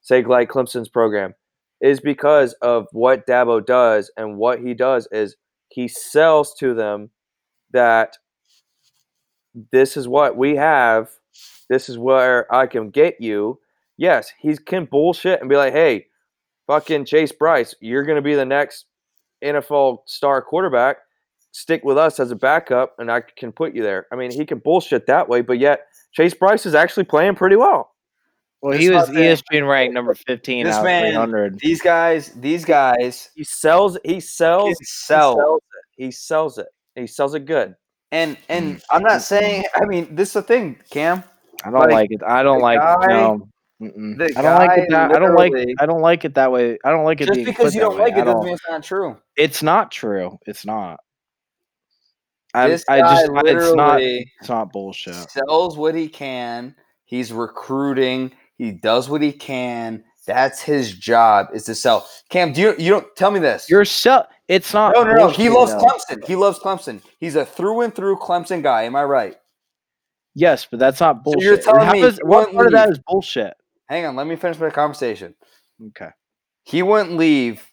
say 0.00 0.22
like 0.22 0.50
Clemson's 0.50 0.88
program, 0.88 1.34
is 1.80 2.00
because 2.00 2.54
of 2.54 2.86
what 2.92 3.26
Dabo 3.26 3.64
does, 3.64 4.10
and 4.16 4.38
what 4.38 4.60
he 4.60 4.74
does 4.74 5.08
is 5.12 5.36
he 5.68 5.88
sells 5.88 6.54
to 6.54 6.74
them 6.74 7.10
that 7.72 8.16
this 9.70 9.96
is 9.96 10.08
what 10.08 10.36
we 10.36 10.56
have. 10.56 11.08
This 11.68 11.88
is 11.88 11.98
where 11.98 12.52
I 12.54 12.66
can 12.66 12.90
get 12.90 13.20
you. 13.20 13.58
Yes, 13.96 14.32
he 14.40 14.56
can 14.56 14.86
bullshit 14.86 15.40
and 15.40 15.48
be 15.48 15.56
like, 15.56 15.72
hey, 15.72 16.06
fucking 16.72 17.04
Chase 17.04 17.32
Brice, 17.32 17.74
you're 17.80 18.02
going 18.04 18.16
to 18.16 18.22
be 18.22 18.34
the 18.34 18.44
next 18.46 18.86
NFL 19.44 19.98
star 20.06 20.40
quarterback. 20.40 20.96
stick 21.54 21.84
with 21.84 21.98
us 21.98 22.18
as 22.18 22.30
a 22.30 22.34
backup, 22.36 22.94
and 22.98 23.12
I 23.12 23.20
can 23.20 23.52
put 23.52 23.74
you 23.74 23.82
there. 23.82 24.06
I 24.10 24.16
mean, 24.16 24.30
he 24.30 24.46
can 24.46 24.58
bullshit 24.58 25.04
that 25.06 25.28
way, 25.28 25.42
but 25.42 25.58
yet 25.58 25.82
Chase 26.12 26.32
Brice 26.32 26.64
is 26.64 26.74
actually 26.74 27.04
playing 27.04 27.34
pretty 27.34 27.56
well. 27.56 27.90
Well, 28.62 28.78
he 28.78 28.88
was 28.88 29.08
not 29.08 29.14
saying- 29.16 29.36
ESPN 29.36 29.68
ranked 29.68 29.92
number 29.92 30.14
15 30.14 30.64
This 30.64 30.74
out 30.76 30.78
of 30.78 30.84
man- 30.84 31.10
300. 31.12 31.58
These 31.60 31.82
guys, 31.82 32.28
these 32.36 32.64
guys, 32.64 33.28
He 33.34 33.44
sells. 33.44 33.98
He 34.02 34.18
sells. 34.20 34.68
He 34.68 34.74
He 34.78 34.84
sells. 34.86 35.36
sells 35.36 35.58
it. 35.60 36.02
He 36.04 36.10
sells 36.10 36.58
it. 36.58 36.66
He 36.94 37.06
sells 37.06 37.34
it 37.34 37.44
good. 37.44 37.74
and 38.12 38.36
and 38.48 38.82
I'm 38.90 39.02
not 39.02 39.20
saying. 39.22 39.64
I 39.74 39.84
mean, 39.84 40.14
this 40.14 40.28
is 40.28 40.34
the 40.34 40.42
thing, 40.42 40.76
Cam. 40.90 41.22
I 41.64 41.70
don't 41.70 41.80
like, 41.80 41.90
like 41.92 42.12
it. 42.12 42.22
I 42.22 42.42
don't 42.42 42.60
like 42.60 42.78
guy- 42.80 43.06
no. 43.08 43.48
The 43.82 44.32
I 44.36 44.42
don't 44.42 44.58
like 44.58 44.78
it 44.78 44.90
that 44.90 45.12
I 45.12 45.18
don't 45.18 45.34
like 45.34 45.52
I 45.80 45.86
don't 45.86 46.00
like 46.02 46.24
it 46.24 46.34
that 46.34 46.52
way. 46.52 46.78
I 46.84 46.90
don't 46.90 47.04
like 47.04 47.20
it 47.20 47.26
Just 47.26 47.34
being 47.36 47.46
because 47.46 47.66
put 47.66 47.74
you 47.74 47.80
don't 47.80 47.98
like 47.98 48.14
I 48.14 48.20
it 48.20 48.24
doesn't 48.24 48.44
mean 48.44 48.54
it's 48.54 48.62
not 48.68 48.82
true. 48.82 49.16
It's 49.36 49.62
not 49.62 49.90
true. 49.90 50.38
It's 50.46 50.64
not. 50.64 51.00
I, 52.54 52.68
this 52.68 52.84
I 52.88 53.00
guy 53.00 53.14
just 53.14 53.22
I- 53.22 53.24
it's 53.24 53.30
not 53.30 53.44
literally 53.44 54.32
it's 54.40 54.48
not 54.48 54.72
bullshit. 54.72 55.14
sells 55.30 55.76
what 55.76 55.94
he 55.94 56.08
can. 56.08 56.74
He's 57.04 57.32
recruiting. 57.32 58.32
He 58.56 58.70
does 58.72 59.08
what 59.08 59.20
he 59.22 59.32
can. 59.32 60.04
That's 60.26 60.60
his 60.62 60.92
job 60.92 61.48
is 61.52 61.64
to 61.64 61.74
sell. 61.74 62.08
Cam, 62.28 62.52
do 62.52 62.60
you 62.60 62.74
you 62.78 62.90
don't 62.90 63.06
tell 63.16 63.30
me 63.32 63.40
this? 63.40 63.68
You're 63.68 63.84
sell 63.84 64.28
it's 64.48 64.72
not 64.72 64.92
no, 64.94 65.02
no, 65.02 65.12
no. 65.14 65.28
He 65.30 65.48
loves 65.48 65.72
though. 65.72 65.78
Clemson. 65.80 66.24
He 66.24 66.36
loves 66.36 66.58
Clemson. 66.60 67.02
He's 67.18 67.34
a 67.34 67.44
through 67.44 67.80
and 67.80 67.92
through 67.94 68.16
Clemson 68.18 68.62
guy. 68.62 68.82
Am 68.82 68.94
I 68.94 69.02
right? 69.04 69.34
Yes, 70.34 70.66
but 70.70 70.78
that's 70.78 71.00
not 71.00 71.16
So 71.16 71.22
bullshit. 71.24 71.42
you're 71.42 71.56
telling 71.58 71.84
How 71.86 71.92
me 71.92 72.02
is- 72.02 72.16
he 72.16 72.22
what 72.22 72.38
wouldn't 72.40 72.54
part 72.54 72.66
of 72.68 72.72
that 72.74 72.88
leave? 72.88 72.92
is 72.98 73.00
bullshit? 73.06 73.54
Hang 73.92 74.06
on. 74.06 74.16
Let 74.16 74.26
me 74.26 74.36
finish 74.36 74.58
my 74.58 74.70
conversation. 74.70 75.34
Okay. 75.88 76.08
He 76.64 76.82
wouldn't 76.82 77.18
leave 77.18 77.68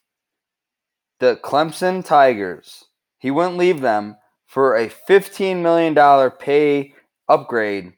the 1.21 1.39
Clemson 1.41 2.03
Tigers. 2.03 2.83
He 3.19 3.31
wouldn't 3.31 3.55
leave 3.55 3.79
them 3.79 4.17
for 4.45 4.75
a 4.75 4.89
$15 4.89 5.61
million 5.61 6.31
pay 6.31 6.93
upgrade 7.29 7.93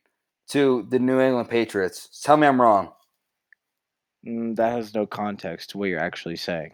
to 0.49 0.85
the 0.91 0.99
New 0.99 1.19
England 1.19 1.49
Patriots. 1.49 2.21
Tell 2.23 2.37
me 2.37 2.45
I'm 2.45 2.61
wrong. 2.61 2.91
Mm, 4.27 4.55
that 4.55 4.73
has 4.73 4.93
no 4.93 5.07
context 5.07 5.71
to 5.71 5.79
what 5.79 5.89
you're 5.89 5.99
actually 5.99 6.35
saying. 6.35 6.73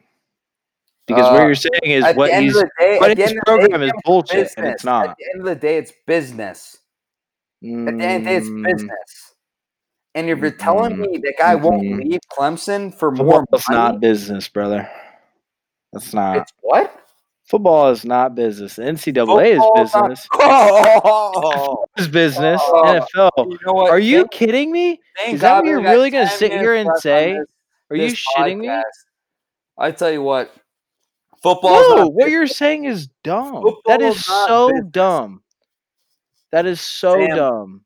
Because 1.06 1.32
what 1.32 1.44
Uh, 1.44 1.46
you're 1.46 1.56
saying 1.56 1.80
is 1.84 2.14
what 2.18 2.34
he's 2.34 2.62
day, 2.78 2.98
what 3.00 3.18
his 3.18 3.30
end 3.30 3.40
of 3.40 3.46
the 3.46 3.58
day, 3.60 3.68
program 3.68 3.84
is 3.84 3.92
it's 3.94 4.02
bullshit 4.04 4.54
and 4.58 4.68
it's 4.68 4.84
not. 4.84 5.12
At 5.12 5.16
the 5.18 5.26
end 5.34 5.40
of 5.40 5.46
the 5.46 5.56
day, 5.56 5.78
it's 5.78 5.94
business. 6.06 6.78
At 7.64 7.98
the 7.98 8.04
end 8.04 8.18
of 8.18 8.24
the 8.24 8.30
day, 8.32 8.36
it's 8.36 8.50
Mm, 8.50 8.66
business. 8.66 9.34
And 10.18 10.30
if 10.32 10.40
you're 10.40 10.50
telling 10.52 10.94
Mm-mm. 10.98 11.12
me 11.12 11.18
that 11.20 11.36
guy 11.38 11.54
won't 11.54 11.84
Mm-mm. 11.84 12.00
leave 12.10 12.20
Clemson 12.32 12.92
for 12.94 13.12
more 13.12 13.42
Football's 13.42 13.64
money, 13.70 13.80
not 13.82 14.00
business, 14.02 14.48
brother. 14.48 14.90
That's 15.94 16.12
not. 16.14 16.38
it's 16.38 16.52
what? 16.62 16.94
Football 17.46 17.92
is 17.92 18.04
not 18.04 18.34
business. 18.36 18.78
NCAA 18.78 19.58
Football's 19.58 19.88
is 19.88 19.94
not- 19.94 20.10
business. 20.10 20.28
Oh, 20.34 21.86
Is 21.98 22.08
business. 22.08 22.60
Oh, 22.66 22.84
NFL. 23.16 23.52
you 23.52 23.60
know 23.66 23.74
what? 23.74 23.92
Are 23.92 24.00
you 24.00 24.20
Thank- 24.22 24.32
kidding 24.32 24.72
me? 24.72 25.00
is 25.28 25.42
that 25.42 25.54
what 25.54 25.58
God 25.60 25.64
we 25.64 25.70
you're 25.70 25.82
really 25.82 26.10
gonna 26.10 26.28
sit 26.28 26.52
here 26.52 26.74
and 26.74 26.90
say? 27.00 27.34
this- 27.34 27.46
Are 27.92 27.96
you 27.96 28.12
shitting 28.12 28.58
me? 28.58 28.82
I 29.78 29.92
tell 29.92 30.12
you 30.12 30.24
what, 30.24 30.52
Football. 31.44 31.96
No, 31.96 32.08
what 32.08 32.32
you're 32.32 32.48
saying 32.48 32.86
is 32.86 33.08
dumb. 33.24 33.54
That 33.86 34.02
Football 34.02 34.02
is 34.02 34.16
is 34.18 34.26
so 34.26 34.68
business. 34.70 34.92
dumb. 34.92 35.42
That 36.52 36.66
is 36.66 36.82
so 36.82 37.14
Sam, 37.28 37.36
dumb. 37.38 37.82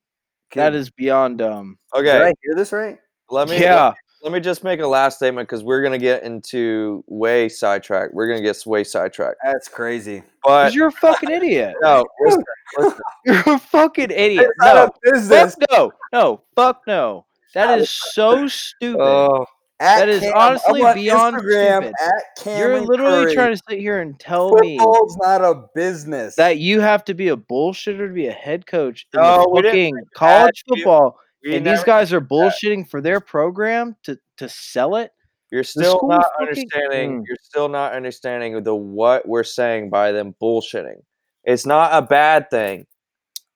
That 0.56 0.74
Kid, 0.74 0.76
is 0.80 0.90
beyond 0.90 1.38
dumb. 1.40 1.78
Did 1.94 2.00
Okay, 2.08 2.22
I 2.24 2.34
hear 2.44 2.56
this 2.56 2.72
right? 2.72 2.98
let 3.30 3.48
me 3.50 3.62
yeah. 3.62 3.94
let 4.24 4.34
me 4.34 4.40
just 4.40 4.64
make 4.64 4.80
a 4.82 4.88
last 4.88 5.16
statement 5.18 5.48
because 5.48 5.64
we're 5.64 5.82
gonna 5.82 5.98
get 5.98 6.24
into 6.24 7.04
way 7.08 7.48
sidetracked. 7.50 8.14
We're 8.14 8.28
gonna 8.28 8.42
get 8.42 8.62
way 8.66 8.84
sidetracked. 8.84 9.38
That's 9.44 9.68
crazy. 9.68 10.24
But 10.44 10.74
you're 10.74 10.88
a 10.88 10.92
fucking 10.92 11.30
idiot. 11.32 11.76
no, 11.82 12.06
listen, 12.20 12.44
You're 13.26 13.44
a 13.48 13.60
fucking 13.60 14.12
idiot. 14.12 14.44
It's 14.46 14.54
not 14.60 14.76
No. 14.76 14.86
a 14.86 15.12
business. 15.14 15.56
Fuck 15.56 15.70
no. 15.72 15.92
No. 16.14 16.42
Fuck 16.56 16.82
no. 16.88 17.26
That 17.54 17.80
is 17.80 17.90
so 17.90 18.48
stupid. 18.48 19.02
oh, 19.02 19.42
At 19.44 19.48
That 19.82 20.10
is 20.10 20.22
Cam- 20.22 20.34
honestly 20.36 20.82
beyond 20.94 21.36
Instagram 21.38 21.78
stupid. 21.82 21.94
At 22.02 22.24
Cam 22.44 22.60
You're 22.60 22.82
literally 22.82 23.24
Curry. 23.26 23.34
trying 23.34 23.56
to 23.56 23.62
sit 23.70 23.80
here 23.80 24.00
and 24.00 24.20
tell 24.20 24.54
me 24.56 24.78
Football's 24.78 25.18
not 25.18 25.42
a 25.44 25.64
business. 25.76 26.36
that 26.36 26.58
you 26.60 26.80
have 26.82 27.04
to 27.06 27.14
be 27.14 27.30
a 27.30 27.36
bullshitter 27.36 28.08
to 28.08 28.14
be 28.14 28.28
a 28.28 28.32
head 28.32 28.66
coach 28.68 29.08
in 29.14 29.20
No, 29.20 29.52
the 29.56 29.64
fucking 29.64 29.96
college 30.16 30.64
football. 30.70 31.18
And 31.50 31.66
these 31.66 31.84
guys 31.84 32.14
are 32.14 32.22
bullshitting 32.22 32.90
for 32.90 33.02
their 33.02 33.20
program 33.20 33.96
to, 34.04 34.20
to 34.38 34.48
sell 34.48 34.96
it. 34.98 35.12
You're 35.52 35.64
still 35.64 36.00
not 36.04 36.26
fucking- 36.34 36.48
understanding. 36.48 37.22
Mm. 37.22 37.24
You're 37.28 37.38
still 37.42 37.68
not 37.68 37.94
understanding 37.94 38.62
the 38.64 38.76
what 38.76 39.28
we're 39.28 39.44
saying 39.44 39.90
by 39.90 40.12
them 40.12 40.36
bullshitting. 40.42 41.02
It's 41.44 41.66
not 41.66 41.92
a 41.92 42.06
bad 42.06 42.50
thing. 42.52 42.86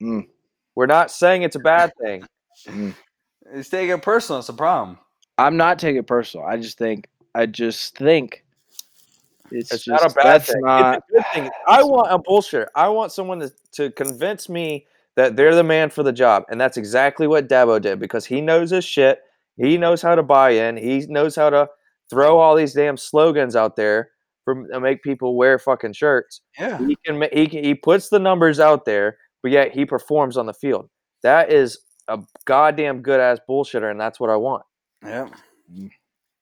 Mm. 0.02 0.24
We're 0.76 0.88
not 0.88 1.12
saying 1.12 1.44
it's 1.44 1.56
a 1.56 1.60
bad 1.60 1.92
thing. 2.04 2.26
it's 3.54 3.70
taking 3.70 3.92
it 3.92 4.02
personal. 4.02 4.40
It's 4.40 4.50
a 4.50 4.54
problem. 4.54 4.98
I'm 5.38 5.58
not 5.58 5.80
taking 5.80 5.98
it 5.98 6.08
personal. 6.08 6.46
I 6.46 6.58
just 6.58 6.78
think 6.78 7.08
I 7.34 7.46
just 7.46 7.98
think 7.98 8.44
it's, 9.52 9.72
It's 9.72 9.86
just 9.86 10.02
not 10.04 10.12
a 10.12 10.14
bad 10.16 10.26
that's 10.26 10.52
thing. 10.52 10.62
not 10.62 10.98
it's 10.98 11.10
a 11.10 11.14
good 11.14 11.26
thing. 11.34 11.52
I 11.68 11.84
want 11.84 12.12
a 12.12 12.20
bullshitter. 12.20 12.68
I 12.76 12.88
want 12.90 13.12
someone 13.12 13.40
to, 13.40 13.52
to 13.74 13.92
convince 13.92 14.50
me 14.50 14.88
that 15.16 15.36
they're 15.36 15.56
the 15.56 15.64
man 15.64 15.90
for 15.90 16.04
the 16.04 16.12
job, 16.12 16.44
and 16.50 16.60
that's 16.60 16.78
exactly 16.78 17.28
what 17.28 17.48
Dabo 17.48 17.82
did 17.82 18.00
because 18.00 18.26
he 18.26 18.42
knows 18.42 18.72
his 18.72 18.84
shit. 18.86 19.20
He 19.58 19.78
knows 19.78 20.02
how 20.02 20.16
to 20.16 20.24
buy 20.24 20.52
in. 20.52 20.78
He 20.78 21.06
knows 21.08 21.36
how 21.36 21.50
to 21.50 21.70
throw 22.10 22.40
all 22.40 22.56
these 22.56 22.74
damn 22.74 22.98
slogans 22.98 23.56
out 23.56 23.76
there 23.76 24.10
for 24.44 24.68
to 24.68 24.80
make 24.80 25.04
people 25.04 25.36
wear 25.36 25.58
fucking 25.60 25.94
shirts. 25.94 26.42
Yeah. 26.60 26.78
He 26.86 26.98
can 27.06 27.22
he 27.32 27.48
can, 27.48 27.64
he 27.64 27.76
puts 27.76 28.10
the 28.10 28.20
numbers 28.20 28.60
out 28.60 28.86
there, 28.86 29.18
but 29.42 29.52
yet 29.52 29.74
he 29.74 29.86
performs 29.86 30.38
on 30.38 30.46
the 30.46 30.54
field. 30.54 30.90
That 31.24 31.52
is 31.52 31.80
a 32.08 32.20
goddamn 32.46 33.02
good 33.02 33.20
ass 33.20 33.40
bullshitter, 33.50 33.90
and 33.90 34.00
that's 34.00 34.20
what 34.20 34.30
I 34.30 34.36
want. 34.36 34.64
Yeah. 35.04 35.30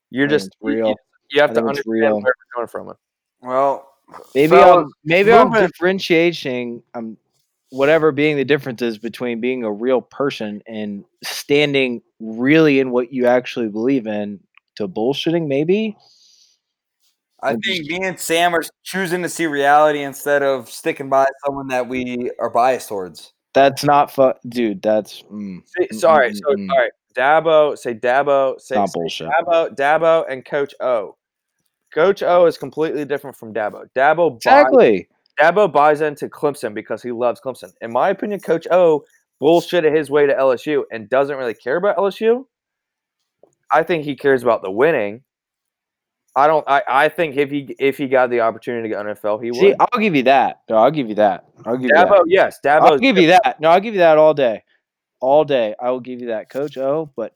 You're 0.10 0.28
I 0.28 0.30
just 0.30 0.56
real. 0.62 0.89
You, 0.89 0.95
you 1.32 1.41
have 1.41 1.51
I 1.51 1.54
to 1.54 1.60
think 1.60 1.70
understand 1.70 1.88
real. 1.91 2.16
where 2.22 2.34
we're 2.56 2.68
coming 2.68 2.68
from. 2.68 2.93
Well, 3.41 3.89
maybe 4.36 4.49
fellas, 4.49 4.86
I'm 4.86 4.91
maybe 5.04 5.32
I'm 5.34 5.47
moving- 5.49 5.62
differentiating 5.68 6.84
um 6.93 7.18
whatever 7.70 8.12
being 8.12 8.38
the 8.38 8.45
differences 8.45 8.97
between 8.99 9.41
being 9.41 9.64
a 9.64 9.72
real 9.72 9.99
person 10.01 10.62
and 10.68 11.04
standing 11.24 12.01
really 12.20 12.80
in 12.80 12.91
what 12.91 13.12
you 13.12 13.26
actually 13.26 13.68
believe 13.68 14.06
in 14.06 14.39
to 14.76 14.88
bullshitting 14.88 15.47
maybe 15.47 15.97
I 17.41 17.54
think 17.54 17.64
just- 17.64 17.89
me 17.89 17.99
and 18.04 18.20
Sam 18.20 18.54
are 18.56 18.64
choosing 18.84 19.24
to 19.24 19.30
see 19.30 19.47
reality 19.47 20.04
instead 20.04 20.43
of 20.43 20.70
sticking 20.70 21.10
by 21.10 21.26
someone 21.45 21.68
that 21.70 21.88
we 21.89 22.32
are 22.39 22.49
biased 22.51 22.89
towards. 22.89 23.34
that's 23.54 23.84
not 23.84 24.12
fu- 24.12 24.34
dude 24.47 24.82
that's 24.84 25.24
mm, 25.24 25.62
Say, 25.66 25.88
Mm, 25.91 25.99
sorry, 25.99 26.32
mm, 26.32 26.36
so 26.38 26.43
mm, 26.56 26.56
mm. 26.60 26.70
sorry. 26.70 26.89
Dabo, 27.14 27.78
say 27.78 27.93
Dabo, 27.93 28.59
say, 28.59 28.76
not 28.76 28.89
say 28.89 28.93
bullshit 28.93 29.30
Dabo, 29.30 29.76
Dabo, 29.76 30.26
and 30.30 30.43
Coach 30.45 30.74
O. 30.80 31.16
Coach 31.93 32.24
O 32.24 32.45
is 32.45 32.57
completely 32.57 33.05
different 33.05 33.36
from 33.36 33.53
Dabo. 33.53 33.86
Dabo 33.95 34.32
buys, 34.43 34.64
exactly 34.64 35.07
Dabo 35.39 35.72
buys 35.72 36.01
into 36.01 36.28
Clemson 36.28 36.74
because 36.74 37.03
he 37.03 37.11
loves 37.11 37.39
Clemson. 37.41 37.72
In 37.82 37.91
my 37.91 38.09
opinion, 38.09 38.39
Coach 38.39 38.68
O 38.72 39.03
bullshitted 39.41 39.95
his 39.95 40.09
way 40.09 40.26
to 40.26 40.34
LSU 40.34 40.84
and 40.91 41.09
doesn't 41.09 41.38
really 41.38 41.53
care 41.53 41.78
about 41.78 41.97
LSU. 41.97 42.45
I 43.72 43.84
think 43.84 44.05
he 44.05 44.16
cares 44.16 44.43
about 44.43 44.61
the 44.61 44.72
winning. 44.72 45.24
I 46.36 46.47
don't. 46.47 46.68
I, 46.68 46.82
I 46.88 47.09
think 47.09 47.38
if 47.38 47.51
he 47.51 47.76
if 47.78 47.97
he 47.97 48.07
got 48.07 48.30
the 48.32 48.41
opportunity 48.41 48.89
to 48.89 48.95
go 48.95 49.03
NFL, 49.03 49.43
he 49.43 49.51
would. 49.51 49.59
see 49.59 49.76
i'll 49.80 49.99
give 49.99 50.16
you 50.16 50.24
that 50.24 50.61
no 50.68 50.78
i'll 50.78 50.89
give 50.89 51.07
you 51.07 51.14
that 51.16 51.45
i'll 51.66 51.78
give 51.78 51.84
you 51.84 51.89
that 51.89 52.07
Dabo, 52.07 52.24
yes, 52.26 52.59
Dabo. 52.66 52.82
I'll 52.82 52.97
give 52.97 53.18
you 53.18 53.28
that. 53.28 53.57
No, 53.59 53.70
I'll 53.70 53.80
give 53.80 53.93
you 53.93 53.99
that 53.99 54.18
all 54.18 54.34
day. 54.34 54.64
All 55.24 55.45
day. 55.45 55.74
I 55.82 55.89
will 55.91 56.01
give 56.01 56.19
you 56.19 56.28
that. 56.28 56.49
Coach 56.49 56.78
O, 56.78 57.09
but 57.15 57.32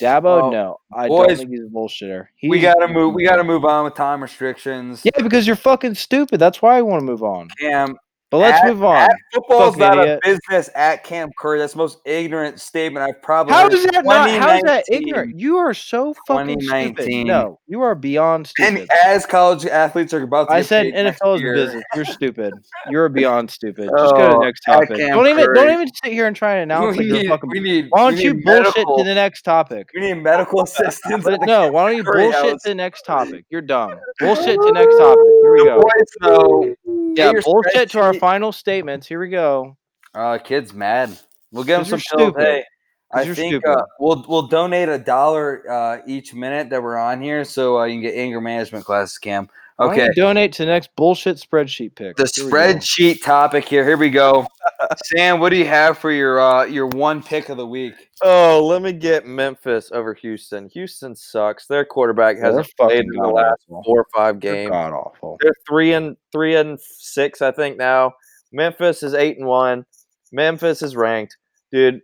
Dabo, 0.00 0.42
Oh, 0.44 0.50
no. 0.50 0.76
I 0.94 1.08
boys, 1.08 1.26
don't 1.26 1.36
think 1.36 1.50
he's 1.50 1.60
a 1.60 1.64
bullshitter. 1.64 2.26
we 2.44 2.60
gotta 2.60 2.86
move. 2.86 3.12
We 3.12 3.24
gotta 3.24 3.42
move 3.42 3.64
on 3.64 3.84
with 3.84 3.94
time 3.94 4.22
restrictions. 4.22 5.02
Yeah, 5.04 5.20
because 5.20 5.44
you're 5.46 5.56
fucking 5.56 5.96
stupid. 5.96 6.38
That's 6.38 6.62
why 6.62 6.78
I 6.78 6.82
want 6.82 7.00
to 7.00 7.04
move 7.06 7.24
on. 7.24 7.48
Cam, 7.60 7.96
But 8.34 8.38
let's 8.40 8.60
At- 8.64 8.66
move 8.68 8.82
on. 8.82 9.08
football's 9.32 9.76
not 9.76 9.96
idiot. 9.96 10.18
a 10.24 10.28
business. 10.28 10.68
At 10.74 11.04
Cam 11.04 11.30
Curry, 11.38 11.60
that's 11.60 11.74
the 11.74 11.78
most 11.78 11.98
ignorant 12.04 12.58
statement 12.60 13.08
I've 13.08 13.22
probably. 13.22 13.52
How 13.54 13.62
heard 13.70 13.72
that 13.74 14.04
not? 14.04 14.28
How 14.28 14.56
is 14.56 14.62
that 14.64 14.84
ignorant? 14.90 15.38
You 15.38 15.58
are 15.58 15.72
so 15.72 16.14
fucking 16.26 16.60
stupid. 16.62 16.96
2019. 16.96 17.26
No, 17.28 17.60
you 17.68 17.80
are 17.82 17.94
beyond 17.94 18.48
stupid. 18.48 18.80
And 18.80 18.88
as 19.06 19.24
college 19.24 19.66
athletes 19.66 20.12
are 20.12 20.20
about 20.22 20.48
to 20.48 20.54
I 20.54 20.62
said 20.62 20.86
NFL 20.86 21.36
is 21.36 21.42
year- 21.42 21.54
business. 21.54 21.84
You're 21.94 22.04
stupid. 22.06 22.54
You're 22.90 23.08
beyond 23.20 23.52
stupid. 23.52 23.88
Just 23.96 24.14
go 24.16 24.18
to 24.28 24.34
Oh, 24.34 24.38
the 24.40 24.44
next 24.46 24.62
topic. 24.62 24.88
Don't 24.98 25.28
even 25.28 25.46
don't 25.54 25.70
even 25.72 25.88
sit 26.02 26.12
here 26.12 26.26
and 26.26 26.34
try 26.34 26.54
and 26.54 26.62
announce 26.72 26.96
we 26.96 27.08
need, 27.12 27.28
fucking. 27.28 27.50
we 27.50 27.60
need, 27.60 27.86
Why 27.90 28.10
don't 28.10 28.18
you 28.20 28.34
bullshit 28.34 28.64
medical, 28.74 28.98
to 28.98 29.04
the 29.04 29.14
next 29.14 29.42
topic? 29.42 29.90
We 29.94 30.00
need 30.00 30.14
medical 30.24 30.60
assistance. 30.64 31.22
But 31.22 31.42
no, 31.42 31.70
why 31.70 31.88
don't 31.88 31.96
you 31.98 32.02
Curry 32.02 32.24
bullshit 32.24 32.50
house. 32.54 32.62
to 32.64 32.68
the 32.70 32.74
next 32.74 33.02
topic? 33.02 33.44
You're 33.48 33.60
dumb. 33.62 33.94
Bullshit 34.18 34.56
to 34.56 34.66
the 34.66 34.72
next 34.72 34.96
topic. 34.96 35.18
Here 35.42 35.52
we 35.52 35.64
go. 35.66 35.80
boys. 35.82 36.74
Yeah, 37.16 37.32
bullshit 37.44 37.90
to 37.90 38.00
our. 38.00 38.12
Final 38.24 38.52
statements. 38.52 39.06
Here 39.06 39.20
we 39.20 39.28
go. 39.28 39.76
Uh, 40.14 40.38
kid's 40.38 40.72
mad. 40.72 41.10
We'll 41.52 41.64
give 41.64 41.76
him 41.80 41.84
'Cause 41.84 41.90
some 41.90 42.18
pills. 42.18 42.30
stupid. 42.32 42.42
Hey, 42.42 42.64
I 43.12 43.34
think 43.34 43.66
uh, 43.66 43.82
we'll 44.00 44.24
we'll 44.26 44.46
donate 44.46 44.88
a 44.88 44.98
dollar 44.98 45.62
uh, 45.70 45.98
each 46.06 46.32
minute 46.32 46.70
that 46.70 46.82
we're 46.82 46.96
on 46.96 47.20
here, 47.20 47.44
so 47.44 47.78
uh, 47.80 47.84
you 47.84 47.94
can 47.96 48.00
get 48.00 48.14
anger 48.14 48.40
management 48.40 48.86
classes, 48.86 49.18
Cam. 49.18 49.50
Why 49.76 49.86
don't 49.86 49.94
Okay. 49.94 50.04
you 50.06 50.14
donate 50.14 50.52
to 50.54 50.62
the 50.64 50.70
next 50.70 50.90
bullshit 50.94 51.36
spreadsheet 51.36 51.96
pick. 51.96 52.16
The 52.16 52.30
Here 52.34 52.44
spreadsheet 52.44 53.22
topic 53.24 53.64
here. 53.68 53.84
Here 53.84 53.96
we 53.96 54.08
go. 54.08 54.46
Sam, 55.06 55.40
what 55.40 55.48
do 55.50 55.56
you 55.56 55.66
have 55.66 55.98
for 55.98 56.12
your 56.12 56.38
uh, 56.40 56.64
your 56.64 56.86
one 56.86 57.22
pick 57.22 57.48
of 57.48 57.56
the 57.56 57.66
week? 57.66 57.94
Oh, 58.22 58.64
let 58.64 58.82
me 58.82 58.92
get 58.92 59.26
Memphis 59.26 59.90
over 59.92 60.14
Houston. 60.14 60.68
Houston 60.68 61.16
sucks. 61.16 61.66
Their 61.66 61.84
quarterback 61.84 62.36
They're 62.36 62.44
hasn't 62.46 62.68
played 62.76 62.90
fucking 62.90 63.10
in 63.14 63.20
the 63.20 63.26
last 63.28 63.62
god-awful. 63.68 63.82
four 63.84 63.98
or 64.00 64.06
five 64.14 64.40
They're 64.40 64.54
games. 64.54 64.70
god 64.70 64.92
awful. 64.92 65.38
They're 65.40 65.52
three 65.68 65.92
and 65.92 66.16
three 66.30 66.54
and 66.54 66.78
six, 66.80 67.42
I 67.42 67.50
think 67.50 67.76
now. 67.76 68.14
Memphis 68.52 69.02
is 69.02 69.14
eight 69.14 69.38
and 69.38 69.46
one. 69.48 69.84
Memphis 70.30 70.82
is 70.82 70.94
ranked, 70.94 71.36
dude. 71.72 72.00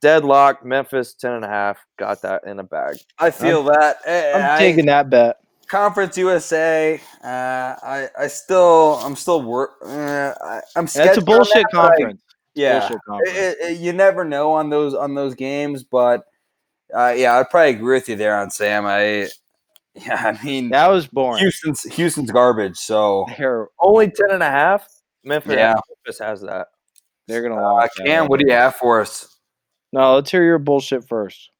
Deadlock. 0.00 0.64
Memphis 0.64 1.14
ten 1.14 1.32
and 1.32 1.44
a 1.44 1.48
half. 1.48 1.78
Got 1.98 2.22
that 2.22 2.42
in 2.46 2.58
a 2.58 2.64
bag. 2.64 2.96
I 3.20 3.30
feel 3.30 3.62
that. 3.64 3.98
Eh, 4.04 4.32
I'm 4.34 4.56
I- 4.56 4.58
taking 4.58 4.86
that 4.86 5.08
bet. 5.08 5.36
Conference 5.68 6.16
USA. 6.18 7.00
Uh, 7.22 7.26
I 7.82 8.08
I 8.18 8.26
still 8.28 9.00
I'm 9.02 9.16
still 9.16 9.42
work. 9.42 9.72
Uh, 9.84 10.32
I, 10.40 10.60
I'm 10.76 10.84
That's 10.84 10.92
sketchy 10.94 11.20
a 11.20 11.24
bullshit 11.24 11.54
that, 11.54 11.66
but 11.72 11.78
I- 11.78 11.88
conference. 11.88 12.20
yeah, 12.54 12.78
Bullshit 12.80 12.98
conference. 13.06 13.36
It- 13.36 13.56
it- 13.60 13.80
you 13.80 13.92
never 13.92 14.24
know 14.24 14.52
on 14.52 14.70
those 14.70 14.94
on 14.94 15.14
those 15.14 15.34
games, 15.34 15.82
but 15.82 16.24
uh, 16.94 17.14
yeah, 17.16 17.36
I'd 17.38 17.50
probably 17.50 17.70
agree 17.70 17.94
with 17.96 18.08
you 18.08 18.16
there 18.16 18.38
on 18.38 18.50
Sam. 18.50 18.86
I 18.86 19.28
yeah, 19.94 20.34
I 20.38 20.44
mean 20.44 20.70
that 20.70 20.88
was 20.88 21.06
boring. 21.06 21.38
Houston's 21.40 21.82
Houston's 21.82 22.30
garbage. 22.30 22.76
So 22.76 23.26
They're, 23.36 23.68
Only 23.80 24.10
ten 24.10 24.30
and 24.30 24.42
a 24.42 24.50
half. 24.50 24.86
Memphis. 25.24 25.54
Yeah. 25.54 25.74
Memphis 26.04 26.18
has 26.20 26.40
that. 26.42 26.68
they're 27.26 27.42
gonna 27.42 27.56
uh, 27.56 27.72
lock. 27.72 27.90
that 27.96 28.06
Cam, 28.06 28.26
what 28.28 28.38
do 28.38 28.46
you 28.46 28.52
have 28.54 28.76
for 28.76 29.00
us? 29.00 29.36
No, 29.92 30.14
let's 30.16 30.30
hear 30.30 30.44
your 30.44 30.58
bullshit 30.58 31.08
first. 31.08 31.50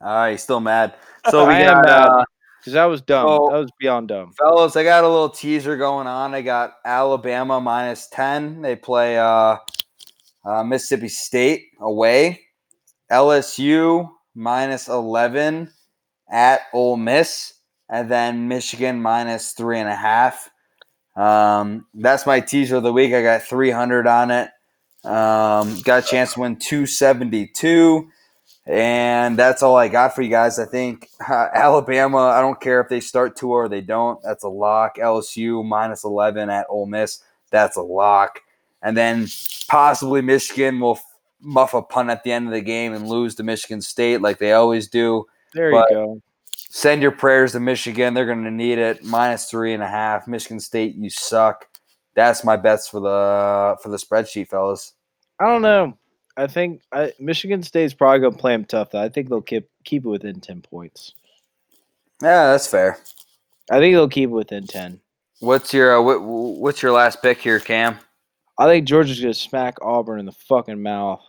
All 0.00 0.14
right, 0.14 0.40
still 0.40 0.60
mad. 0.60 0.94
So 1.30 1.44
we 1.48 1.54
I 1.54 1.60
am 1.62 1.82
got 1.82 1.86
mad. 1.86 2.08
uh, 2.08 2.24
Because 2.66 2.74
that 2.74 2.86
was 2.86 3.00
dumb. 3.00 3.28
So- 3.28 3.48
that 3.52 3.58
was 3.60 3.70
beyond 3.78 4.08
dumb. 4.08 4.32
fellas. 4.32 4.74
I 4.74 4.82
got 4.82 5.04
a 5.04 5.08
little 5.08 5.30
teaser 5.30 5.76
going 5.76 6.08
on. 6.08 6.34
I 6.34 6.42
got 6.42 6.72
Alabama 6.84 7.60
minus 7.60 8.08
ten. 8.08 8.60
They 8.60 8.74
play 8.74 9.16
uh, 9.16 9.58
uh, 10.44 10.64
Mississippi 10.64 11.06
State 11.06 11.66
away. 11.80 12.40
LSU 13.12 14.10
minus 14.34 14.88
eleven 14.88 15.70
at 16.28 16.62
Ole 16.72 16.96
Miss, 16.96 17.54
and 17.88 18.10
then 18.10 18.48
Michigan 18.48 19.00
minus 19.00 19.52
three 19.52 19.78
and 19.78 19.88
a 19.88 19.94
half. 19.94 20.50
Um, 21.14 21.86
that's 21.94 22.26
my 22.26 22.40
teaser 22.40 22.74
of 22.78 22.82
the 22.82 22.92
week. 22.92 23.14
I 23.14 23.22
got 23.22 23.42
three 23.42 23.70
hundred 23.70 24.08
on 24.08 24.32
it. 24.32 24.48
Um, 25.04 25.80
got 25.82 26.04
a 26.04 26.06
chance 26.06 26.34
to 26.34 26.40
win 26.40 26.56
two 26.56 26.84
seventy 26.84 27.46
two. 27.46 28.08
And 28.66 29.38
that's 29.38 29.62
all 29.62 29.76
I 29.76 29.86
got 29.88 30.14
for 30.14 30.22
you 30.22 30.28
guys. 30.28 30.58
I 30.58 30.64
think 30.64 31.08
uh, 31.28 31.48
Alabama. 31.54 32.18
I 32.18 32.40
don't 32.40 32.60
care 32.60 32.80
if 32.80 32.88
they 32.88 33.00
start 33.00 33.36
two 33.36 33.50
or 33.50 33.68
they 33.68 33.80
don't. 33.80 34.20
That's 34.22 34.44
a 34.44 34.48
lock. 34.48 34.96
LSU 34.96 35.64
minus 35.64 36.04
eleven 36.04 36.50
at 36.50 36.66
Ole 36.68 36.86
Miss. 36.86 37.22
That's 37.50 37.76
a 37.76 37.82
lock. 37.82 38.40
And 38.82 38.96
then 38.96 39.28
possibly 39.68 40.20
Michigan 40.20 40.80
will 40.80 40.98
muff 41.40 41.74
a 41.74 41.82
punt 41.82 42.10
at 42.10 42.24
the 42.24 42.32
end 42.32 42.46
of 42.46 42.52
the 42.52 42.60
game 42.60 42.92
and 42.92 43.08
lose 43.08 43.34
to 43.36 43.42
Michigan 43.42 43.80
State 43.80 44.20
like 44.20 44.38
they 44.38 44.52
always 44.52 44.88
do. 44.88 45.26
There 45.52 45.70
but- 45.70 45.90
you 45.90 45.96
go. 45.96 46.22
Send 46.68 47.00
your 47.00 47.12
prayers 47.12 47.52
to 47.52 47.60
Michigan. 47.60 48.12
They're 48.12 48.26
going 48.26 48.44
to 48.44 48.50
need 48.50 48.76
it. 48.76 49.02
Minus 49.02 49.48
three 49.48 49.72
and 49.72 49.82
a 49.82 49.88
half. 49.88 50.28
Michigan 50.28 50.60
State, 50.60 50.94
you 50.94 51.08
suck. 51.08 51.66
That's 52.14 52.44
my 52.44 52.56
bets 52.56 52.88
for 52.88 53.00
the 53.00 53.76
for 53.82 53.88
the 53.88 53.96
spreadsheet, 53.96 54.48
fellas. 54.48 54.92
I 55.40 55.46
don't 55.46 55.62
know. 55.62 55.96
I 56.36 56.46
think 56.46 56.82
I, 56.92 57.12
Michigan 57.18 57.62
State's 57.62 57.94
probably 57.94 58.20
gonna 58.20 58.36
play 58.36 58.52
them 58.52 58.64
tough. 58.64 58.90
Though. 58.90 59.02
I 59.02 59.08
think 59.08 59.28
they'll 59.28 59.40
keep 59.40 59.68
keep 59.84 60.04
it 60.04 60.08
within 60.08 60.40
ten 60.40 60.60
points. 60.60 61.14
Yeah, 62.22 62.50
that's 62.52 62.66
fair. 62.66 62.98
I 63.70 63.78
think 63.78 63.94
they'll 63.94 64.08
keep 64.08 64.30
it 64.30 64.32
within 64.32 64.66
ten. 64.66 65.00
What's 65.40 65.72
your 65.74 65.98
uh, 65.98 66.02
what, 66.02 66.22
what's 66.22 66.82
your 66.82 66.92
last 66.92 67.22
pick 67.22 67.38
here, 67.38 67.58
Cam? 67.60 67.98
I 68.58 68.66
think 68.66 68.86
Georgia's 68.86 69.20
gonna 69.20 69.34
smack 69.34 69.76
Auburn 69.82 70.18
in 70.20 70.26
the 70.26 70.32
fucking 70.32 70.82
mouth. 70.82 71.20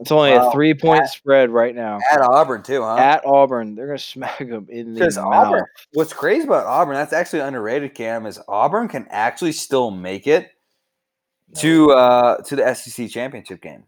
It's 0.00 0.10
only 0.10 0.32
Wow. 0.32 0.48
a 0.48 0.52
three 0.52 0.74
point 0.74 1.02
At- 1.02 1.10
spread 1.10 1.50
right 1.50 1.74
now. 1.74 1.98
At 2.10 2.20
Auburn 2.22 2.62
too, 2.62 2.82
huh? 2.82 2.96
At 2.96 3.24
Auburn, 3.26 3.74
they're 3.74 3.86
gonna 3.86 3.98
smack 3.98 4.38
them 4.38 4.66
in 4.70 4.94
the 4.94 5.00
mouth. 5.00 5.18
Auburn, 5.18 5.64
what's 5.92 6.12
crazy 6.12 6.44
about 6.46 6.66
Auburn, 6.66 6.94
that's 6.94 7.12
actually 7.12 7.40
underrated, 7.40 7.94
Cam, 7.94 8.26
is 8.26 8.40
Auburn 8.48 8.88
can 8.88 9.06
actually 9.10 9.52
still 9.52 9.90
make 9.90 10.26
it 10.26 10.50
to 11.56 11.90
uh 11.92 12.36
to 12.42 12.56
the 12.56 12.74
SEC 12.74 13.08
championship 13.10 13.60
game. 13.60 13.84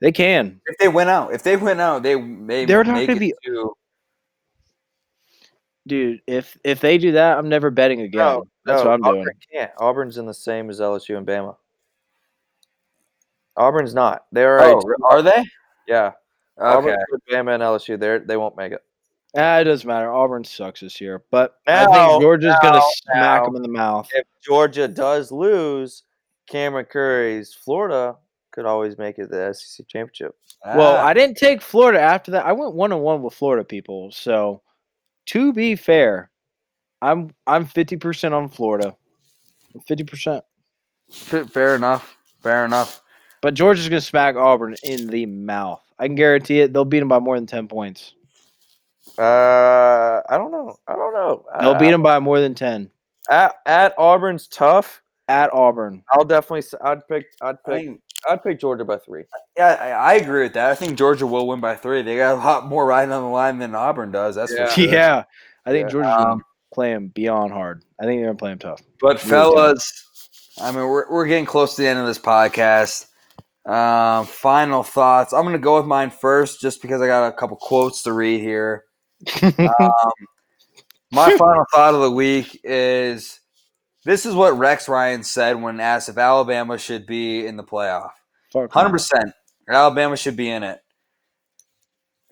They 0.00 0.12
can. 0.12 0.60
If 0.66 0.78
they 0.78 0.88
win 0.88 1.08
out, 1.08 1.32
if 1.34 1.42
they 1.42 1.56
win 1.56 1.78
out, 1.78 2.02
they 2.02 2.16
may 2.16 2.64
They're 2.64 2.82
not 2.84 3.06
gonna 3.06 3.12
it 3.12 3.18
be- 3.18 3.34
to 3.46 3.72
Dude, 5.86 6.20
if 6.26 6.56
if 6.62 6.80
they 6.80 6.98
do 6.98 7.12
that, 7.12 7.38
I'm 7.38 7.48
never 7.48 7.70
betting 7.70 8.02
again. 8.02 8.18
No, 8.18 8.44
That's 8.64 8.82
no, 8.84 8.90
what 8.90 8.94
I'm 8.94 9.04
Auburn 9.04 9.22
doing. 9.22 9.34
Can't. 9.52 9.70
Auburn's 9.78 10.18
in 10.18 10.26
the 10.26 10.34
same 10.34 10.68
as 10.70 10.78
LSU 10.78 11.16
and 11.16 11.26
Bama. 11.26 11.56
Auburn's 13.56 13.94
not. 13.94 14.26
They're 14.30 14.60
Oh, 14.60 14.82
are 15.10 15.22
they? 15.22 15.42
yeah. 15.88 16.12
Okay. 16.60 16.92
Auburn, 16.92 16.98
Bama, 17.30 17.54
and 17.54 17.62
LSU. 17.62 17.98
They 17.98 18.18
they 18.18 18.36
won't 18.36 18.56
make 18.56 18.72
it. 18.72 18.82
Ah, 19.36 19.58
it 19.58 19.64
doesn't 19.64 19.86
matter. 19.86 20.12
Auburn 20.12 20.42
sucks 20.44 20.80
this 20.80 21.00
year, 21.00 21.22
but 21.30 21.56
I 21.66 21.84
Now, 21.86 22.08
think 22.10 22.22
Georgia's 22.22 22.56
gonna 22.62 22.80
smack 23.04 23.42
now. 23.42 23.44
them 23.46 23.56
in 23.56 23.62
the 23.62 23.68
mouth. 23.68 24.08
If 24.12 24.26
Georgia 24.42 24.88
does 24.88 25.30
lose, 25.30 26.02
Cameron 26.48 26.86
Curry's 26.86 27.54
Florida 27.54 28.16
could 28.50 28.66
always 28.66 28.98
make 28.98 29.18
it 29.20 29.30
the 29.30 29.52
SEC 29.54 29.86
championship. 29.86 30.34
Well, 30.64 30.96
Ah, 30.96 31.06
I 31.06 31.14
didn't 31.14 31.36
take 31.36 31.62
Florida 31.62 32.00
after 32.00 32.32
that. 32.32 32.44
I 32.44 32.52
went 32.52 32.74
one 32.74 32.90
on 32.92 33.00
one 33.02 33.22
with 33.22 33.32
Florida 33.34 33.64
people. 33.64 34.10
So, 34.10 34.62
to 35.26 35.52
be 35.52 35.76
fair, 35.76 36.30
I'm 37.00 37.30
I'm 37.46 37.64
fifty 37.66 37.96
percent 37.96 38.34
on 38.34 38.48
Florida, 38.48 38.96
fifty 39.86 40.02
percent. 40.04 40.44
fair 41.10 41.76
enough. 41.76 42.16
Fair 42.42 42.64
enough. 42.64 43.00
But 43.42 43.54
Georgia's 43.54 43.88
gonna 43.88 44.00
smack 44.00 44.34
Auburn 44.34 44.74
in 44.82 45.06
the 45.06 45.26
mouth. 45.26 45.82
I 46.00 46.06
can 46.08 46.16
guarantee 46.16 46.60
it. 46.60 46.72
They'll 46.72 46.84
beat 46.84 46.98
them 46.98 47.08
by 47.08 47.20
more 47.20 47.36
than 47.36 47.46
ten 47.46 47.68
points. 47.68 48.14
Uh, 49.18 50.20
I 50.28 50.36
don't 50.38 50.50
know. 50.50 50.76
I 50.86 50.94
don't 50.94 51.14
know. 51.14 51.44
They'll 51.60 51.70
Uh, 51.70 51.78
beat 51.78 51.90
them 51.90 52.02
by 52.02 52.18
more 52.18 52.40
than 52.40 52.54
ten 52.54 52.90
at, 53.28 53.54
at 53.66 53.94
Auburn's 53.98 54.46
tough. 54.48 55.02
at 55.28 55.52
Auburn. 55.52 56.02
I'll 56.10 56.24
definitely. 56.24 56.58
s- 56.60 56.74
I'd 56.82 57.06
pick. 57.08 57.26
I'd 57.40 57.56
I 57.66 57.70
pick. 57.70 58.00
I'd 58.28 58.42
pick 58.42 58.60
Georgia 58.60 58.84
by 58.84 58.98
three. 58.98 59.24
yeah, 59.56 59.76
I, 59.80 59.90
I 59.90 60.14
agree 60.14 60.42
with 60.42 60.52
that. 60.54 60.70
I 60.70 60.74
think 60.74 60.98
Georgia 60.98 61.26
will 61.26 61.46
win 61.46 61.60
by 61.60 61.74
three. 61.76 62.02
They 62.02 62.16
got 62.16 62.34
a 62.34 62.38
lot 62.38 62.66
more 62.66 62.84
riding 62.84 63.12
on 63.12 63.22
the 63.22 63.28
line 63.28 63.58
than 63.58 63.74
Auburn 63.74 64.10
does. 64.10 64.34
That's 64.34 64.52
Yeah. 64.52 64.66
for 64.66 64.72
sure. 64.72 64.92
Yeah, 64.92 65.22
I 65.64 65.70
think 65.70 65.84
Yeah. 65.86 65.92
Georgia's 65.92 66.16
gonna 66.16 66.30
Um, 66.32 66.44
play 66.74 66.92
them 66.92 67.08
beyond 67.08 67.52
hard. 67.52 67.82
I 68.00 68.04
think 68.04 68.20
they're 68.20 68.28
gonna 68.28 68.36
play 68.38 68.50
them 68.50 68.58
tough. 68.58 68.82
But 69.00 69.16
Really 69.24 69.30
fellas, 69.30 70.52
I 70.60 70.70
mean, 70.72 70.86
we're, 70.86 71.10
we're 71.10 71.26
getting 71.26 71.46
close 71.46 71.76
to 71.76 71.82
the 71.82 71.88
end 71.88 71.98
of 72.00 72.06
this 72.06 72.18
podcast. 72.18 73.06
Um, 73.66 74.24
final 74.26 74.82
thoughts. 74.82 75.32
I'm 75.32 75.42
going 75.42 75.52
to 75.52 75.58
go 75.58 75.76
with 75.76 75.86
mine 75.86 76.10
first, 76.10 76.60
just 76.60 76.80
because 76.82 77.00
I 77.02 77.06
got 77.06 77.28
a 77.28 77.32
couple 77.32 77.56
quotes 77.56 78.02
to 78.02 78.12
read 78.12 78.40
here. 78.40 78.84
Um, 79.42 79.92
my 81.10 81.36
final 81.36 81.64
thought 81.72 81.94
of 81.94 82.00
the 82.00 82.10
week 82.10 82.60
is 82.64 83.40
this 84.04 84.24
is 84.24 84.34
what 84.34 84.56
Rex 84.58 84.88
Ryan 84.88 85.22
said 85.22 85.60
when 85.60 85.80
asked 85.80 86.08
if 86.08 86.18
Alabama 86.18 86.78
should 86.78 87.06
be 87.06 87.46
in 87.46 87.56
the 87.56 87.64
playoff. 87.64 88.10
Hundred 88.70 88.90
percent, 88.90 89.32
Alabama 89.68 90.16
should 90.16 90.36
be 90.36 90.50
in 90.50 90.62
it. 90.62 90.80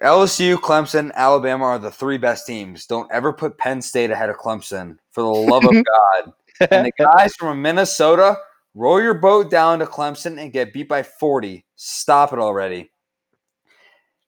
LSU, 0.02 0.56
Clemson, 0.56 1.12
Alabama 1.14 1.64
are 1.64 1.78
the 1.78 1.90
three 1.90 2.18
best 2.18 2.46
teams. 2.46 2.86
Don't 2.86 3.10
ever 3.10 3.32
put 3.32 3.58
Penn 3.58 3.82
State 3.82 4.10
ahead 4.10 4.30
of 4.30 4.36
Clemson, 4.36 4.96
for 5.10 5.22
the 5.22 5.28
love 5.28 5.64
of 5.64 5.72
God. 5.84 6.32
And 6.70 6.86
the 6.86 6.92
guys 6.96 7.34
from 7.34 7.62
Minnesota, 7.62 8.38
roll 8.74 9.02
your 9.02 9.14
boat 9.14 9.50
down 9.50 9.80
to 9.80 9.86
Clemson 9.86 10.40
and 10.40 10.52
get 10.52 10.72
beat 10.72 10.88
by 10.88 11.02
40. 11.02 11.64
Stop 11.74 12.32
it 12.32 12.38
already. 12.38 12.90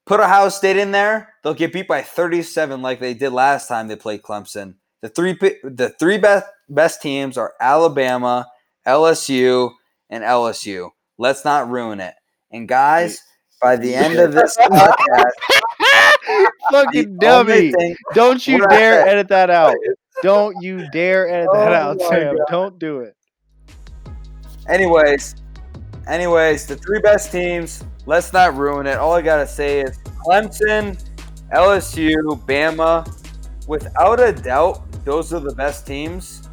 Put 0.06 0.20
Ohio 0.20 0.48
State 0.48 0.76
in 0.76 0.92
there, 0.92 1.34
they'll 1.42 1.54
get 1.54 1.72
beat 1.72 1.86
by 1.86 2.02
37 2.02 2.82
like 2.82 2.98
they 3.00 3.14
did 3.14 3.32
last 3.32 3.68
time 3.68 3.86
they 3.88 3.96
played 3.96 4.22
Clemson. 4.22 4.74
The 5.02 5.08
three 5.08 5.32
the 5.62 5.94
three 5.98 6.18
best 6.18 6.46
best 6.68 7.00
teams 7.00 7.38
are 7.38 7.54
Alabama, 7.60 8.46
LSU, 8.86 9.70
and 10.10 10.22
LSU. 10.24 10.90
Let's 11.18 11.44
not 11.44 11.70
ruin 11.70 12.00
it. 12.00 12.14
And 12.50 12.66
guys, 12.68 13.20
by 13.62 13.76
the 13.76 13.94
end 13.94 14.18
of 14.18 14.32
this 14.32 14.56
podcast, 14.60 15.30
Fucking 16.70 17.16
dummy. 17.18 17.72
thing- 17.72 17.96
Don't 18.14 18.46
you 18.46 18.66
dare 18.68 19.06
edit 19.06 19.26
oh 19.30 19.34
that 19.34 19.50
out. 19.50 19.76
Don't 20.22 20.56
you 20.62 20.88
dare 20.90 21.28
edit 21.28 21.48
that 21.52 21.72
Oh 21.72 21.74
out, 21.74 22.00
Sam. 22.02 22.36
God. 22.36 22.44
Don't 22.50 22.78
do 22.78 23.00
it. 23.00 23.14
Anyways, 24.68 25.34
anyways, 26.06 26.66
the 26.66 26.76
three 26.76 27.00
best 27.00 27.32
teams. 27.32 27.84
Let's 28.06 28.32
not 28.32 28.56
ruin 28.56 28.86
it. 28.86 28.96
All 28.96 29.12
I 29.12 29.22
gotta 29.22 29.46
say 29.46 29.80
is 29.80 29.98
Clemson, 30.26 31.02
LSU, 31.52 32.14
Bama. 32.46 33.06
Without 33.68 34.20
a 34.20 34.32
doubt, 34.32 34.80
those 35.04 35.32
are 35.32 35.40
the 35.40 35.54
best 35.54 35.86
teams. 35.86 36.48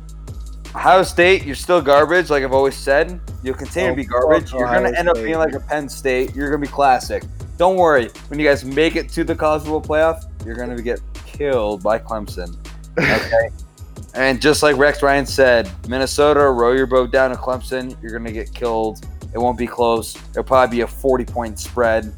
Ohio 0.76 1.02
State, 1.04 1.44
you're 1.46 1.56
still 1.56 1.82
garbage, 1.82 2.30
like 2.30 2.44
I've 2.44 2.54
always 2.54 2.76
said. 2.76 3.20
You'll 3.42 3.56
continue 3.56 3.90
Oh, 3.90 3.94
to 3.94 3.96
be 3.96 4.06
garbage. 4.06 4.52
You're 4.52 4.68
gonna 4.68 4.92
end 4.92 5.10
up 5.10 5.16
being 5.16 5.38
like 5.38 5.54
a 5.54 5.60
Penn 5.60 5.90
State. 5.90 6.36
You're 6.36 6.50
gonna 6.50 6.62
be 6.62 6.68
classic. 6.68 7.24
Don't 7.58 7.78
worry. 7.78 8.10
When 8.28 8.40
you 8.40 8.46
guys 8.46 8.64
make 8.64 8.96
it 8.96 9.10
to 9.10 9.24
the 9.24 9.34
college 9.36 9.64
football 9.64 9.82
playoff, 9.82 10.24
you're 10.46 10.56
gonna 10.56 10.80
get 10.82 11.00
killed 11.26 11.82
by 11.82 11.98
Clemson. 11.98 12.56
Okay. 13.00 13.50
and 14.14 14.40
just 14.42 14.62
like 14.62 14.78
Rex 14.78 15.02
Ryan 15.02 15.26
said, 15.26 15.72
Minnesota, 15.88 16.42
row 16.52 16.74
your 16.74 16.86
boat 16.86 17.12
down 17.12 17.32
to 17.32 17.38
Clemson. 17.38 18.00
You're 18.02 18.12
gonna 18.12 18.32
get 18.32 18.54
killed. 18.54 19.08
It 19.38 19.42
won't 19.42 19.58
be 19.60 19.68
close. 19.68 20.16
It'll 20.32 20.44
probably 20.44 20.78
be 20.78 20.82
a 20.82 20.88
40 20.88 21.24
point 21.26 21.60
spread. 21.60 22.12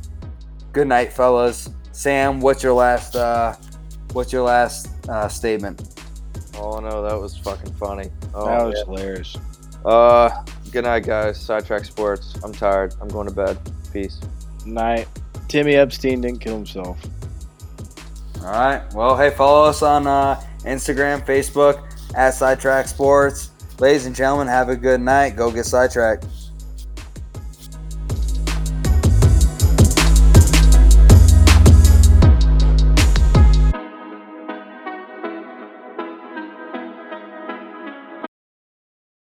Good 0.72 0.88
night, 0.88 1.12
fellas. 1.12 1.70
Sam, 1.92 2.40
what's 2.40 2.64
your 2.64 2.72
last 2.72 3.14
uh 3.18 3.58
what's 4.14 4.32
your 4.32 4.44
last 4.44 4.88
uh 5.10 5.28
statement? 5.28 6.02
Oh 6.56 6.80
no, 6.80 7.04
that 7.04 7.20
was 7.20 7.36
fucking 7.36 7.74
funny. 7.74 8.10
Oh, 8.34 8.46
that 8.46 8.64
was 8.64 8.76
man. 8.76 8.86
hilarious. 8.86 9.36
Uh, 9.84 10.30
good 10.72 10.86
night, 10.86 11.06
guys. 11.06 11.42
Sidetrack 11.42 11.84
Sports. 11.84 12.38
I'm 12.42 12.54
tired. 12.54 12.96
I'm 13.02 13.10
going 13.10 13.28
to 13.28 13.34
bed. 13.34 13.58
Peace. 13.92 14.22
Night. 14.66 15.06
Timmy 15.50 15.76
Epstein 15.76 16.22
didn't 16.22 16.40
kill 16.40 16.56
himself. 16.56 17.02
All 18.38 18.52
right. 18.52 18.82
Well, 18.94 19.18
hey, 19.18 19.32
follow 19.32 19.68
us 19.68 19.82
on 19.82 20.08
uh, 20.08 20.42
Instagram, 20.60 21.26
Facebook 21.26 21.84
at 22.16 22.34
Sidetrack 22.34 22.88
Sports. 22.88 23.52
Ladies 23.80 24.06
and 24.06 24.16
gentlemen, 24.16 24.48
have 24.48 24.70
a 24.70 24.76
good 24.78 25.02
night. 25.02 25.36
Go 25.36 25.52
get 25.52 25.66
sidetracked. 25.66 26.26